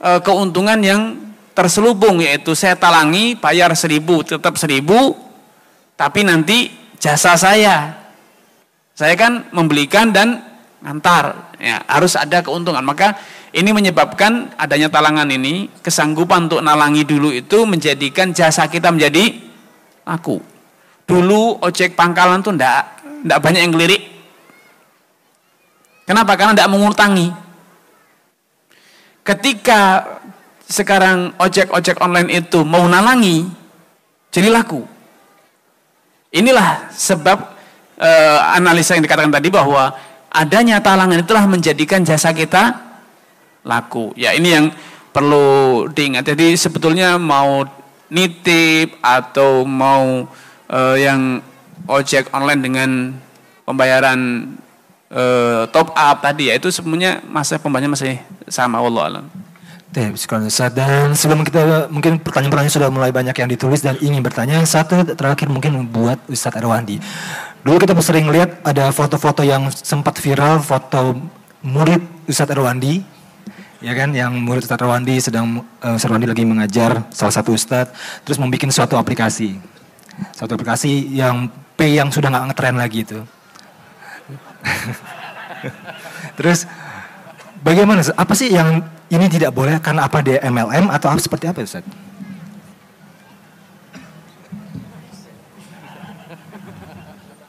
[0.00, 1.25] e, keuntungan yang
[1.56, 5.16] terselubung yaitu saya talangi bayar seribu tetap seribu
[5.96, 6.68] tapi nanti
[7.00, 8.04] jasa saya.
[8.92, 10.44] Saya kan membelikan dan
[10.84, 11.56] ngantar.
[11.56, 12.84] Ya harus ada keuntungan.
[12.84, 13.16] Maka
[13.56, 19.32] ini menyebabkan adanya talangan ini kesanggupan untuk nalangi dulu itu menjadikan jasa kita menjadi
[20.04, 20.36] laku.
[21.08, 24.02] Dulu ojek pangkalan tuh ndak ndak banyak yang ngelirik.
[26.04, 26.36] Kenapa?
[26.36, 27.28] Karena ndak mengutangi.
[29.24, 30.06] Ketika
[30.66, 33.46] sekarang ojek-ojek online itu mau nalangi,
[34.34, 34.82] jadi laku.
[36.34, 37.38] Inilah sebab
[37.96, 38.10] e,
[38.58, 39.94] analisa yang dikatakan tadi bahwa
[40.28, 42.76] adanya talangan itulah menjadikan jasa kita
[43.62, 44.10] laku.
[44.18, 44.66] Ya ini yang
[45.14, 46.26] perlu diingat.
[46.28, 47.64] Jadi sebetulnya mau
[48.10, 50.26] nitip atau mau
[50.66, 51.40] e, yang
[51.86, 52.90] ojek online dengan
[53.62, 54.50] pembayaran
[55.14, 55.22] e,
[55.70, 58.14] top up tadi ya itu sebenarnya masa pembayarannya masih
[58.50, 59.45] sama Allah alam.
[59.96, 65.48] Dan sebelum kita mungkin pertanyaan-pertanyaan sudah mulai banyak yang ditulis dan ingin bertanya, satu terakhir
[65.48, 67.00] mungkin buat Ustadz Erwandi.
[67.64, 71.16] Dulu kita sering lihat ada foto-foto yang sempat viral, foto
[71.64, 73.02] murid Ustadz Erwandi,
[73.80, 78.22] ya kan, yang murid Ustadz Erwandi sedang uh, Ustadz Erwandi lagi mengajar salah satu Ustadz,
[78.22, 79.58] terus membuat suatu aplikasi,
[80.36, 83.20] suatu aplikasi yang P yang sudah nggak ngetren lagi itu.
[86.38, 86.68] terus
[87.66, 88.06] bagaimana?
[88.14, 91.82] Apa sih yang ini tidak boleh karena apa dia MLM atau apa seperti apa Ustaz?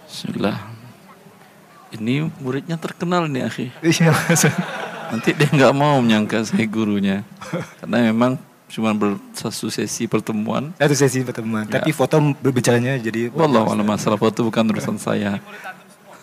[0.09, 0.57] Bismillah.
[1.93, 3.69] Ini muridnya terkenal nih akhi.
[3.85, 4.11] Iya.
[5.13, 7.21] Nanti dia nggak mau menyangka saya gurunya.
[7.79, 8.91] Karena memang cuma
[9.31, 10.73] satu sesi pertemuan.
[10.75, 11.69] Satu sesi pertemuan.
[11.69, 11.79] Ya.
[11.79, 13.29] Tapi foto berbicaranya jadi.
[13.31, 15.39] Wallah, masalah foto bukan urusan saya.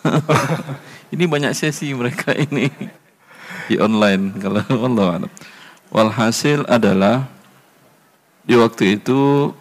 [1.14, 2.68] ini banyak sesi mereka ini
[3.68, 5.28] di online kalau Allah
[5.94, 7.30] Walhasil adalah
[8.44, 9.52] di waktu itu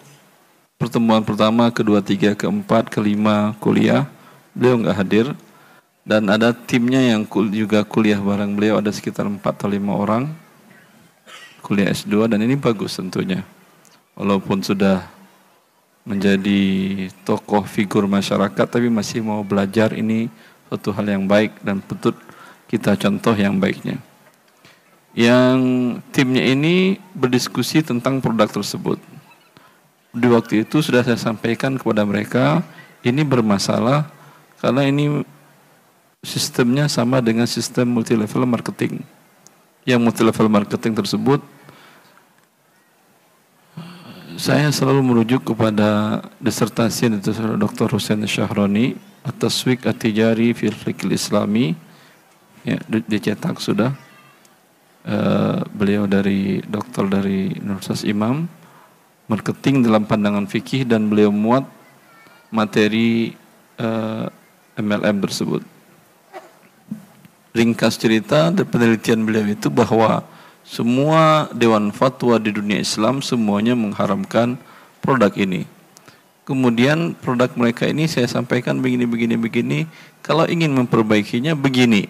[0.81, 4.09] pertemuan pertama, kedua, tiga, keempat, kelima kuliah
[4.57, 5.27] beliau nggak hadir.
[6.03, 10.27] Dan ada timnya yang juga kuliah bareng beliau ada sekitar empat atau lima orang.
[11.63, 13.47] Kuliah S2 dan ini bagus tentunya.
[14.19, 15.07] Walaupun sudah
[16.03, 16.61] menjadi
[17.23, 20.27] tokoh figur masyarakat tapi masih mau belajar ini
[20.67, 22.11] suatu hal yang baik dan betul
[22.73, 24.01] kita contoh yang baiknya.
[25.13, 25.61] Yang
[26.09, 28.97] timnya ini berdiskusi tentang produk tersebut.
[30.09, 32.65] Di waktu itu sudah saya sampaikan kepada mereka,
[33.05, 34.09] ini bermasalah
[34.57, 35.21] karena ini
[36.25, 39.05] sistemnya sama dengan sistem multi level marketing.
[39.85, 41.45] Yang multi level marketing tersebut
[44.33, 47.85] saya selalu merujuk kepada disertasi dari Dr.
[47.93, 50.73] Hussein Syahroni atas Wik Atijari fil
[51.13, 51.92] Islami
[52.63, 53.91] ya dicetak sudah
[55.07, 58.47] uh, beliau dari dokter dari Universitas Imam
[59.27, 61.63] marketing dalam pandangan fikih dan beliau muat
[62.53, 63.33] materi
[63.79, 65.63] uh, eh, MLM tersebut.
[67.53, 70.25] Ringkas cerita dan penelitian beliau itu bahwa
[70.65, 74.57] semua dewan fatwa di dunia Islam semuanya mengharamkan
[75.01, 75.69] produk ini.
[76.43, 79.79] Kemudian produk mereka ini saya sampaikan begini begini begini,
[80.19, 82.09] kalau ingin memperbaikinya begini.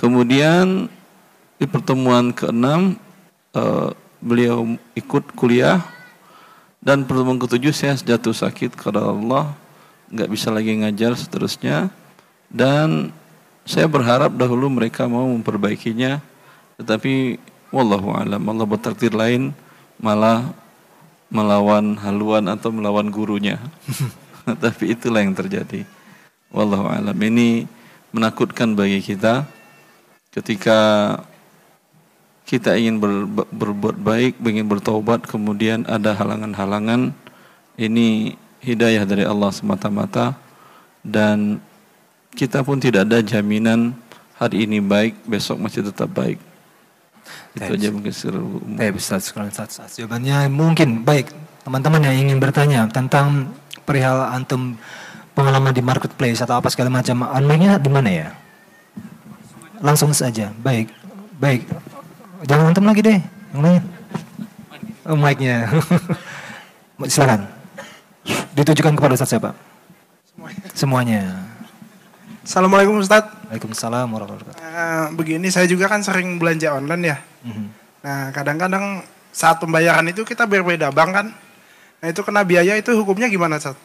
[0.00, 0.88] Kemudian
[1.60, 2.96] di pertemuan keenam
[3.52, 3.92] uh,
[4.24, 4.64] beliau
[4.96, 5.84] ikut kuliah.
[6.80, 9.52] Dan pertemuan ketujuh saya jatuh sakit karena Allah.
[10.08, 11.92] Nggak bisa lagi ngajar seterusnya.
[12.48, 13.12] Dan
[13.68, 16.24] saya berharap dahulu mereka mau memperbaikinya.
[16.80, 17.36] Tetapi
[17.68, 19.52] wallahu alam Allah bertakdir lain
[20.00, 20.56] malah
[21.28, 23.60] melawan haluan atau melawan gurunya.
[24.64, 25.84] Tapi itulah yang terjadi.
[26.48, 27.68] Wallahu alam ini
[28.16, 29.59] menakutkan bagi kita
[30.30, 30.78] ketika
[32.46, 37.14] kita ingin ber, berbuat baik, ingin bertobat, kemudian ada halangan-halangan,
[37.78, 40.34] ini hidayah dari Allah semata-mata
[41.06, 41.62] dan
[42.34, 43.94] kita pun tidak ada jaminan
[44.38, 46.38] hari ini baik, besok masih tetap baik.
[47.54, 48.78] Itu aja mungkin secara umum.
[48.78, 49.98] Baik, Ustaz, Ustaz.
[49.98, 51.30] Jawabannya mungkin baik.
[51.66, 53.50] Teman-teman yang ingin bertanya tentang
[53.86, 54.78] perihal antum
[55.34, 58.28] pengalaman di marketplace atau apa segala macam, anehnya di mana ya?
[59.80, 60.52] Langsung saja.
[60.60, 60.92] Baik.
[61.40, 61.64] Baik.
[62.44, 63.20] Jangan antum lagi deh,
[63.56, 63.82] yang lain.
[65.08, 65.68] Oh, mic-nya.
[67.08, 67.48] Silakan.
[68.52, 69.56] Ditujukan kepada Ustaz siapa?
[70.28, 70.64] Semuanya.
[70.76, 71.22] Semuanya.
[72.44, 73.24] Assalamualaikum Ustaz.
[73.48, 74.74] Waalaikumsalam warahmatullahi wabarakatuh.
[74.74, 77.16] Uh, begini saya juga kan sering belanja online ya.
[77.44, 77.66] Mm-hmm.
[78.04, 78.84] Nah kadang-kadang
[79.30, 81.26] saat pembayaran itu kita berbeda bank kan.
[82.00, 83.76] Nah itu kena biaya itu hukumnya gimana Ustaz?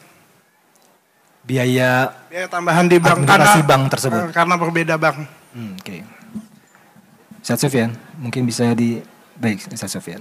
[1.46, 4.20] Biaya, biaya tambahan di bank karena bank tersebut.
[4.26, 5.16] Uh, karena berbeda bank.
[5.56, 5.88] Hmm, Oke.
[5.88, 6.00] Okay.
[7.40, 9.00] Ustaz Sofyan, mungkin bisa di
[9.40, 10.20] baik Ustaz Sofyan.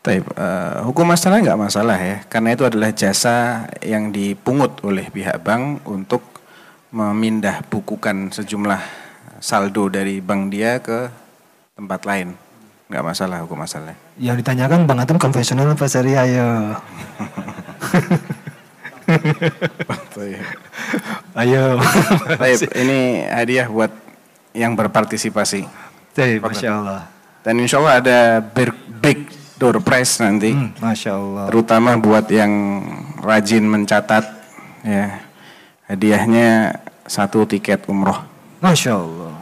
[0.00, 5.42] Taib, uh, hukum masalah nggak masalah ya, karena itu adalah jasa yang dipungut oleh pihak
[5.44, 6.22] bank untuk
[6.94, 8.80] memindah bukukan sejumlah
[9.42, 11.10] saldo dari bank dia ke
[11.76, 12.38] tempat lain,
[12.88, 13.98] nggak masalah hukum masalah.
[14.16, 16.46] Yang ditanyakan bang Atom konvensional apa syariah ya?
[21.36, 21.78] Ayo.
[22.40, 23.92] Taib, ini hadiah buat
[24.56, 25.68] yang berpartisipasi.
[26.16, 27.02] Jadi, Masya Allah.
[27.44, 28.18] Dan insya Allah ada
[28.98, 29.28] big
[29.60, 30.50] door prize nanti.
[30.52, 31.46] Hmm, Masya Allah.
[31.52, 32.82] Terutama buat yang
[33.20, 34.24] rajin mencatat.
[34.86, 35.20] Ya,
[35.86, 38.18] hadiahnya satu tiket umroh.
[38.58, 39.34] Masya Allah.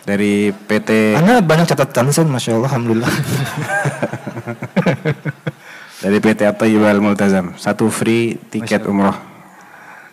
[0.00, 1.20] Dari PT.
[1.20, 3.12] Anda banyak catatan sih, Masya Allah, Alhamdulillah.
[6.00, 7.52] Dari PT At-Tayyibal Multazam.
[7.60, 9.12] Satu free tiket umroh.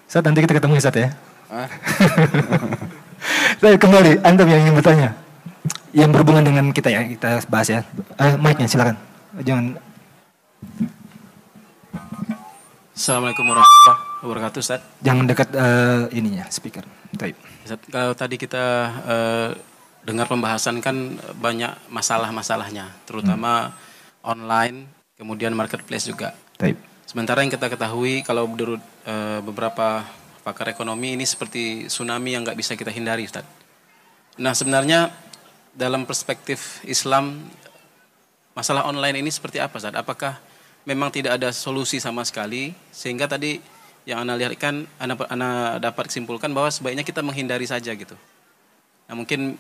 [0.04, 1.10] Saat nanti kita ketemu ya, Sat ya.
[3.64, 5.16] Saya kembali, Anda yang ingin bertanya.
[5.96, 7.88] Yang berhubungan dengan kita ya, kita bahas ya.
[8.20, 9.00] Eh, mic-nya silakan.
[9.40, 9.80] Jangan.
[12.92, 14.84] Assalamualaikum warahmatullahi wabarakatuh, Ustaz.
[15.00, 16.84] Jangan dekat uh, ininya, speaker.
[17.16, 17.40] Taib.
[17.64, 19.50] Ustaz, kalau tadi kita uh,
[20.04, 23.76] dengar pembahasan kan banyak masalah-masalahnya, terutama hmm.
[24.28, 26.38] online, kemudian marketplace juga.
[26.56, 26.78] Taib.
[27.10, 30.06] Sementara yang kita ketahui kalau menurut uh, beberapa
[30.46, 33.44] pakar ekonomi ini seperti tsunami yang nggak bisa kita hindari Ustaz.
[34.38, 35.12] Nah sebenarnya
[35.74, 37.50] dalam perspektif Islam
[38.54, 39.98] masalah online ini seperti apa Ustaz?
[39.98, 40.40] Apakah
[40.88, 43.60] memang tidak ada solusi sama sekali sehingga tadi
[44.08, 48.16] yang anda lihat kan anda, anda dapat simpulkan bahwa sebaiknya kita menghindari saja gitu.
[49.08, 49.60] Nah mungkin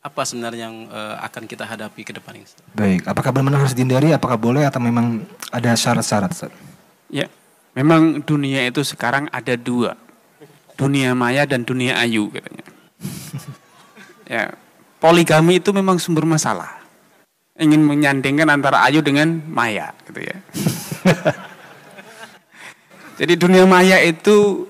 [0.00, 2.48] apa sebenarnya yang uh, akan kita hadapi ke depan ini?
[2.72, 4.16] Baik, apakah benar-benar harus dihindari?
[4.16, 6.48] Apakah boleh atau memang ada syarat-syarat?
[7.12, 7.28] Ya,
[7.76, 10.00] memang dunia itu sekarang ada dua
[10.80, 12.64] dunia maya dan dunia ayu katanya.
[14.32, 14.56] ya,
[14.96, 16.80] poligami itu memang sumber masalah.
[17.60, 20.40] Ingin menyandingkan antara ayu dengan maya gitu ya.
[23.20, 24.64] Jadi dunia maya itu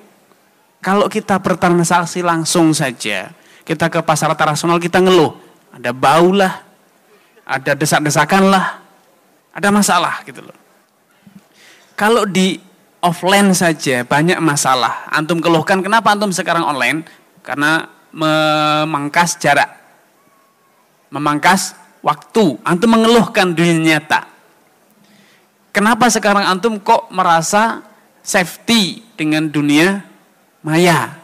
[0.82, 3.30] kalau kita bertransaksi langsung saja,
[3.64, 5.36] kita ke pasar rasional kita ngeluh,
[5.74, 6.62] ada bau lah,
[7.46, 8.80] ada desak-desakan lah,
[9.52, 10.56] ada masalah gitu loh.
[11.98, 15.08] Kalau di offline saja banyak masalah.
[15.10, 17.04] Antum keluhkan kenapa antum sekarang online?
[17.40, 19.68] Karena memangkas jarak.
[21.10, 22.60] Memangkas waktu.
[22.62, 24.28] Antum mengeluhkan dunia nyata.
[25.70, 27.84] Kenapa sekarang antum kok merasa
[28.20, 30.04] safety dengan dunia
[30.64, 31.19] maya?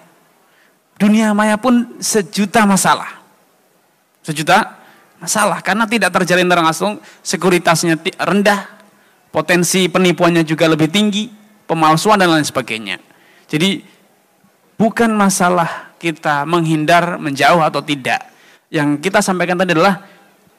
[0.97, 3.21] Dunia maya pun sejuta masalah.
[4.25, 4.81] Sejuta
[5.21, 8.65] masalah karena tidak terjalin langsung, sekuritasnya rendah,
[9.29, 11.29] potensi penipuannya juga lebih tinggi,
[11.69, 12.97] pemalsuan dan lain sebagainya.
[13.47, 13.85] Jadi
[14.81, 18.25] bukan masalah kita menghindar, menjauh atau tidak.
[18.73, 20.01] Yang kita sampaikan tadi adalah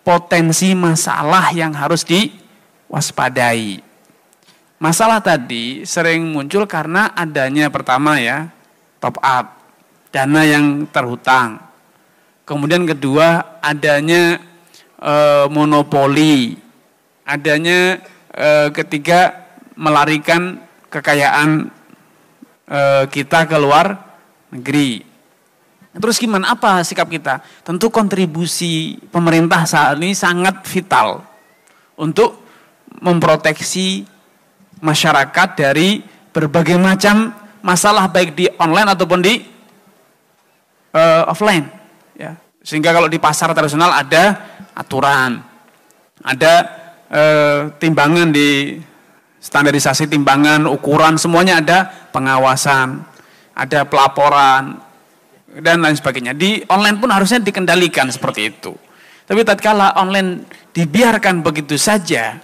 [0.06, 3.84] potensi masalah yang harus diwaspadai.
[4.78, 8.54] Masalah tadi sering muncul karena adanya pertama ya
[9.02, 9.57] top up,
[10.12, 11.62] dana yang terhutang.
[12.48, 14.40] Kemudian kedua adanya
[14.96, 15.14] e,
[15.52, 16.56] monopoli,
[17.28, 18.00] adanya
[18.32, 19.36] e, ketiga
[19.76, 21.68] melarikan kekayaan
[22.66, 22.80] e,
[23.12, 24.00] kita ke luar
[24.56, 25.04] negeri.
[25.98, 26.54] Terus gimana?
[26.54, 27.42] Apa sikap kita?
[27.66, 31.26] Tentu kontribusi pemerintah saat ini sangat vital
[31.98, 32.46] untuk
[33.02, 34.06] memproteksi
[34.78, 37.34] masyarakat dari berbagai macam
[37.66, 39.57] masalah baik di online ataupun di
[40.98, 41.70] uh, offline.
[42.18, 42.34] Ya.
[42.66, 44.34] Sehingga kalau di pasar tradisional ada
[44.74, 45.40] aturan,
[46.26, 46.54] ada
[47.14, 48.82] uh, timbangan di
[49.38, 51.78] standarisasi timbangan, ukuran, semuanya ada
[52.12, 53.00] pengawasan,
[53.54, 54.82] ada pelaporan,
[55.62, 56.36] dan lain sebagainya.
[56.36, 58.74] Di online pun harusnya dikendalikan seperti itu.
[59.28, 62.40] Tapi tatkala online dibiarkan begitu saja,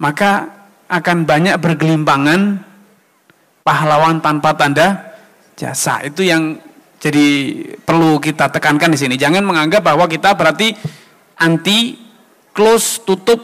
[0.00, 0.48] maka
[0.88, 2.64] akan banyak bergelimpangan
[3.60, 5.16] pahlawan tanpa tanda
[5.52, 6.00] jasa.
[6.04, 6.56] Itu yang
[6.98, 7.26] jadi
[7.78, 9.14] perlu kita tekankan di sini.
[9.14, 10.74] Jangan menganggap bahwa kita berarti
[11.38, 11.94] anti
[12.50, 13.38] close tutup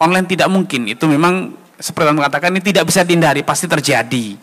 [0.00, 0.88] online tidak mungkin.
[0.88, 4.40] Itu memang seperti yang mengatakan ini tidak bisa dihindari, pasti terjadi.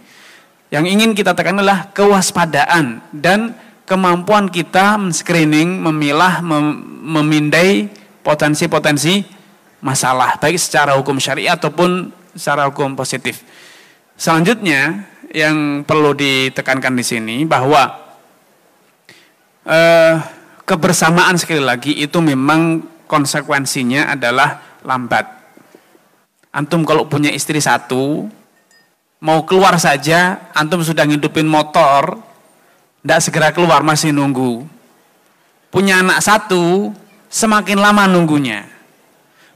[0.72, 3.58] Yang ingin kita tekan adalah kewaspadaan dan
[3.90, 6.66] kemampuan kita men-screening, memilah, mem
[7.02, 7.90] memindai
[8.22, 9.26] potensi-potensi
[9.82, 13.42] masalah baik secara hukum syariah ataupun secara hukum positif.
[14.14, 18.01] Selanjutnya yang perlu ditekankan di sini bahwa
[19.66, 20.16] eh,
[20.66, 25.28] kebersamaan sekali lagi itu memang konsekuensinya adalah lambat.
[26.52, 28.28] Antum kalau punya istri satu,
[29.24, 32.20] mau keluar saja, antum sudah ngidupin motor,
[33.02, 34.68] tidak segera keluar masih nunggu.
[35.72, 36.92] Punya anak satu
[37.32, 38.68] semakin lama nunggunya.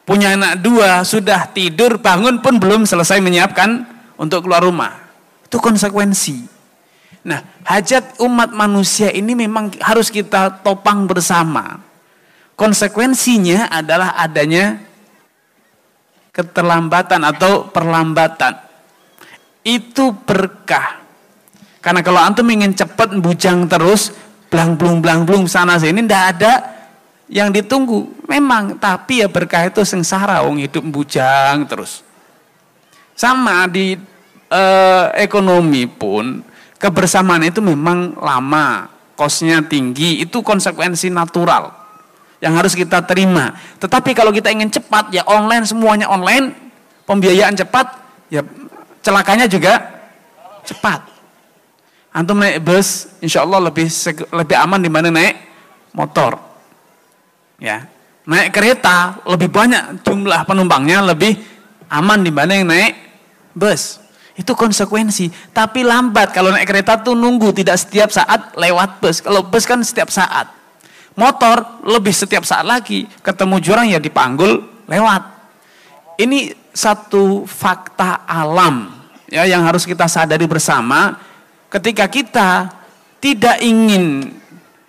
[0.08, 3.84] Punya anak dua sudah tidur bangun pun belum selesai menyiapkan
[4.16, 4.96] untuk keluar rumah.
[5.44, 6.55] Itu konsekuensi.
[7.26, 11.82] Nah, hajat umat manusia ini memang harus kita topang bersama.
[12.54, 14.78] Konsekuensinya adalah adanya
[16.30, 18.62] keterlambatan atau perlambatan.
[19.66, 21.06] Itu berkah
[21.86, 24.10] karena kalau antum ingin cepat bujang terus,
[24.50, 26.54] blang blung blang blung sana sini, tidak ada
[27.30, 28.26] yang ditunggu.
[28.26, 32.02] Memang, tapi ya berkah itu sengsara, wong hidup bujang terus.
[33.14, 33.94] Sama di
[34.50, 36.42] eh, ekonomi pun,
[36.86, 38.86] kebersamaan itu memang lama,
[39.18, 41.74] kosnya tinggi, itu konsekuensi natural
[42.38, 43.58] yang harus kita terima.
[43.82, 46.54] Tetapi kalau kita ingin cepat, ya online semuanya online,
[47.10, 47.90] pembiayaan cepat,
[48.30, 48.46] ya
[49.02, 49.82] celakanya juga
[50.62, 51.02] cepat.
[52.14, 53.90] Antum naik bus, insya Allah lebih
[54.30, 55.36] lebih aman dibanding naik
[55.92, 56.38] motor.
[57.58, 57.90] Ya,
[58.30, 61.34] naik kereta lebih banyak jumlah penumpangnya lebih
[61.90, 62.94] aman dibanding naik
[63.58, 64.05] bus.
[64.36, 65.32] Itu konsekuensi.
[65.56, 69.24] Tapi lambat kalau naik kereta tuh nunggu tidak setiap saat lewat bus.
[69.24, 70.52] Kalau bus kan setiap saat.
[71.16, 73.08] Motor lebih setiap saat lagi.
[73.24, 75.24] Ketemu jurang ya dipanggul lewat.
[76.20, 78.92] Ini satu fakta alam
[79.32, 81.16] ya yang harus kita sadari bersama
[81.76, 82.72] Ketika kita
[83.20, 84.32] tidak ingin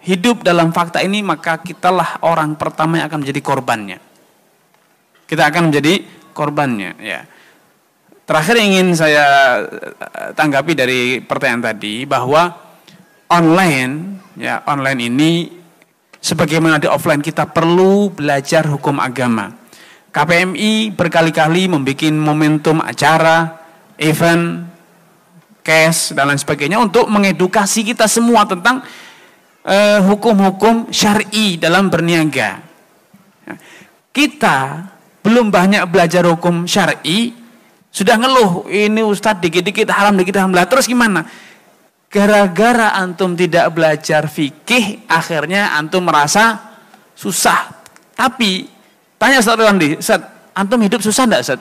[0.07, 3.99] hidup dalam fakta ini, maka kitalah orang pertama yang akan menjadi korbannya.
[5.27, 7.27] Kita akan menjadi korbannya, ya.
[8.27, 9.27] Terakhir ingin saya
[9.63, 12.51] eh, tanggapi dari pertanyaan tadi bahwa
[13.31, 15.33] online, ya online ini
[16.19, 19.55] sebagaimana di offline kita perlu belajar hukum agama.
[20.11, 23.63] KPMI berkali-kali membuat momentum acara,
[23.95, 24.67] event,
[25.63, 28.83] cash dan lain sebagainya untuk mengedukasi kita semua tentang
[29.63, 32.59] eh, hukum-hukum syar'i dalam berniaga.
[34.11, 34.83] Kita
[35.23, 37.46] belum banyak belajar hukum syar'i,
[37.97, 40.69] sudah ngeluh ini ustadz dikit-dikit haram dikit haram lah.
[40.69, 41.25] Terus gimana?
[42.13, 46.61] Gara-gara antum tidak belajar fikih, akhirnya antum merasa
[47.17, 47.73] susah.
[48.13, 48.69] Tapi
[49.17, 50.21] tanya Ustaz Rwandi, Ustaz,
[50.53, 51.61] antum hidup susah enggak Ustaz?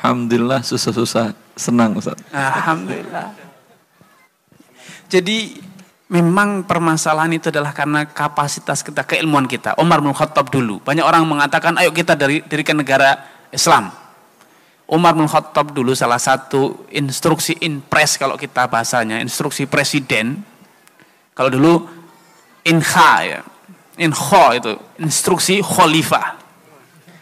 [0.00, 2.16] Alhamdulillah susah-susah senang Ustaz.
[2.32, 3.36] Alhamdulillah.
[5.12, 5.60] Jadi
[6.10, 9.78] memang permasalahan itu adalah karena kapasitas kita, keilmuan kita.
[9.78, 10.82] Umar bin Khattab dulu.
[10.82, 13.14] Banyak orang mengatakan ayo kita dari dirikan negara
[13.54, 13.94] Islam.
[14.90, 20.42] Umar bin Khattab dulu salah satu instruksi inpres kalau kita bahasanya, instruksi presiden.
[21.32, 21.86] Kalau dulu
[22.66, 23.40] inha ya.
[24.00, 26.34] Inho itu, instruksi khalifah.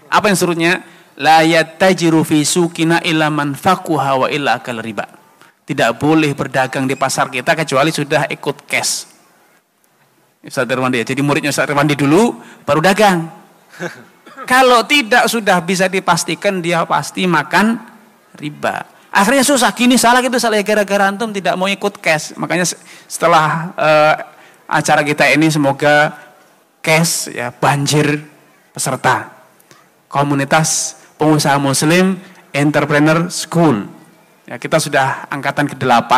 [0.09, 0.81] Apa instruksinya?
[1.19, 5.18] la yattajiru fi sukina illa man faquha wa illa akal riba.
[5.69, 9.05] Tidak boleh berdagang di pasar kita kecuali sudah ikut cash.
[10.41, 11.05] Ustaz Irwandi ya.
[11.05, 13.29] Jadi muridnya Ustaz Irwandi dulu baru dagang.
[14.53, 17.77] Kalau tidak sudah bisa dipastikan dia pasti makan
[18.41, 18.89] riba.
[19.13, 22.33] Akhirnya susah gini salah gitu salah gara-gara antum tidak mau ikut cash.
[22.41, 22.65] Makanya
[23.05, 24.15] setelah uh,
[24.65, 26.17] acara kita ini semoga
[26.81, 28.25] cash ya banjir
[28.73, 29.37] peserta.
[30.09, 32.17] Komunitas pengusaha muslim
[32.57, 33.98] entrepreneur school.
[34.49, 36.13] Ya, kita sudah angkatan ke-8.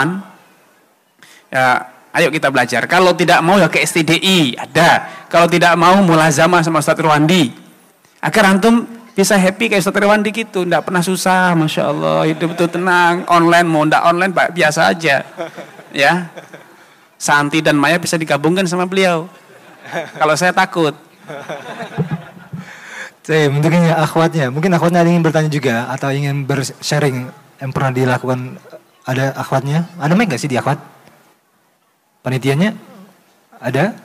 [1.50, 2.86] Ya, ayo kita belajar.
[2.86, 5.10] Kalau tidak mau ya ke STDI, ada.
[5.26, 7.50] Kalau tidak mau mulazamah sama Ustaz Irwandi.
[8.22, 8.86] Agar antum
[9.18, 13.82] bisa happy kayak Ustaz Irwandi gitu, tidak pernah susah, Masya Allah, itu tenang, online mau
[13.82, 15.26] tidak online Pak, biasa aja.
[15.90, 16.30] Ya,
[17.18, 19.26] Santi dan Maya bisa digabungkan sama beliau.
[19.90, 20.94] Kalau saya takut.
[23.26, 27.28] Saya mungkin ya akhwatnya, mungkin akhwatnya ingin bertanya juga atau ingin bersharing
[27.60, 28.56] yang pernah dilakukan
[29.04, 29.86] ada akhwatnya.
[30.00, 30.80] Ada mic gak sih di akhwat?
[32.24, 32.76] Panitianya
[33.60, 33.96] ada?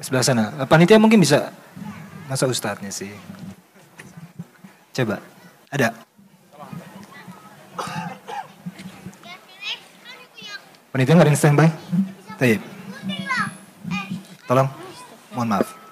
[0.00, 0.44] Sebelah sana.
[0.64, 1.52] Panitia mungkin bisa
[2.28, 3.12] masa ustadznya sih.
[4.96, 5.20] Coba.
[5.68, 5.92] Ada.
[10.94, 11.68] Panitia nggak ada yang standby?
[12.40, 12.62] Tayyip.
[14.48, 14.68] Tolong.
[15.36, 15.85] Mohon maaf.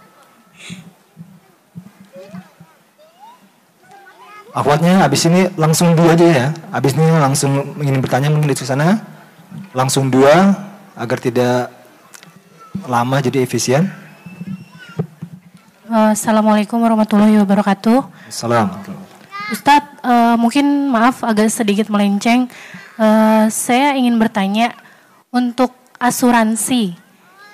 [4.54, 6.46] Akhwatnya habis ini langsung dua aja ya.
[6.70, 9.02] Habis ini langsung ingin bertanya mungkin di sana.
[9.74, 10.54] Langsung dua
[10.94, 11.74] agar tidak
[12.86, 13.90] lama jadi efisien.
[15.90, 18.30] Assalamualaikum warahmatullahi wabarakatuh.
[18.30, 18.94] Assalamualaikum.
[19.50, 22.46] Ustadz, uh, mungkin maaf agak sedikit melenceng.
[22.94, 24.70] Uh, saya ingin bertanya
[25.34, 26.94] untuk asuransi,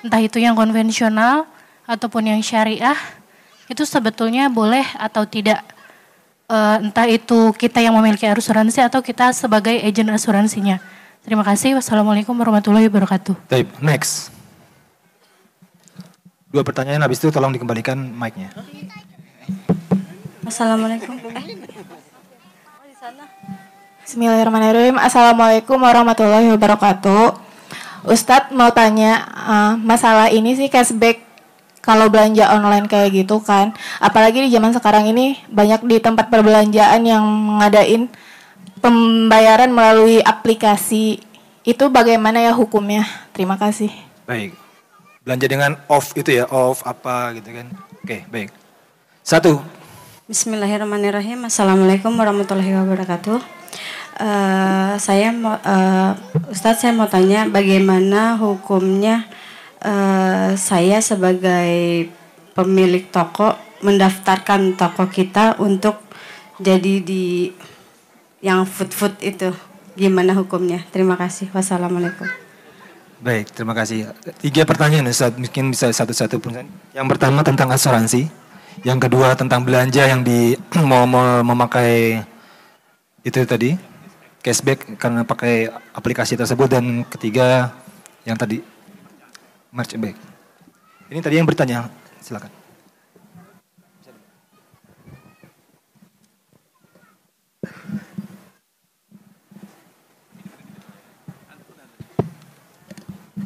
[0.05, 1.49] entah itu yang konvensional
[1.89, 2.97] ataupun yang syariah,
[3.65, 5.65] itu sebetulnya boleh atau tidak?
[6.51, 10.83] Uh, entah itu kita yang memiliki asuransi atau kita sebagai agen asuransinya.
[11.23, 11.79] Terima kasih.
[11.79, 13.47] Wassalamualaikum warahmatullahi wabarakatuh.
[13.47, 14.33] Baik, next.
[16.51, 18.51] Dua pertanyaan habis itu tolong dikembalikan mic-nya.
[20.43, 21.15] Assalamualaikum.
[24.03, 24.99] Bismillahirrahmanirrahim.
[24.99, 27.39] Assalamualaikum warahmatullahi wabarakatuh.
[28.03, 31.30] Ustadz mau tanya uh, masalah ini sih cashback
[31.81, 33.73] kalau belanja online kayak gitu kan.
[33.97, 38.07] Apalagi di zaman sekarang ini banyak di tempat perbelanjaan yang mengadain
[38.79, 41.19] pembayaran melalui aplikasi.
[41.61, 43.05] Itu bagaimana ya hukumnya?
[43.33, 43.89] Terima kasih.
[44.25, 44.57] Baik.
[45.21, 47.67] Belanja dengan off itu ya, off apa gitu kan.
[48.01, 48.49] Oke, baik.
[49.21, 49.61] Satu.
[50.25, 51.45] Bismillahirrahmanirrahim.
[51.45, 53.37] Assalamualaikum warahmatullahi wabarakatuh.
[54.21, 56.13] Uh, saya mau, uh,
[56.49, 59.29] Ustadz saya mau tanya bagaimana hukumnya
[59.85, 62.07] uh, saya sebagai
[62.53, 65.97] pemilik toko mendaftarkan toko kita untuk
[66.61, 67.49] jadi di
[68.41, 69.49] yang food food itu.
[69.97, 70.85] Gimana hukumnya?
[70.93, 71.51] Terima kasih.
[71.51, 72.25] Wassalamualaikum.
[73.21, 74.09] Baik terima kasih.
[74.41, 75.37] Tiga pertanyaan Ustaz.
[75.37, 76.57] Mungkin bisa satu-satu pun
[76.93, 78.29] yang pertama tentang asuransi.
[78.81, 80.57] Yang kedua tentang belanja yang di
[80.89, 82.23] mau, mau memakai
[83.21, 83.77] itu tadi
[84.41, 86.65] cashback karena pakai aplikasi tersebut.
[86.71, 87.77] Dan ketiga
[88.25, 88.70] yang tadi
[89.71, 90.19] March baik.
[91.07, 91.87] Ini tadi yang bertanya,
[92.19, 92.51] silakan.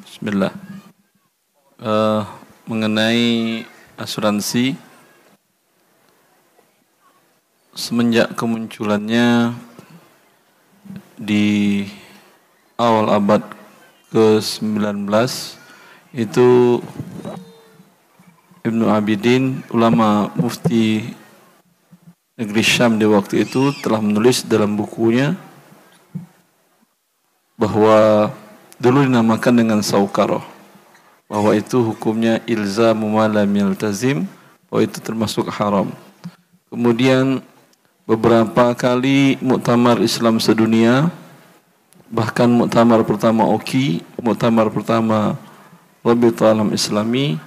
[0.01, 0.53] Bismillah.
[1.78, 2.26] Uh,
[2.65, 3.61] mengenai
[4.01, 4.73] asuransi
[7.77, 9.53] semenjak kemunculannya
[11.22, 11.85] di
[12.81, 13.45] awal abad
[14.10, 15.06] ke-19
[16.16, 16.80] itu
[18.64, 21.04] Ibnu Abidin ulama mufti
[22.40, 25.36] negeri Syam di waktu itu telah menulis dalam bukunya
[27.60, 28.32] bahwa
[28.80, 30.44] dulu dinamakan dengan saukaroh
[31.28, 34.24] bahwa itu hukumnya ilza malam yaltazim
[34.72, 35.92] bahwa itu termasuk haram.
[36.72, 37.44] Kemudian
[38.08, 41.12] beberapa kali muktamar Islam sedunia
[42.08, 45.36] bahkan muktamar pertama OKI muktamar pertama
[46.06, 47.41] lebih Alam Islami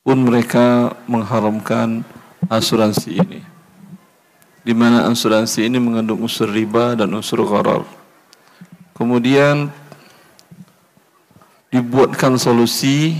[0.00, 2.00] pun mereka mengharamkan
[2.48, 3.40] asuransi ini.
[4.64, 7.84] Di mana asuransi ini mengandung unsur riba dan unsur gharar.
[8.96, 9.68] Kemudian
[11.68, 13.16] dibuatkan solusi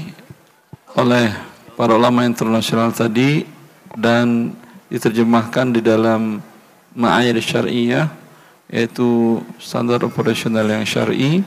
[0.96, 1.28] oleh
[1.76, 3.44] para ulama internasional tadi
[3.94, 4.56] dan
[4.90, 6.42] diterjemahkan di dalam
[6.96, 8.10] ma'ayir syariah
[8.70, 11.42] yaitu standar operasional yang syar'i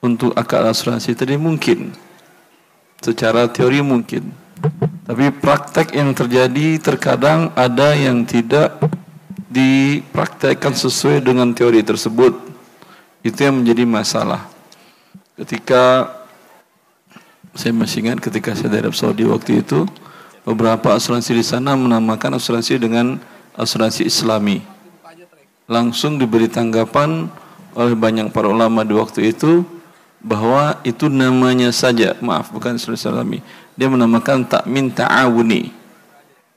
[0.00, 1.92] untuk akad asuransi tadi mungkin
[3.06, 4.34] secara teori mungkin.
[5.06, 8.74] Tapi praktek yang terjadi terkadang ada yang tidak
[9.46, 12.34] dipraktekkan sesuai dengan teori tersebut.
[13.22, 14.50] Itu yang menjadi masalah.
[15.38, 16.10] Ketika
[17.56, 19.88] Saya masih ingat ketika saya di Arab Saudi waktu itu,
[20.44, 23.16] beberapa asuransi di sana menamakan asuransi dengan
[23.56, 24.60] asuransi Islami.
[25.64, 27.32] Langsung diberi tanggapan
[27.72, 29.64] oleh banyak para ulama di waktu itu
[30.26, 33.38] bahwa itu namanya saja, maaf bukan asuransi Islami.
[33.78, 35.70] Dia menamakan takmin ta'awuni.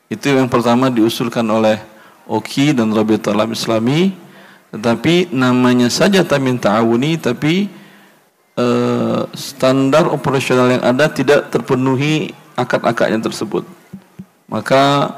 [0.09, 1.77] Itu yang pertama diusulkan oleh
[2.25, 4.17] Oki dan Rabiul Alam Islami,
[4.73, 7.69] tetapi namanya saja takmin ta'awuni tapi
[8.59, 13.63] Eh, standar operasional yang ada tidak terpenuhi akad-akadnya tersebut.
[14.51, 15.15] Maka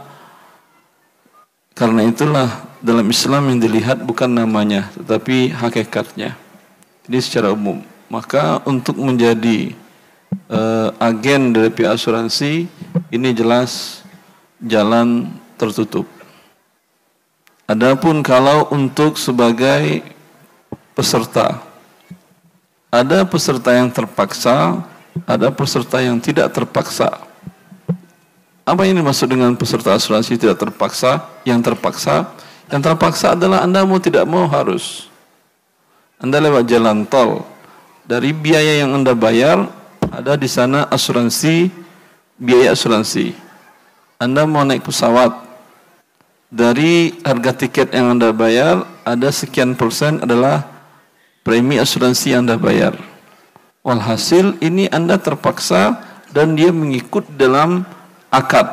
[1.73, 6.37] karena itulah dalam Islam yang dilihat bukan namanya tetapi hakikatnya.
[7.09, 7.81] Jadi secara umum.
[8.11, 9.71] Maka untuk menjadi
[10.51, 12.67] uh, agen dari pihak asuransi
[13.07, 14.03] ini jelas
[14.59, 16.03] jalan tertutup.
[17.71, 20.03] Adapun kalau untuk sebagai
[20.91, 21.63] peserta
[22.91, 24.83] ada peserta yang terpaksa,
[25.23, 27.23] ada peserta yang tidak terpaksa.
[28.67, 31.23] Apa ini maksud dengan peserta asuransi tidak terpaksa?
[31.47, 32.27] Yang terpaksa,
[32.67, 35.07] yang terpaksa adalah Anda mau tidak mau harus.
[36.19, 37.47] Anda lewat jalan tol,
[38.05, 39.69] dari biaya yang Anda bayar,
[40.11, 41.71] ada di sana asuransi,
[42.35, 43.33] biaya asuransi.
[44.21, 45.33] Anda mau naik pesawat,
[46.51, 50.67] dari harga tiket yang Anda bayar, ada sekian persen adalah
[51.47, 52.99] premi asuransi yang Anda bayar.
[53.87, 56.03] Walhasil ini Anda terpaksa
[56.35, 57.87] dan dia mengikut dalam
[58.27, 58.67] akad.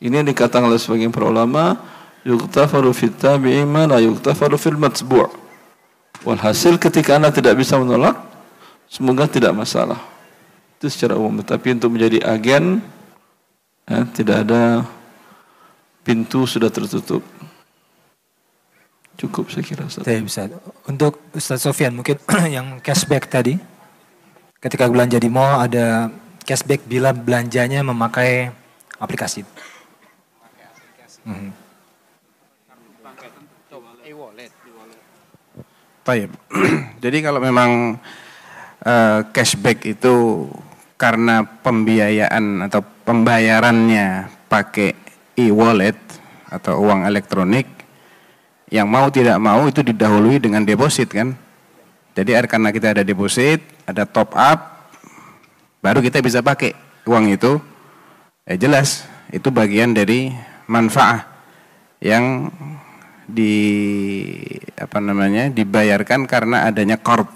[0.00, 1.76] Ini yang dikatakan oleh sebagian para ulama,
[2.24, 5.43] yuktafaru fit tabi'i ma la yuktafaru fil matbu'.
[6.24, 8.16] Walhasil ketika Anda tidak bisa menolak,
[8.88, 10.00] semoga tidak masalah.
[10.80, 11.44] Itu secara umum.
[11.44, 12.80] Tapi untuk menjadi agen,
[13.84, 14.88] ya, tidak ada
[16.00, 17.20] pintu sudah tertutup.
[19.20, 20.02] Cukup saya kira Ustaz.
[20.02, 20.48] Saya bisa.
[20.88, 22.18] Untuk Ustaz Sofian mungkin
[22.56, 23.60] yang cashback tadi.
[24.58, 26.08] Ketika belanja di mall ada
[26.48, 28.48] cashback bila belanjanya memakai
[28.96, 29.44] aplikasi.
[31.24, 31.52] Hmm.
[36.04, 36.30] Taib.
[37.04, 37.96] Jadi kalau memang
[38.84, 40.46] uh, cashback itu
[41.00, 44.92] karena pembiayaan atau pembayarannya pakai
[45.34, 45.96] e-wallet
[46.52, 47.66] atau uang elektronik
[48.70, 51.32] yang mau tidak mau itu didahului dengan deposit kan.
[52.14, 53.58] Jadi karena kita ada deposit,
[53.88, 54.92] ada top up,
[55.82, 56.76] baru kita bisa pakai
[57.08, 57.58] uang itu.
[58.44, 60.30] Ya jelas itu bagian dari
[60.68, 61.26] manfaat
[61.98, 62.52] yang
[63.26, 63.54] di
[64.76, 67.28] apa namanya dibayarkan karena adanya korp,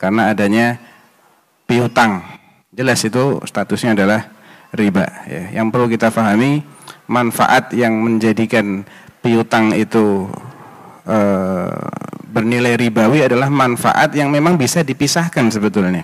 [0.00, 0.80] karena adanya
[1.68, 2.24] piutang.
[2.72, 4.28] Jelas itu statusnya adalah
[4.76, 5.06] riba.
[5.24, 5.62] Ya.
[5.62, 6.60] Yang perlu kita pahami
[7.08, 8.84] manfaat yang menjadikan
[9.24, 10.28] piutang itu
[11.06, 11.78] Eh,
[12.26, 16.02] bernilai ribawi adalah manfaat yang memang bisa dipisahkan sebetulnya.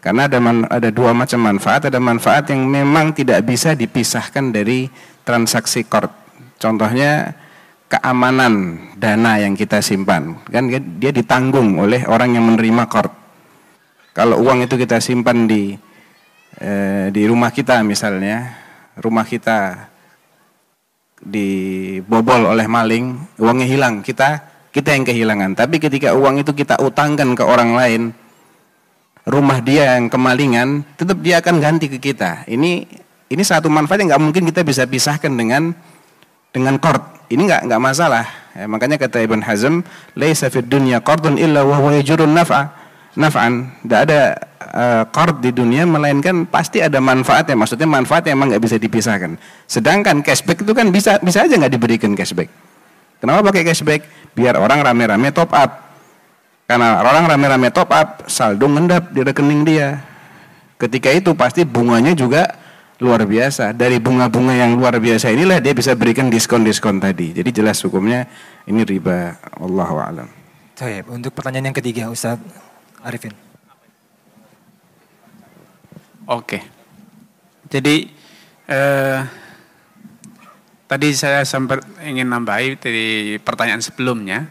[0.00, 4.88] Karena ada man, ada dua macam manfaat, ada manfaat yang memang tidak bisa dipisahkan dari
[5.20, 6.08] transaksi kord.
[6.56, 7.36] Contohnya
[7.86, 10.66] keamanan dana yang kita simpan, kan
[10.98, 13.12] dia ditanggung oleh orang yang menerima kord.
[14.16, 15.76] Kalau uang itu kita simpan di
[16.58, 18.56] eh, di rumah kita misalnya,
[18.98, 19.88] rumah kita
[21.20, 24.42] dibobol oleh maling, uangnya hilang, kita
[24.74, 25.56] kita yang kehilangan.
[25.56, 28.02] Tapi ketika uang itu kita utangkan ke orang lain,
[29.24, 32.44] rumah dia yang kemalingan, tetap dia akan ganti ke kita.
[32.44, 32.84] Ini
[33.26, 35.74] ini satu manfaat yang nggak mungkin kita bisa pisahkan dengan
[36.56, 37.04] dengan kord.
[37.28, 38.24] Ini nggak nggak masalah.
[38.56, 39.84] Ya, makanya kata Ibn Hazm,
[40.16, 42.72] "Laisa fid dunya qardun illa wa huwa yajurun naf'a."
[43.16, 44.20] Naf'an, tidak ada
[45.08, 47.56] uh, di dunia melainkan pasti ada manfaatnya.
[47.56, 49.40] Maksudnya manfaat yang emang nggak bisa dipisahkan.
[49.64, 52.48] Sedangkan cashback itu kan bisa bisa aja nggak diberikan cashback.
[53.16, 54.04] Kenapa pakai cashback?
[54.36, 55.70] Biar orang rame-rame top up.
[56.68, 59.96] Karena orang rame-rame top up, saldo ngendap di rekening dia.
[60.76, 62.52] Ketika itu pasti bunganya juga
[63.00, 63.76] luar biasa.
[63.76, 67.36] Dari bunga-bunga yang luar biasa inilah dia bisa berikan diskon-diskon tadi.
[67.36, 68.24] Jadi jelas hukumnya
[68.64, 69.36] ini riba.
[69.60, 70.28] Allahu a'lam.
[71.08, 72.40] Untuk pertanyaan yang ketiga Ustaz
[73.00, 73.32] Arifin.
[76.28, 76.58] Oke.
[77.70, 78.10] Jadi
[78.68, 79.20] eh,
[80.84, 83.08] tadi saya sempat ingin nambahi dari
[83.40, 84.48] pertanyaan sebelumnya.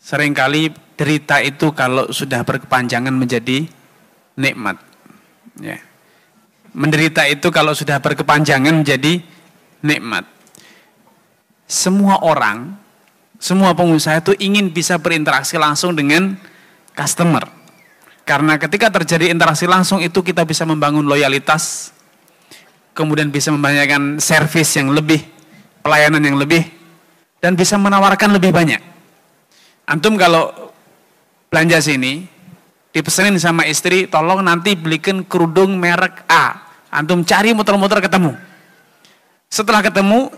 [0.00, 3.68] Seringkali derita itu kalau sudah berkepanjangan menjadi
[4.36, 4.80] nikmat.
[5.60, 5.89] Ya.
[6.70, 9.18] Menderita itu kalau sudah berkepanjangan menjadi
[9.82, 10.22] nikmat.
[11.66, 12.78] Semua orang,
[13.38, 16.38] semua pengusaha itu ingin bisa berinteraksi langsung dengan
[16.94, 17.46] customer.
[18.22, 21.90] Karena ketika terjadi interaksi langsung itu kita bisa membangun loyalitas,
[22.94, 25.18] kemudian bisa membanyakan servis yang lebih,
[25.82, 26.62] pelayanan yang lebih,
[27.42, 28.78] dan bisa menawarkan lebih banyak.
[29.90, 30.54] Antum kalau
[31.50, 32.28] belanja sini,
[32.90, 36.70] dipesenin sama istri, tolong nanti belikan kerudung merek A.
[36.90, 38.34] Antum cari muter-muter ketemu.
[39.46, 40.30] Setelah ketemu,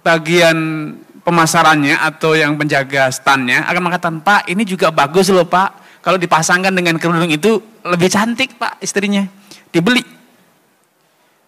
[0.00, 0.56] bagian
[1.24, 6.00] pemasarannya atau yang penjaga standnya akan mengatakan, Pak ini juga bagus loh Pak.
[6.00, 9.28] Kalau dipasangkan dengan kerudung itu lebih cantik Pak istrinya.
[9.68, 10.00] Dibeli.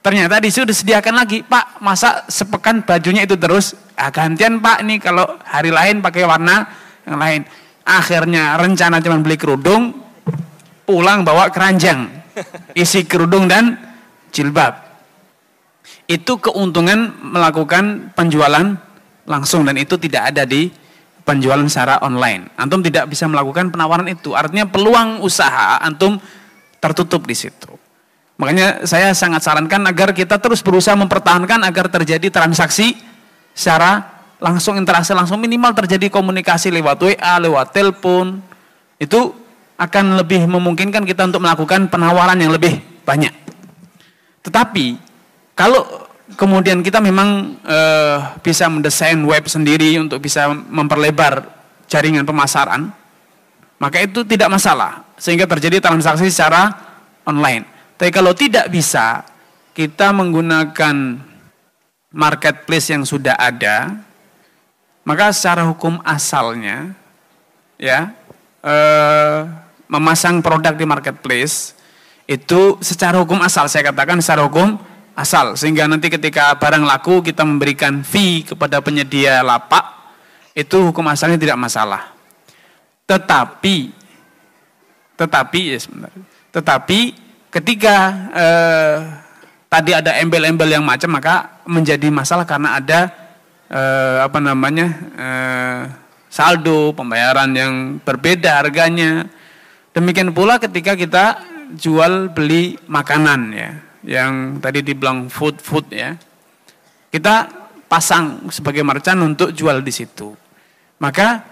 [0.00, 3.72] Ternyata di situ disediakan lagi, Pak masa sepekan bajunya itu terus.
[3.96, 6.68] Ah, gantian Pak ini kalau hari lain pakai warna
[7.08, 7.40] yang lain.
[7.84, 9.96] Akhirnya rencana cuma beli kerudung,
[10.90, 12.10] pulang bawa keranjang.
[12.74, 13.78] Isi kerudung dan
[14.34, 14.90] jilbab.
[16.10, 18.74] Itu keuntungan melakukan penjualan
[19.22, 20.66] langsung dan itu tidak ada di
[21.22, 22.50] penjualan secara online.
[22.58, 24.34] Antum tidak bisa melakukan penawaran itu.
[24.34, 26.18] Artinya peluang usaha antum
[26.82, 27.70] tertutup di situ.
[28.40, 32.96] Makanya saya sangat sarankan agar kita terus berusaha mempertahankan agar terjadi transaksi
[33.52, 38.40] secara langsung interaksi langsung minimal terjadi komunikasi lewat WA, lewat telepon.
[38.96, 39.36] Itu
[39.80, 42.76] akan lebih memungkinkan kita untuk melakukan penawaran yang lebih
[43.08, 43.32] banyak.
[44.44, 45.00] Tetapi
[45.56, 46.04] kalau
[46.36, 47.78] kemudian kita memang e,
[48.44, 51.48] bisa mendesain web sendiri untuk bisa memperlebar
[51.88, 52.92] jaringan pemasaran,
[53.80, 56.76] maka itu tidak masalah sehingga terjadi transaksi secara
[57.24, 57.64] online.
[57.96, 59.24] Tapi kalau tidak bisa,
[59.72, 61.20] kita menggunakan
[62.12, 63.96] marketplace yang sudah ada,
[65.08, 66.92] maka secara hukum asalnya
[67.80, 68.12] ya
[68.60, 68.76] e,
[69.90, 71.74] memasang produk di marketplace
[72.30, 74.78] itu secara hukum asal saya katakan secara hukum
[75.18, 75.58] asal.
[75.58, 79.82] Sehingga nanti ketika barang laku kita memberikan fee kepada penyedia lapak
[80.54, 82.14] itu hukum asalnya tidak masalah.
[83.10, 83.98] Tetapi
[85.18, 86.14] tetapi ya sebentar.
[86.54, 87.00] Tetapi
[87.50, 87.94] ketika
[88.30, 88.96] eh,
[89.66, 93.00] tadi ada embel-embel yang macam maka menjadi masalah karena ada
[93.66, 94.86] eh, apa namanya
[95.18, 95.82] eh,
[96.30, 99.26] saldo pembayaran yang berbeda harganya
[99.90, 101.42] Demikian pula ketika kita
[101.74, 103.70] jual beli makanan ya,
[104.06, 106.14] yang tadi dibilang food food ya.
[107.10, 107.50] Kita
[107.90, 110.30] pasang sebagai merchant untuk jual di situ.
[111.02, 111.42] Maka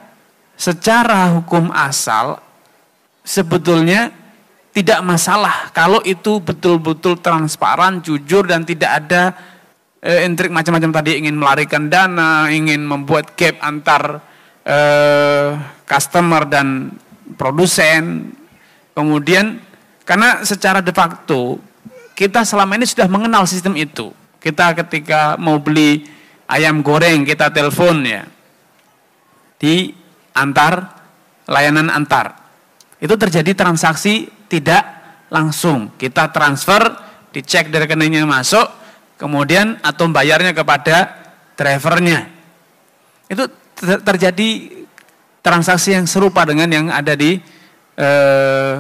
[0.55, 2.39] secara hukum asal
[3.27, 4.15] sebetulnya
[4.71, 9.35] tidak masalah kalau itu betul-betul transparan, jujur dan tidak ada
[9.99, 14.23] e, intrik macam-macam tadi ingin melarikan dana, ingin membuat gap antar
[14.63, 14.79] e,
[15.83, 16.95] customer dan
[17.37, 18.33] produsen.
[18.95, 19.61] Kemudian
[20.07, 21.61] karena secara de facto
[22.17, 24.11] kita selama ini sudah mengenal sistem itu.
[24.39, 26.07] Kita ketika mau beli
[26.49, 28.25] ayam goreng kita telepon ya
[29.59, 29.93] di
[30.33, 30.99] antar
[31.51, 32.39] layanan antar.
[32.99, 34.83] Itu terjadi transaksi tidak
[35.31, 35.95] langsung.
[35.99, 36.83] Kita transfer,
[37.31, 38.67] dicek dari rekeningnya masuk,
[39.21, 40.97] kemudian atau bayarnya kepada
[41.55, 42.27] drivernya.
[43.29, 43.47] Itu
[43.79, 44.78] terjadi
[45.43, 47.39] transaksi yang serupa dengan yang ada di
[47.99, 48.75] eh,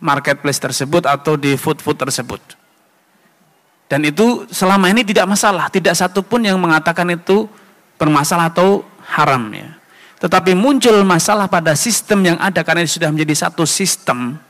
[0.00, 2.40] marketplace tersebut atau di food-food tersebut.
[3.88, 7.48] Dan itu selama ini tidak masalah, tidak satupun yang mengatakan itu
[8.00, 9.76] bermasalah atau haram ya.
[10.20, 14.40] Tetapi muncul masalah pada sistem yang ada karena sudah menjadi satu sistem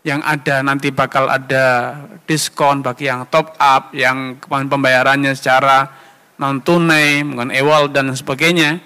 [0.00, 5.88] yang ada nanti bakal ada diskon bagi yang top up, yang pembayarannya secara
[6.40, 8.80] non tunai, menggunakan ewal dan sebagainya.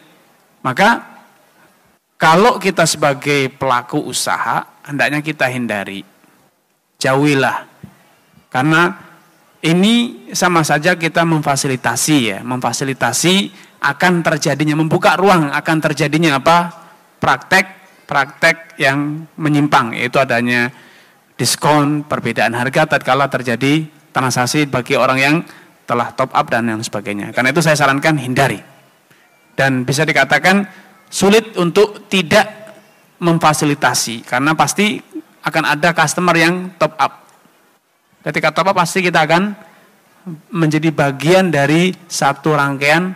[0.63, 1.14] Maka
[2.25, 6.01] kalau kita sebagai pelaku usaha, hendaknya kita hindari.
[6.97, 7.69] Jauhilah.
[8.49, 8.97] Karena
[9.61, 13.53] ini sama saja kita memfasilitasi ya, memfasilitasi
[13.85, 16.73] akan terjadinya, membuka ruang akan terjadinya apa?
[17.21, 20.73] Praktek-praktek yang menyimpang, yaitu adanya
[21.37, 23.85] diskon, perbedaan harga tatkala terjadi
[24.17, 25.37] transaksi bagi orang yang
[25.85, 27.37] telah top up dan yang sebagainya.
[27.37, 28.65] Karena itu saya sarankan hindari.
[29.53, 30.84] Dan bisa dikatakan
[31.15, 32.75] sulit untuk tidak
[33.23, 34.99] memfasilitasi karena pasti
[35.47, 37.13] akan ada customer yang top up.
[38.27, 39.55] Ketika top up pasti kita akan
[40.51, 43.15] menjadi bagian dari satu rangkaian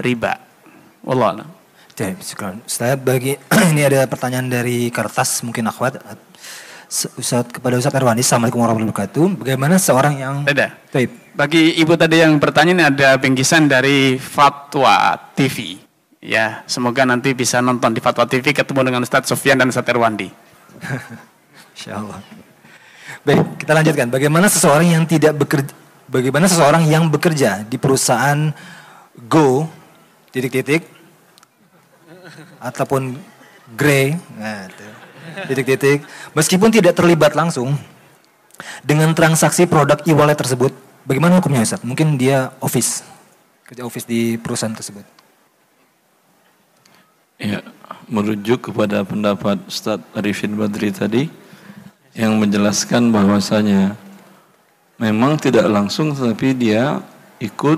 [0.00, 0.32] riba.
[1.04, 1.44] Allah
[2.64, 3.36] Saya bagi
[3.72, 6.00] ini ada pertanyaan dari kertas mungkin akhwat.
[7.18, 9.26] Ustaz kepada Ustaz Erwani Assalamualaikum warahmatullahi wabarakatuh.
[9.42, 10.86] Bagaimana seorang yang Tidak
[11.34, 15.85] Bagi ibu tadi yang bertanya ini ada bingkisan dari Fatwa TV
[16.26, 20.26] Ya, semoga nanti bisa nonton di Fatwa TV ketemu dengan Ustadz Sofyan dan Ustadz Erwandi.
[21.78, 22.18] Insya Allah.
[23.22, 24.10] Baik, kita lanjutkan.
[24.10, 25.70] Bagaimana seseorang yang tidak bekerja,
[26.10, 28.50] bagaimana seseorang yang bekerja di perusahaan
[29.30, 29.70] Go
[30.34, 30.82] titik-titik
[32.58, 33.14] ataupun
[33.78, 34.66] Grey, nah,
[35.46, 36.02] titik-titik,
[36.34, 37.78] meskipun tidak terlibat langsung
[38.82, 40.74] dengan transaksi produk e-wallet tersebut,
[41.06, 41.86] bagaimana hukumnya Ustaz?
[41.86, 43.06] Mungkin dia office,
[43.62, 45.15] kerja office di perusahaan tersebut.
[47.36, 47.60] Ya,
[48.08, 51.28] merujuk kepada pendapat Ustadz Arifin Badri tadi
[52.16, 53.92] yang menjelaskan bahwasanya
[54.96, 57.04] memang tidak langsung tetapi dia
[57.36, 57.76] ikut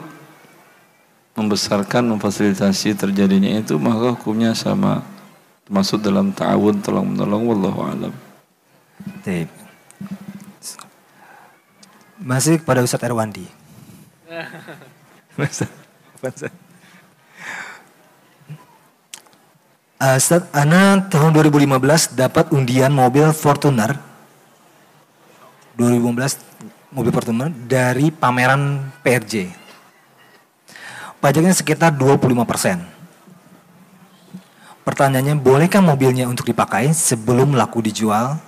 [1.35, 5.03] membesarkan memfasilitasi terjadinya itu maka hukumnya sama
[5.67, 8.15] termasuk dalam ta'awun tolong menolong wallahu alam.
[9.27, 9.51] Baik.
[12.19, 13.47] Masih kepada Ustadz Erwandi.
[19.99, 20.15] Uh,
[20.55, 23.99] Ana tahun 2015 dapat undian mobil Fortuner
[25.75, 26.39] 2015
[26.95, 29.51] mobil Fortuner dari pameran PRJ.
[31.19, 32.83] Pajaknya sekitar 25 persen.
[34.83, 38.39] Pertanyaannya, bolehkah mobilnya untuk dipakai sebelum laku dijual?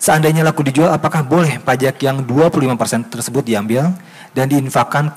[0.00, 3.88] Seandainya laku dijual, apakah boleh pajak yang 25 persen tersebut diambil
[4.36, 5.16] dan diinfakkan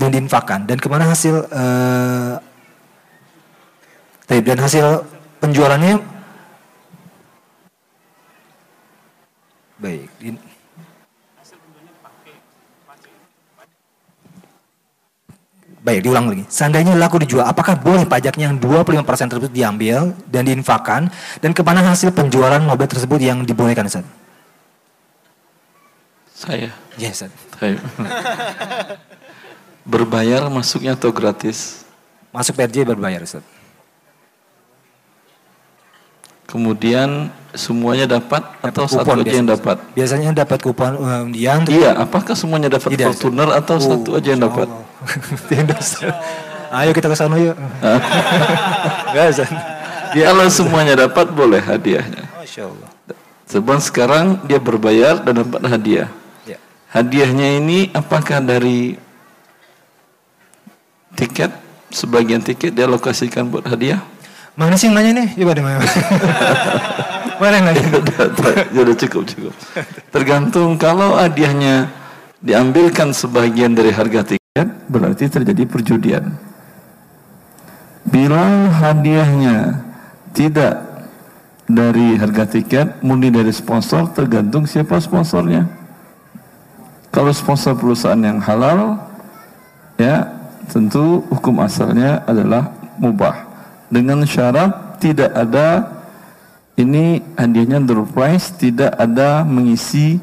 [0.00, 2.40] dan diinfakkan dan ke mana hasil uh,
[4.38, 5.02] dan hasil
[5.42, 5.98] penjualannya
[9.82, 10.06] baik.
[15.80, 16.44] Baik, diulang lagi.
[16.52, 21.08] Seandainya laku dijual, apakah boleh pajaknya yang 25% tersebut diambil dan diinfakkan
[21.40, 24.04] dan ke mana hasil penjualan mobil tersebut yang dibolehkan, Ustaz?
[26.36, 26.68] Saya.
[27.00, 27.32] Yes, Ustaz.
[27.56, 27.80] Saya.
[29.90, 31.88] berbayar masuknya atau gratis?
[32.28, 33.59] Masuk PRJ berbayar, Ustaz.
[36.50, 39.78] Kemudian semuanya dapat atau satu aja yang dapat?
[39.94, 41.62] Biasanya dapat kupon undian.
[41.70, 44.66] Iya, apakah semuanya dapat Tidak, Fortuner atau oh, satu aja yang dapat?
[46.70, 47.54] Ayo kita ke sana yuk.
[47.54, 49.30] Enggak,
[50.18, 52.26] ya, Kalau semuanya dapat boleh hadiahnya.
[52.38, 52.90] Masya Allah.
[53.50, 56.08] Sebab sekarang dia berbayar dan dapat hadiah.
[56.46, 56.58] Ya.
[56.94, 58.94] Hadiahnya ini apakah dari
[61.18, 61.50] tiket?
[61.90, 63.98] Sebagian tiket dia alokasikan buat hadiah?
[64.60, 65.28] Mana sih yang nanya nih?
[65.40, 65.80] Coba deh mana.
[67.40, 67.84] mana yang nanya?
[68.76, 69.54] ya udah cukup cukup.
[70.12, 71.88] Tergantung kalau hadiahnya
[72.44, 76.36] diambilkan sebagian dari harga tiket, berarti terjadi perjudian.
[78.04, 79.80] Bila hadiahnya
[80.36, 80.76] tidak
[81.64, 85.64] dari harga tiket, murni dari sponsor, tergantung siapa sponsornya.
[87.08, 89.08] Kalau sponsor perusahaan yang halal,
[89.96, 90.28] ya
[90.68, 93.49] tentu hukum asalnya adalah mubah
[93.90, 96.00] dengan syarat tidak ada
[96.78, 100.22] ini hadiahnya prize tidak ada mengisi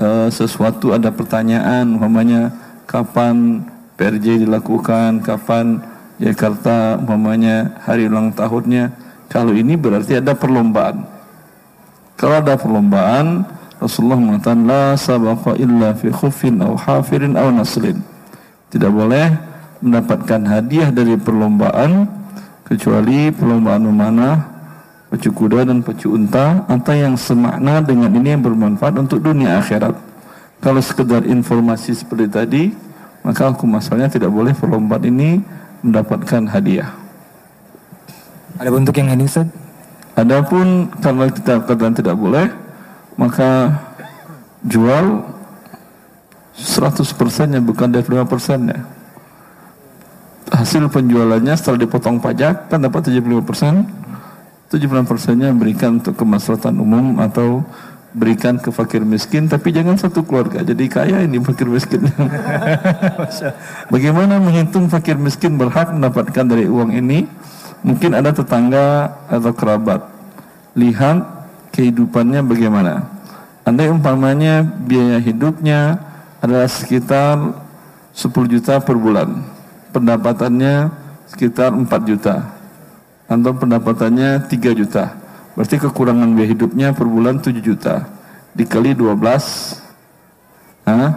[0.00, 2.54] uh, sesuatu ada pertanyaan umpamanya
[2.88, 3.66] kapan
[4.00, 5.84] PRJ dilakukan kapan
[6.20, 8.92] Jakarta umpamanya hari ulang tahunnya.
[9.32, 11.04] Kalau ini berarti ada perlombaan.
[12.20, 13.44] Kalau ada perlombaan
[13.80, 18.04] Rasulullah mengatakan la sabaqa illa fi khuffin aw hafirin aw naslin
[18.68, 19.32] tidak boleh
[19.80, 22.04] mendapatkan hadiah dari perlombaan
[22.70, 24.36] kecuali perlombaan memanah
[25.10, 29.98] pacu kuda dan pacu unta atau yang semakna dengan ini yang bermanfaat untuk dunia akhirat.
[30.62, 32.62] Kalau sekedar informasi seperti tadi
[33.26, 35.42] maka hukum asalnya tidak boleh perlombaan ini
[35.82, 36.94] mendapatkan hadiah.
[38.62, 39.50] Ada bentuk yang ini Ustaz?
[40.14, 42.46] Adapun karena kita katakan tidak boleh
[43.18, 43.82] maka
[44.62, 45.26] jual
[46.54, 48.99] 100% nya bukan dari 5% nya
[50.50, 53.74] hasil penjualannya setelah dipotong pajak kan dapat 75 persen.
[54.70, 57.66] 75 persennya berikan untuk kemaslahatan umum atau
[58.10, 60.62] berikan ke fakir miskin tapi jangan satu keluarga.
[60.62, 62.06] Jadi kaya ini fakir miskin.
[63.94, 67.26] Bagaimana menghitung fakir miskin berhak mendapatkan dari uang ini?
[67.82, 70.06] Mungkin ada tetangga atau kerabat.
[70.78, 71.18] Lihat
[71.74, 73.10] kehidupannya bagaimana.
[73.66, 75.98] Andai umpamanya biaya hidupnya
[76.38, 77.58] adalah sekitar
[78.14, 79.59] 10 juta per bulan
[79.90, 80.90] pendapatannya
[81.30, 82.54] sekitar 4 juta.
[83.30, 85.14] Atau pendapatannya 3 juta.
[85.54, 88.06] Berarti kekurangan biaya hidupnya per bulan 7 juta.
[88.54, 89.78] Dikali 12
[90.90, 91.14] nah,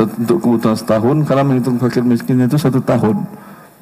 [0.00, 3.22] untuk kebutuhan setahun karena menghitung fakir miskin itu satu tahun.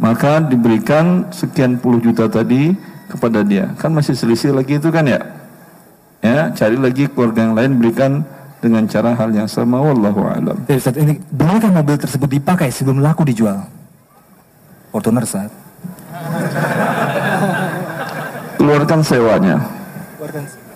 [0.03, 2.75] Maka diberikan sekian puluh juta tadi
[3.07, 3.71] kepada dia.
[3.79, 5.21] Kan masih selisih lagi itu kan ya?
[6.23, 8.27] Ya cari lagi keluarga yang lain berikan
[8.63, 9.79] dengan cara hal yang sama.
[9.79, 10.57] Wallahu alam.
[10.71, 13.63] ini bolehkah mobil tersebut dipakai sebelum laku dijual?
[14.93, 15.49] Fortuner saat.
[18.61, 19.57] Keluarkan sewanya.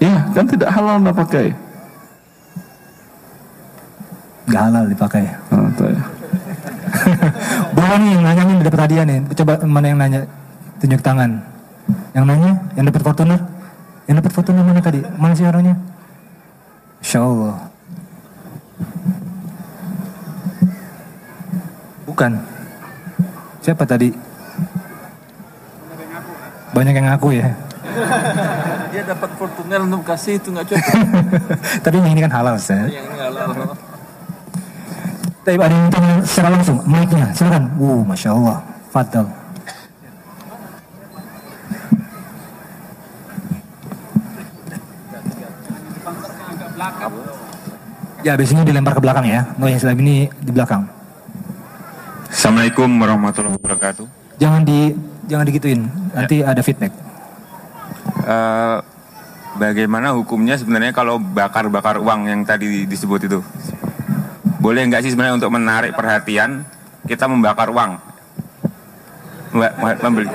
[0.00, 1.46] Iya, kan tidak halal nggak pakai.
[4.46, 5.26] Gak halal dipakai.
[5.50, 6.02] Oh, ya.
[7.76, 9.18] Boleh nih yang nanya nih dapat hadiah nih.
[9.34, 10.20] Coba mana yang nanya?
[10.78, 11.42] Tunjuk tangan.
[12.14, 13.40] Yang nanya, yang dapat Fortuner?
[14.06, 15.00] Yang dapat Fortuner mana tadi?
[15.18, 15.74] Mana sih orangnya?
[17.02, 17.54] Insya Allah.
[22.06, 22.55] Bukan.
[23.66, 24.14] Siapa tadi?
[26.70, 27.50] Banyak yang ngaku ya.
[28.94, 31.02] Dia dapat Fortuner untuk kasih itu nggak cukup.
[31.82, 32.86] Tapi yang ini kan halal, Ustaz.
[32.94, 33.74] yang ini halal.
[35.42, 37.74] Tapi ada yang tanya secara langsung, mic-nya, silakan.
[37.74, 38.62] Uh, Masya Allah.
[38.94, 39.26] Fadal.
[48.22, 49.42] Ya, biasanya dilempar ke belakang ya.
[49.58, 50.95] Nggak yang sebelah ini di belakang.
[52.36, 54.04] Assalamualaikum warahmatullahi wabarakatuh.
[54.36, 54.92] Jangan di
[55.24, 55.88] jangan digituin.
[56.12, 56.92] Nanti ada feedback.
[58.28, 58.78] Eh,
[59.56, 63.40] bagaimana hukumnya sebenarnya kalau bakar-bakar uang yang tadi disebut itu?
[64.60, 66.60] Boleh nggak sih sebenarnya untuk menarik perhatian
[67.08, 67.96] kita membakar uang?
[69.56, 70.28] Mbak, membeli.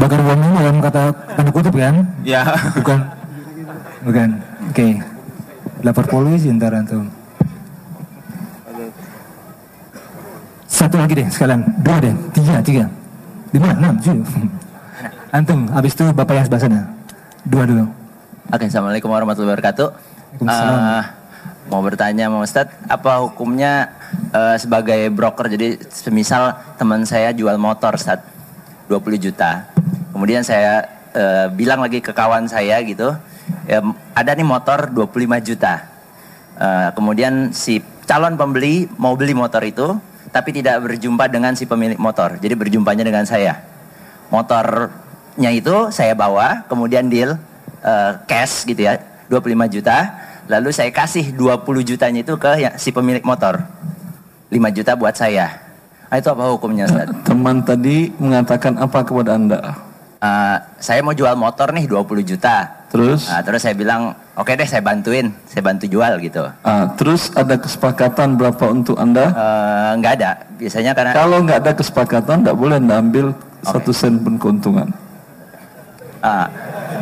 [0.00, 2.08] Bakar uangnya dalam kata tanda kutip kan?
[2.24, 2.56] Ya.
[2.72, 3.04] Bukan.
[4.00, 4.28] Bukan.
[4.72, 4.96] Oke.
[5.84, 7.12] Lapor polisi ntar antum.
[10.74, 11.62] Satu lagi deh sekalian.
[11.86, 12.10] Dua deh.
[12.34, 12.84] Tiga, tiga.
[13.54, 14.26] Lima, enam, tujuh.
[15.38, 16.80] Antum, habis itu bapak yang sebelah sana.
[17.46, 17.86] Dua dulu.
[18.50, 19.88] Oke, Assalamualaikum warahmatullahi wabarakatuh.
[20.42, 21.02] Eh,
[21.70, 23.94] mau bertanya sama Ustadz, apa hukumnya
[24.34, 25.46] eh, sebagai broker?
[25.46, 28.26] Jadi semisal teman saya jual motor Ustadz,
[28.90, 29.70] 20 juta.
[30.10, 33.14] Kemudian saya eh, bilang lagi ke kawan saya gitu,
[33.70, 33.78] ya,
[34.10, 35.86] ada nih motor 25 juta.
[36.58, 37.78] Eh, kemudian si
[38.10, 39.94] calon pembeli mau beli motor itu,
[40.34, 42.42] tapi tidak berjumpa dengan si pemilik motor.
[42.42, 43.54] Jadi berjumpanya dengan saya.
[44.34, 47.38] Motornya itu saya bawa, kemudian deal
[47.86, 48.98] eh, cash gitu ya,
[49.30, 50.10] 25 juta.
[50.50, 53.62] Lalu saya kasih 20 jutanya itu ke ya- si pemilik motor.
[54.50, 55.54] 5 juta buat saya.
[56.10, 57.14] Ah, itu apa hukumnya Ustaz?
[57.30, 59.60] Teman tadi mengatakan apa kepada Anda?
[60.18, 62.82] Eh, saya mau jual motor nih 20 juta.
[62.90, 63.30] Terus?
[63.30, 66.42] Nah, terus saya bilang, oke deh saya bantuin, saya bantu jual gitu.
[66.62, 69.30] Ah, terus ada kesepakatan berapa untuk Anda?
[69.98, 73.26] Nggak ada, biasanya karena Kalau nggak ada kesepakatan, nggak boleh Anda ambil
[73.64, 74.90] satu sen pun keuntungan.
[76.24, 76.48] Ah,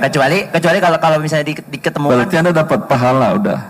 [0.02, 3.60] kecuali kecuali kalau kalau misalnya di, diketemukan Berarti Anda dapat pahala udah.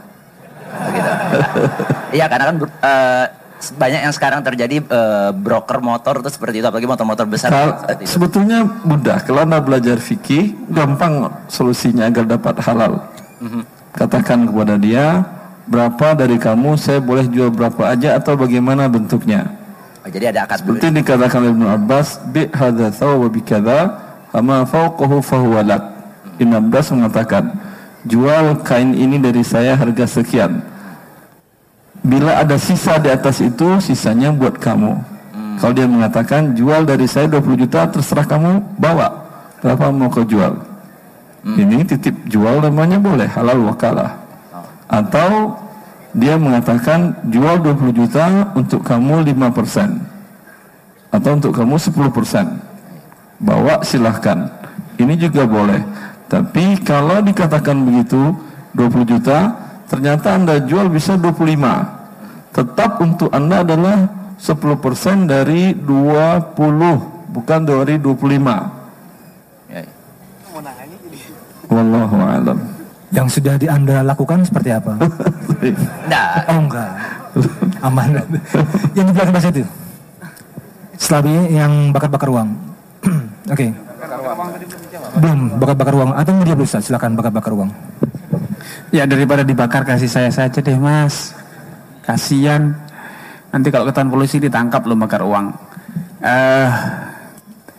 [2.16, 3.24] Iya karena kan eh,
[3.76, 8.64] banyak yang sekarang terjadi eh, broker motor itu seperti itu apalagi motor-motor besar Kal- sebetulnya
[8.64, 9.20] mudah.
[9.24, 13.00] Kalau Anda belajar fikih, gampang solusinya agar dapat halal.
[13.92, 15.20] Katakan kepada dia,
[15.66, 19.46] berapa dari kamu saya boleh jual berapa aja atau bagaimana bentuknya.
[20.02, 23.80] Oh, jadi ada akad Seperti dikatakan oleh Ibnu Abbas, bi hadza thawba bi kadza,
[24.34, 25.82] ama fawqahu fahuwa lak.
[26.42, 27.54] Ibnu Abbas mengatakan,
[28.08, 30.58] jual kain ini dari saya harga sekian.
[32.02, 34.98] Bila ada sisa di atas itu, sisanya buat kamu.
[35.62, 39.22] Kalau dia mengatakan, jual dari saya 20 juta, terserah kamu bawa.
[39.62, 40.71] Berapa mau kau jual?
[41.42, 44.14] Ini titip jual namanya boleh, halal wakalah.
[44.86, 45.58] Atau
[46.14, 50.12] dia mengatakan jual 20 juta untuk kamu 5%
[51.12, 53.42] atau untuk kamu 10%.
[53.42, 54.48] Bawa silahkan.
[54.96, 55.82] Ini juga boleh.
[56.30, 58.38] Tapi kalau dikatakan begitu
[58.72, 59.52] 20 juta,
[59.90, 62.54] ternyata Anda jual bisa 25.
[62.54, 64.08] Tetap untuk Anda adalah
[64.38, 68.81] 10% dari 20, bukan dari 25.
[71.72, 72.58] Wallahu a'lam.
[73.12, 74.96] Yang sudah di Anda lakukan seperti apa?
[76.10, 76.90] Nah, Oh enggak.
[77.86, 78.18] Aman.
[78.98, 79.62] yang di belakang itu.
[80.98, 82.50] Setelah ini yang bakar-bakar uang.
[83.54, 83.70] Oke.
[85.22, 86.10] Belum bakar-bakar uang.
[86.18, 86.90] Atau mau dia Ustaz?
[86.90, 87.70] Silakan bakar-bakar uang.
[88.90, 91.30] Ya daripada dibakar kasih saya saja deh mas.
[92.02, 92.74] Kasian.
[93.54, 95.54] Nanti kalau ketahuan polisi ditangkap lo bakar uang.
[96.26, 96.68] Eh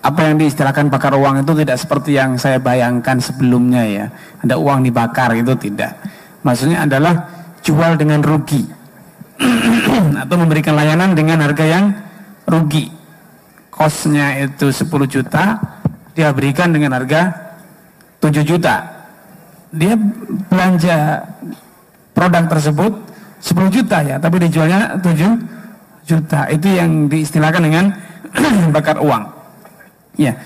[0.04, 4.06] apa yang diistilahkan bakar uang itu tidak seperti yang saya bayangkan sebelumnya ya.
[4.44, 5.96] Ada uang dibakar itu tidak.
[6.44, 7.32] Maksudnya adalah
[7.64, 8.68] jual dengan rugi.
[10.28, 11.96] Atau memberikan layanan dengan harga yang
[12.44, 12.92] rugi.
[13.72, 15.58] Kosnya itu 10 juta,
[16.14, 17.34] dia berikan dengan harga
[18.20, 18.94] 7 juta
[19.74, 19.98] dia
[20.54, 21.26] belanja
[22.14, 22.94] produk tersebut
[23.42, 26.48] 10 juta ya, tapi dijualnya 7 juta.
[26.48, 27.86] Itu yang diistilahkan dengan
[28.76, 29.33] bakar uang.
[30.14, 30.38] Ya,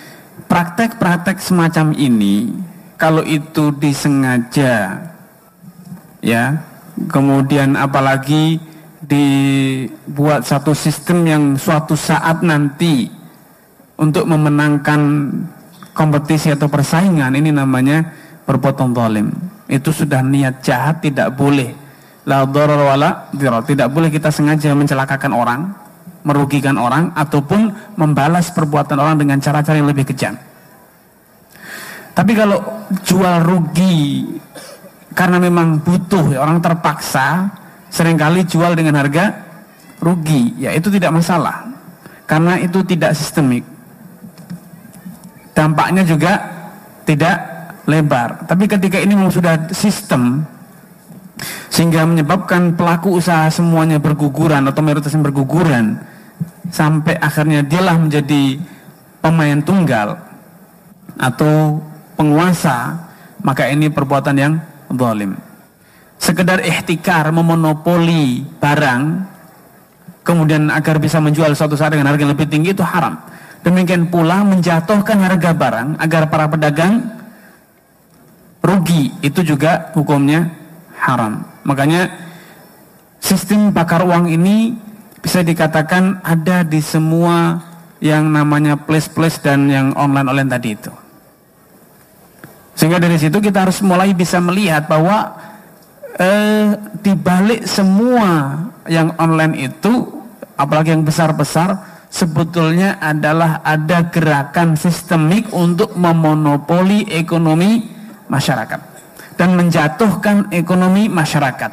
[0.48, 2.56] praktek-praktek semacam ini
[2.96, 5.06] kalau itu disengaja
[6.24, 6.44] ya,
[7.12, 8.58] kemudian apalagi
[9.04, 13.12] dibuat satu sistem yang suatu saat nanti
[14.00, 15.32] untuk memenangkan
[15.94, 18.14] kompetisi atau persaingan ini namanya
[18.46, 19.34] berpotong zalim.
[19.68, 21.76] Itu sudah niat jahat tidak boleh.
[22.28, 22.44] La.
[22.44, 25.72] Tidak boleh kita sengaja mencelakakan orang,
[26.28, 30.36] merugikan orang ataupun membalas perbuatan orang dengan cara-cara yang lebih kejam.
[32.12, 32.60] Tapi kalau
[33.08, 34.28] jual rugi
[35.16, 37.48] karena memang butuh ya, orang terpaksa
[37.88, 39.32] sering kali jual dengan harga
[40.04, 41.64] rugi, ya itu tidak masalah.
[42.28, 43.64] Karena itu tidak sistemik.
[45.56, 46.44] Dampaknya juga
[47.08, 47.38] tidak
[47.88, 48.44] lebar.
[48.46, 50.44] Tapi ketika ini memang sudah sistem
[51.72, 56.02] sehingga menyebabkan pelaku usaha semuanya berguguran atau mayoritasnya berguguran
[56.72, 58.60] sampai akhirnya dialah menjadi
[59.24, 60.18] pemain tunggal
[61.18, 61.82] atau
[62.16, 63.08] penguasa
[63.42, 64.54] maka ini perbuatan yang
[64.94, 65.38] zalim.
[66.18, 69.04] Sekedar ihtikar memonopoli barang
[70.26, 73.16] kemudian agar bisa menjual suatu saat dengan harga yang lebih tinggi itu haram.
[73.62, 77.04] Demikian pula menjatuhkan harga barang agar para pedagang
[78.60, 80.52] rugi itu juga hukumnya
[81.00, 81.46] haram.
[81.64, 82.10] Makanya
[83.22, 84.76] sistem bakar uang ini
[85.22, 87.62] bisa dikatakan ada di semua
[87.98, 90.94] yang namanya place-place dan yang online-online tadi itu.
[92.78, 95.34] Sehingga dari situ kita harus mulai bisa melihat bahwa
[96.22, 100.22] eh, di balik semua yang online itu,
[100.54, 101.74] apalagi yang besar-besar,
[102.14, 107.90] sebetulnya adalah ada gerakan sistemik untuk memonopoli ekonomi
[108.30, 108.82] masyarakat
[109.38, 111.72] dan menjatuhkan ekonomi masyarakat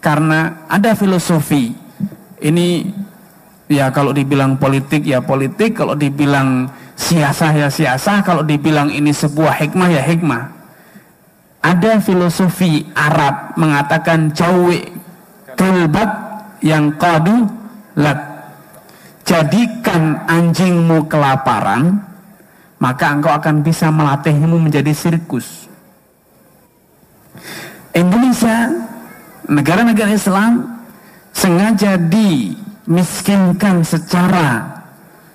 [0.00, 1.83] karena ada filosofi
[2.44, 2.92] ini
[3.72, 5.80] ya kalau dibilang politik ya politik.
[5.80, 8.20] Kalau dibilang siasah ya siasah.
[8.20, 10.42] Kalau dibilang ini sebuah hikmah ya hikmah.
[11.64, 14.76] Ada filosofi Arab mengatakan cawe
[15.56, 16.10] kelbat
[16.60, 17.48] yang kadu
[17.96, 18.20] lat
[19.24, 22.04] jadikan anjingmu kelaparan
[22.84, 25.72] maka engkau akan bisa melatihmu menjadi sirkus.
[27.96, 28.68] Indonesia
[29.48, 30.73] negara-negara Islam
[31.34, 34.80] sengaja dimiskinkan secara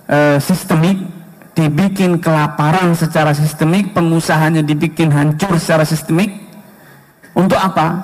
[0.08, 1.20] uh, sistemik
[1.60, 6.32] dibikin kelaparan secara sistemik, pengusahanya dibikin hancur secara sistemik.
[7.36, 8.00] Untuk apa?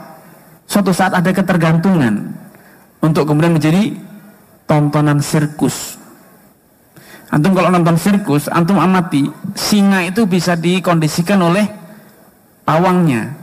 [0.68, 2.36] Suatu saat ada ketergantungan
[3.00, 3.96] untuk kemudian menjadi
[4.68, 5.96] tontonan sirkus.
[7.32, 9.28] Antum kalau nonton sirkus, antum amati,
[9.58, 11.66] singa itu bisa dikondisikan oleh
[12.68, 13.34] pawangnya.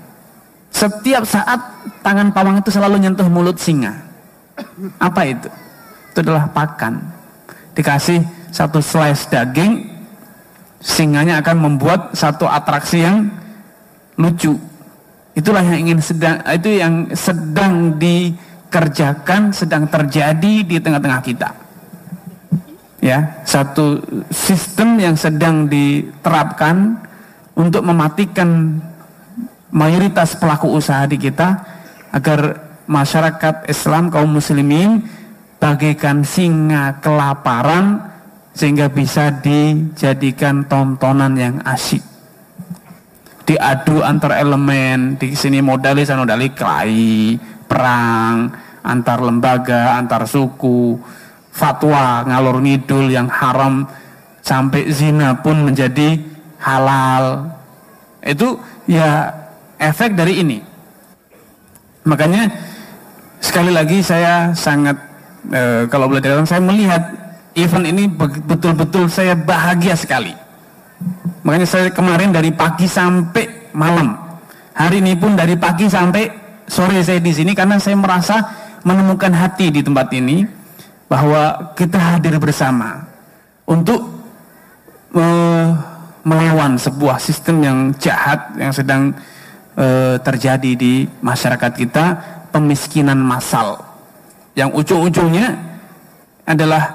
[0.72, 1.60] Setiap saat
[2.00, 4.11] tangan pawang itu selalu nyentuh mulut singa.
[4.98, 5.48] Apa itu?
[6.12, 7.00] Itu adalah pakan.
[7.72, 8.20] Dikasih
[8.52, 9.88] satu slice daging,
[10.82, 13.32] singanya akan membuat satu atraksi yang
[14.20, 14.58] lucu.
[15.32, 21.48] Itulah yang ingin sedang itu yang sedang dikerjakan, sedang terjadi di tengah-tengah kita.
[23.02, 23.98] Ya, satu
[24.30, 27.02] sistem yang sedang diterapkan
[27.58, 28.78] untuk mematikan
[29.72, 31.56] mayoritas pelaku usaha di kita
[32.12, 35.04] agar masyarakat Islam kaum muslimin
[35.62, 38.02] bagaikan singa kelaparan
[38.52, 42.02] sehingga bisa dijadikan tontonan yang asyik.
[43.42, 47.34] Diadu antar elemen, di sini modali sana modali kelahi,
[47.66, 48.54] perang,
[48.86, 50.94] antar lembaga, antar suku,
[51.50, 53.86] fatwa ngalur ngidul yang haram
[54.42, 56.22] sampai zina pun menjadi
[56.62, 57.50] halal.
[58.22, 59.34] Itu ya
[59.78, 60.58] efek dari ini.
[62.06, 62.50] Makanya
[63.42, 64.94] sekali lagi saya sangat
[65.50, 67.02] e, kalau boleh dikatakan saya melihat
[67.58, 68.06] event ini
[68.46, 70.32] betul-betul saya bahagia sekali.
[71.42, 74.14] Makanya saya kemarin dari pagi sampai malam.
[74.72, 76.30] Hari ini pun dari pagi sampai
[76.70, 78.40] sore saya di sini karena saya merasa
[78.86, 80.46] menemukan hati di tempat ini
[81.10, 83.04] bahwa kita hadir bersama
[83.68, 84.00] untuk
[85.12, 85.68] uh,
[86.22, 89.12] melawan sebuah sistem yang jahat yang sedang
[89.76, 92.04] uh, terjadi di masyarakat kita,
[92.52, 93.80] pemiskinan massal
[94.52, 95.56] yang ujung-ujungnya
[96.44, 96.92] adalah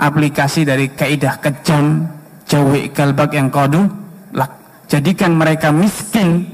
[0.00, 2.08] aplikasi dari kaidah kejam
[2.48, 3.84] jawi kalbak yang kodu
[4.88, 6.48] jadikan mereka miskin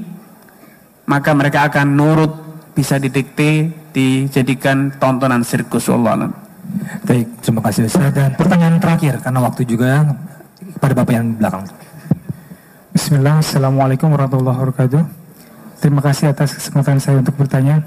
[1.07, 2.33] maka mereka akan nurut
[2.75, 6.27] bisa didikte dijadikan tontonan sirkus Allah
[7.05, 8.11] Baik, terima kasih Ustaz.
[8.11, 10.17] Dan pertanyaan terakhir karena waktu juga
[10.81, 11.63] pada Bapak yang belakang.
[12.91, 15.01] Bismillah, Assalamualaikum warahmatullahi wabarakatuh.
[15.79, 17.85] Terima kasih atas kesempatan saya untuk bertanya.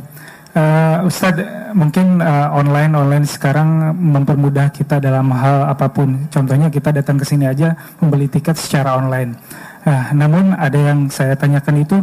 [0.48, 1.44] Uh, Ustadz,
[1.76, 6.24] mungkin uh, online online sekarang mempermudah kita dalam hal apa pun.
[6.32, 9.36] Contohnya kita datang ke sini aja membeli tiket secara online.
[9.84, 12.00] Uh, namun ada yang saya tanyakan itu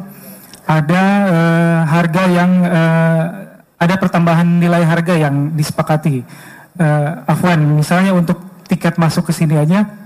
[0.70, 3.24] ada uh, harga yang uh,
[3.82, 6.22] ada pertambahan nilai harga yang disepakati.
[6.78, 8.38] Uh, Afwan, misalnya untuk
[8.70, 10.05] tiket masuk ke sini aja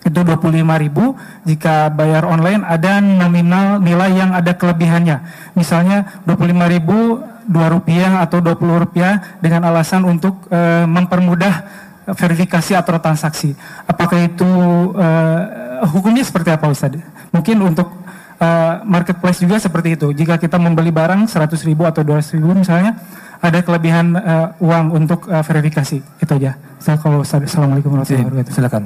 [0.00, 5.20] itu 25.000 jika bayar online ada nominal nilai yang ada kelebihannya
[5.52, 11.66] misalnya 25.000 dua rupiah atau dua puluh rupiah dengan alasan untuk uh, mempermudah
[12.14, 13.58] verifikasi atau transaksi.
[13.90, 14.46] Apakah itu
[14.94, 15.40] uh,
[15.90, 16.94] hukumnya seperti apa Ustaz?
[17.34, 17.90] Mungkin untuk
[18.38, 20.08] uh, marketplace juga seperti itu.
[20.14, 22.98] Jika kita membeli barang 100 ribu atau 200 ribu misalnya,
[23.42, 26.02] ada kelebihan uh, uang untuk uh, verifikasi.
[26.22, 26.54] Itu aja.
[26.78, 28.54] Saya kalau Assalamualaikum warahmatullahi wabarakatuh.
[28.54, 28.82] Silakan.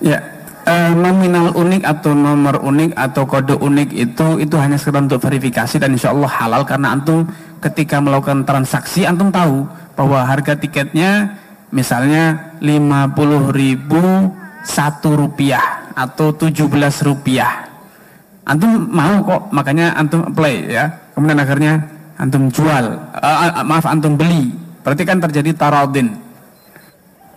[0.00, 0.18] Ya,
[0.64, 5.76] eh, nominal unik atau nomor unik atau kode unik itu itu hanya sekedar untuk verifikasi
[5.76, 7.28] dan insya Allah halal karena antum
[7.60, 11.36] ketika melakukan transaksi antum tahu bahwa harga tiketnya
[11.68, 14.32] misalnya 50 ribu
[14.64, 16.64] satu rupiah atau 17
[17.04, 17.68] rupiah.
[18.48, 20.88] Antum mau kok makanya antum play ya.
[21.12, 21.72] Kemudian akhirnya
[22.16, 22.84] antum jual
[23.20, 24.48] uh, maaf antum beli.
[24.80, 26.29] Berarti kan terjadi taradin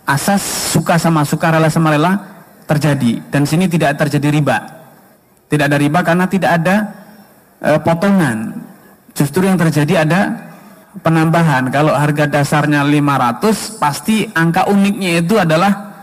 [0.04, 0.44] asas
[0.76, 2.20] suka sama suka rela sama rela
[2.68, 3.24] terjadi.
[3.32, 4.58] Dan sini tidak terjadi riba.
[5.48, 6.76] Tidak ada riba karena tidak ada
[7.62, 8.58] uh, potongan.
[9.14, 10.34] Justru yang terjadi ada
[11.02, 11.70] penambahan.
[11.74, 15.94] Kalau harga dasarnya 500 pasti angka uniknya itu adalah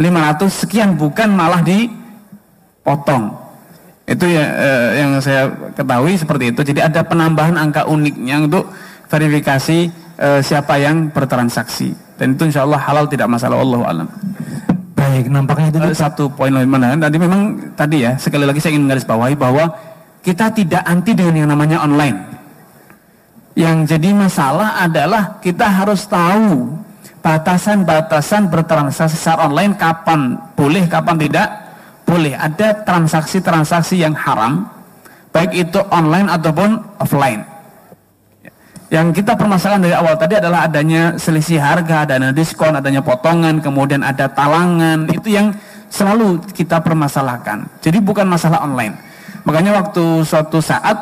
[0.00, 3.36] 500 sekian bukan malah dipotong.
[4.08, 6.60] Itu ya eh, yang saya ketahui seperti itu.
[6.64, 8.72] Jadi ada penambahan angka uniknya untuk
[9.12, 11.96] verifikasi eh, siapa yang bertransaksi.
[12.20, 14.08] Dan itu insya Allah halal tidak masalah Allah alam.
[14.92, 16.92] Baik, nampaknya itu Eh, satu poin lain mana?
[16.92, 19.72] Tadi memang tadi ya sekali lagi saya ingin menggarisbawahi bahwa
[20.20, 22.20] kita tidak anti dengan yang namanya online.
[23.56, 26.76] Yang jadi masalah adalah kita harus tahu
[27.24, 31.48] batasan-batasan bertransaksi secara online kapan boleh, kapan tidak
[32.04, 32.36] boleh.
[32.36, 34.68] Ada transaksi-transaksi yang haram,
[35.32, 37.49] baik itu online ataupun offline.
[38.90, 44.02] Yang kita permasalahan dari awal tadi adalah adanya selisih harga, adanya diskon, adanya potongan, kemudian
[44.02, 45.54] ada talangan, itu yang
[45.86, 47.70] selalu kita permasalahkan.
[47.78, 48.98] Jadi bukan masalah online.
[49.46, 50.98] Makanya waktu suatu saat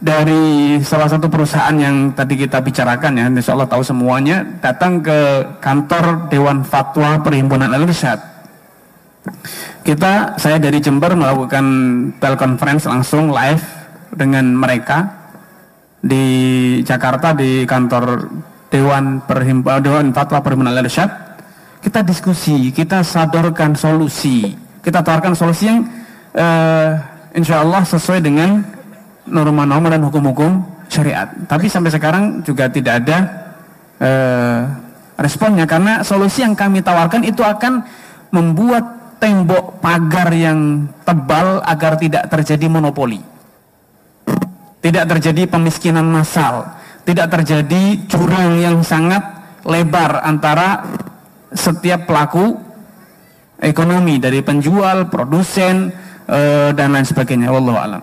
[0.00, 5.44] dari salah satu perusahaan yang tadi kita bicarakan ya, insya Allah tahu semuanya, datang ke
[5.60, 8.16] kantor Dewan Fatwa Perhimpunan Al-Irsyad.
[9.84, 11.64] Kita, saya dari Jember melakukan
[12.16, 13.60] telekonferensi langsung live
[14.16, 15.19] dengan mereka
[16.00, 16.24] di
[16.80, 18.28] Jakarta di kantor
[18.72, 21.10] Dewan Perhimpunan Dewan Fatwa Perhimpunan Al-Irsyad.
[21.80, 24.52] Kita diskusi, kita sadorkan solusi,
[24.84, 25.80] kita tawarkan solusi yang
[26.36, 26.92] eh,
[27.32, 28.60] insya Allah sesuai dengan
[29.24, 30.60] norma-norma dan hukum-hukum
[30.92, 31.32] syariat.
[31.48, 33.18] Tapi sampai sekarang juga tidak ada
[33.96, 34.60] eh,
[35.16, 37.80] responnya karena solusi yang kami tawarkan itu akan
[38.28, 43.20] membuat tembok pagar yang tebal agar tidak terjadi monopoli.
[44.80, 46.64] Tidak terjadi pemiskinan massal,
[47.04, 49.20] tidak terjadi jurang yang sangat
[49.68, 50.88] lebar antara
[51.52, 52.56] setiap pelaku
[53.60, 55.92] ekonomi dari penjual, produsen
[56.24, 57.52] eh, dan lain sebagainya.
[57.52, 58.02] Wallahu alam.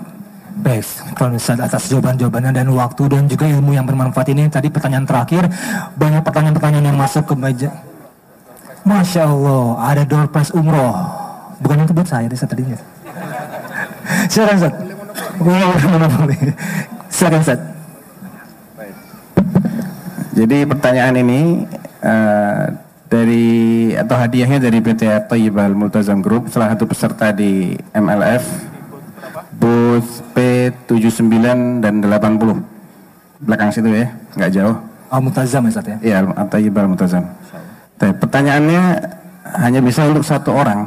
[0.58, 4.50] Baik, kalau Ustaz atas jawaban-jawabannya dan waktu dan juga ilmu yang bermanfaat ini.
[4.50, 5.46] Tadi pertanyaan terakhir,
[5.94, 7.70] banyak pertanyaan-pertanyaan yang masuk ke meja.
[8.82, 10.98] Masya Allah, ada door prize umroh.
[11.62, 12.78] Bukan itu buat saya, Ustaz tadinya.
[14.34, 14.87] Silakan Ustaz.
[15.42, 16.38] Monopoli.
[17.10, 17.60] Silakan Ustaz.
[20.38, 21.66] Jadi pertanyaan ini
[22.06, 22.64] eh,
[23.08, 23.48] dari
[23.98, 28.44] atau hadiahnya dari PT Thayyibah Multazam Group salah satu peserta di MLF
[29.58, 34.76] booth P79 dan 80 belakang situ ya nggak jauh
[35.08, 35.98] Al Mutazam ya Ustaz ya.
[36.04, 36.18] Iya
[36.52, 37.24] Thayyibah Multazam
[37.98, 38.82] Tapi pertanyaannya
[39.58, 40.86] hanya bisa untuk satu orang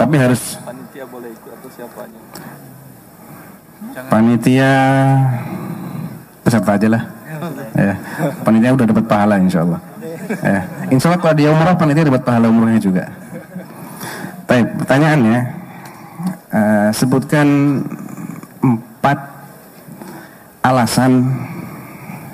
[0.00, 2.20] tapi harus Panitia boleh ikut atau siapanya?
[4.10, 4.72] Panitia
[6.44, 7.02] peserta aja lah.
[7.74, 7.94] Ya
[8.44, 9.80] panitia udah dapat pahala insya Allah
[10.44, 10.60] ya.
[10.92, 13.04] insya Allah kalau dia umrah panitia dapat pahala umrahnya juga.
[14.44, 15.38] Tapi pertanyaannya
[16.50, 17.46] eh, sebutkan
[18.60, 19.18] empat
[20.60, 21.24] alasan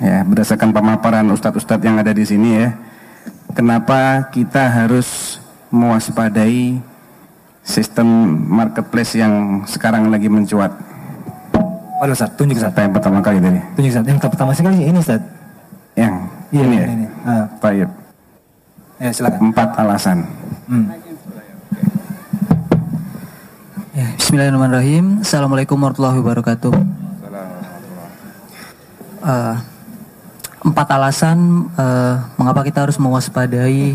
[0.03, 2.69] ya berdasarkan pemaparan ustadz-ustadz yang ada di sini ya
[3.57, 5.41] kenapa kita harus
[5.73, 6.77] mewaspadai
[7.65, 8.07] sistem
[8.47, 10.71] marketplace yang sekarang lagi mencuat
[11.97, 12.73] Waduh Ustaz, tunjuk Ustaz.
[12.73, 14.05] apa yang pertama kali tadi Tunjuk Ustaz.
[14.05, 15.21] Yang pertama sekali ini Ustaz.
[15.97, 16.15] yang
[16.53, 17.07] Iya, ini ya ini.
[17.27, 17.89] Ah, Baik.
[18.97, 19.39] ya silakan.
[19.51, 20.19] empat alasan
[20.67, 20.87] Hmm.
[23.97, 25.25] Ya, Bismillahirrahmanirrahim.
[25.25, 26.75] Assalamualaikum warahmatullahi wabarakatuh.
[29.25, 29.57] Eh,
[30.67, 33.95] empat alasan eh, mengapa kita harus mewaspadai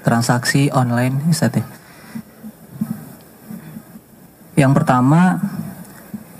[0.00, 1.66] transaksi online, Ustaz ya.
[4.54, 5.42] Yang pertama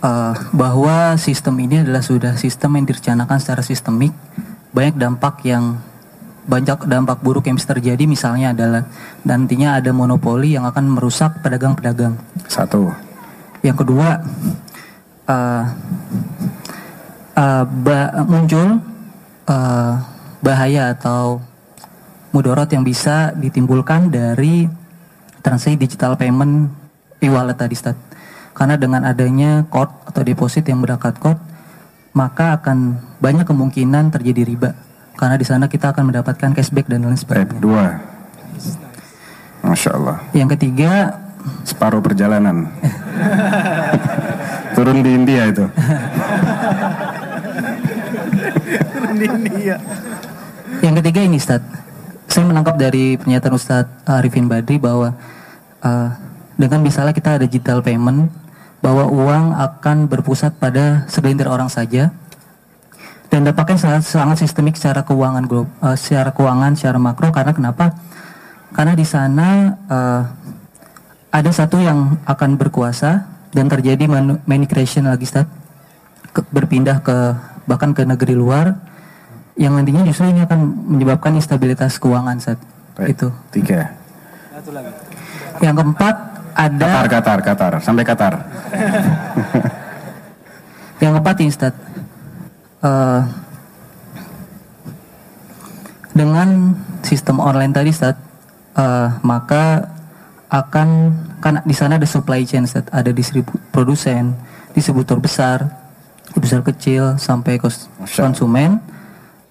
[0.05, 4.13] eh, bahwa sistem ini adalah sudah sistem yang direncanakan secara sistemik,
[4.77, 5.81] banyak dampak yang
[6.45, 8.85] banyak dampak buruk yang bisa terjadi misalnya adalah
[9.25, 12.21] nantinya ada monopoli yang akan merusak pedagang-pedagang.
[12.45, 12.93] satu
[13.65, 14.21] Yang kedua,
[15.25, 15.65] eh,
[17.33, 18.77] eh, ba- muncul
[19.49, 19.93] eh,
[20.45, 21.41] bahaya atau
[22.37, 24.69] mudorot yang bisa ditimbulkan dari
[25.41, 26.69] transaksi digital payment
[27.25, 27.97] e-wallet tadi, Ustaz.
[28.55, 31.43] Karena dengan adanya code atau deposit yang berangkat code,
[32.15, 34.71] maka akan banyak kemungkinan terjadi riba.
[35.19, 37.63] Karena di sana kita akan mendapatkan cashback dan lain sebagainya.
[37.63, 37.87] dua
[39.65, 41.25] Masya Allah Yang ketiga,
[41.65, 42.73] Separuh perjalanan.
[44.77, 45.65] Turun di India itu.
[50.81, 51.61] Yang ketiga ini Ustaz.
[52.29, 55.15] Saya menangkap dari pernyataan Ustadz Arifin Badri bahwa
[55.85, 56.09] uh,
[56.57, 58.33] dengan misalnya kita ada digital payment
[58.85, 62.13] bahwa uang akan berpusat pada segelintir orang saja
[63.33, 67.97] dan dampaknya sangat, sangat sistemik secara keuangan uh, secara keuangan secara makro karena kenapa?
[68.77, 70.23] Karena di sana uh,
[71.33, 73.25] ada satu yang akan berkuasa
[73.57, 75.49] dan terjadi manu- migration lagi Ustaz
[76.37, 77.17] ke- berpindah ke
[77.65, 78.77] bahkan ke negeri luar
[79.57, 82.61] yang nantinya justru ini akan menyebabkan instabilitas keuangan saat
[83.09, 83.33] itu.
[83.49, 83.97] Tiga.
[85.63, 87.73] Yang keempat ada Qatar, Qatar, Qatar.
[87.83, 88.35] Sampai Qatar.
[91.03, 91.75] yang keempat ini Ustaz.
[92.81, 93.21] Eh,
[96.15, 98.17] dengan sistem online tadi Ustaz,
[98.79, 99.91] eh, maka
[100.49, 100.89] akan
[101.43, 104.39] kan di sana ada supply chain Ustaz, ada distribu produsen,
[104.73, 105.67] distributor besar,
[106.39, 107.59] besar kecil sampai
[108.15, 108.79] konsumen,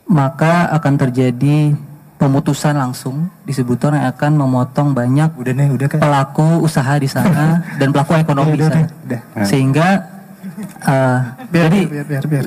[0.08, 1.76] maka akan terjadi
[2.24, 5.28] pemutusan langsung distributor yang akan memotong banyak
[6.00, 8.88] pelaku usaha di sana dan pelaku ekonomi di sana.
[9.44, 9.88] Sehingga
[10.88, 11.20] eh,
[11.52, 11.82] dari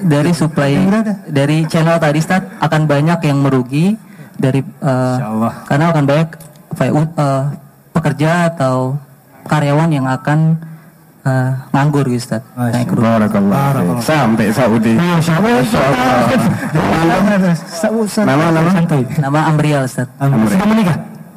[0.00, 0.72] dari supply
[1.28, 4.00] dari channel tadi Stat akan banyak yang merugi
[4.40, 5.16] dari eh,
[5.68, 6.28] karena akan banyak
[6.72, 7.44] VU, eh,
[7.92, 8.96] pekerja atau
[9.44, 10.56] karyawan yang akan
[11.26, 12.42] eh, nganggur gitu Stat.
[12.54, 12.88] Naik.
[12.94, 13.98] Barakallah.
[14.00, 14.94] Sampai Saudi.
[14.94, 15.34] Masya
[18.22, 18.70] Nama nama
[19.18, 20.06] Nama Amrial Ustaz.
[20.16, 20.96] Sudah menikah?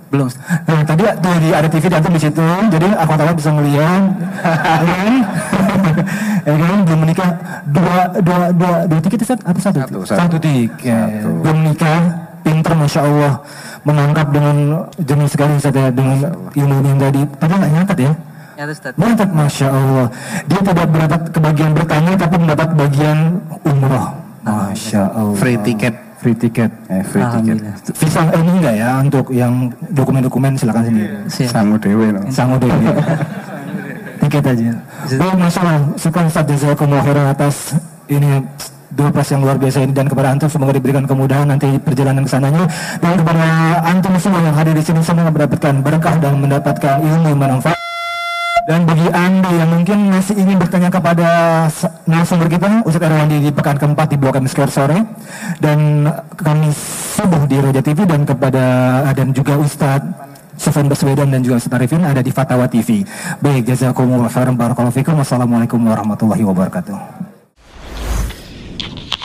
[0.09, 0.25] Belum.
[0.29, 0.41] Ustaz.
[0.65, 4.03] Nah, tadi tuh di ada TV dan di situ, jadi aku tahu bisa ngeliat,
[4.89, 5.15] ya kan?
[6.45, 6.77] ya kan?
[6.85, 7.29] Belum menikah
[7.69, 9.39] dua dua dua dua tiket Ustaz?
[9.45, 9.79] Apa satu?
[9.85, 10.37] Satu, satu.
[10.41, 11.25] tiket.
[11.45, 12.01] Belum menikah,
[12.41, 13.33] pinter masya Allah,
[13.85, 14.55] menangkap dengan
[14.97, 16.17] jenis sekali Ustaz ya, dengan
[16.57, 17.21] ilmu yang tadi.
[17.37, 18.11] Padahal nggak nyangkat ya.
[18.67, 18.91] Ustaz.
[18.99, 20.07] Mantap, masya Allah.
[20.51, 23.17] Dia tidak mendapat kebagian bertanya, tapi mendapat bagian
[23.63, 24.07] umroh.
[24.43, 25.39] Masya Allah.
[25.39, 25.95] Free ticket.
[26.19, 26.71] Free ticket.
[26.91, 27.57] Eh, free ticket.
[27.95, 31.07] Visa ini enggak ya untuk yang dokumen-dokumen silakan sendiri.
[31.31, 32.11] Sangu dewe.
[32.11, 32.19] no.
[32.27, 32.75] Sangu dewe.
[34.19, 34.71] Tiket aja.
[35.15, 35.79] Oh, masya Allah.
[35.95, 37.55] Syukur Ustaz Jazakumullah khairan atas
[38.11, 38.43] ini
[38.89, 42.31] dua plus yang luar biasa ini dan kepada antum semoga diberikan kemudahan nanti perjalanan ke
[42.35, 42.65] sananya
[42.99, 43.45] dan kepada
[43.85, 47.78] antum semua yang hadir di sini semoga mendapatkan berkah dan mendapatkan ilmu yang bermanfaat
[48.69, 51.27] dan bagi Anda yang mungkin masih ingin bertanya kepada
[52.05, 55.01] narasumber kita, Ustadz Erwandi di pekan keempat di Blok M Square sore
[55.57, 56.05] dan
[56.37, 56.69] kami
[57.17, 58.61] subuh di Roja TV dan kepada
[59.17, 60.13] dan juga Ustadz
[60.61, 63.01] Sufyan Baswedan dan juga Ustadz Arifin ada di Fatawa TV.
[63.41, 65.17] Baik, jazakumullah khairan barakallahu fikum.
[65.17, 66.97] Wassalamualaikum warahmatullahi wabarakatuh.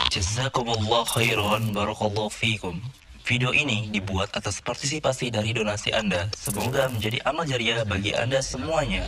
[0.09, 2.81] Jazakumullah khairan barakallahu fikum.
[3.25, 6.29] Video ini dibuat atas partisipasi dari donasi Anda.
[6.37, 9.01] Semoga menjadi amal jariah bagi Anda semuanya.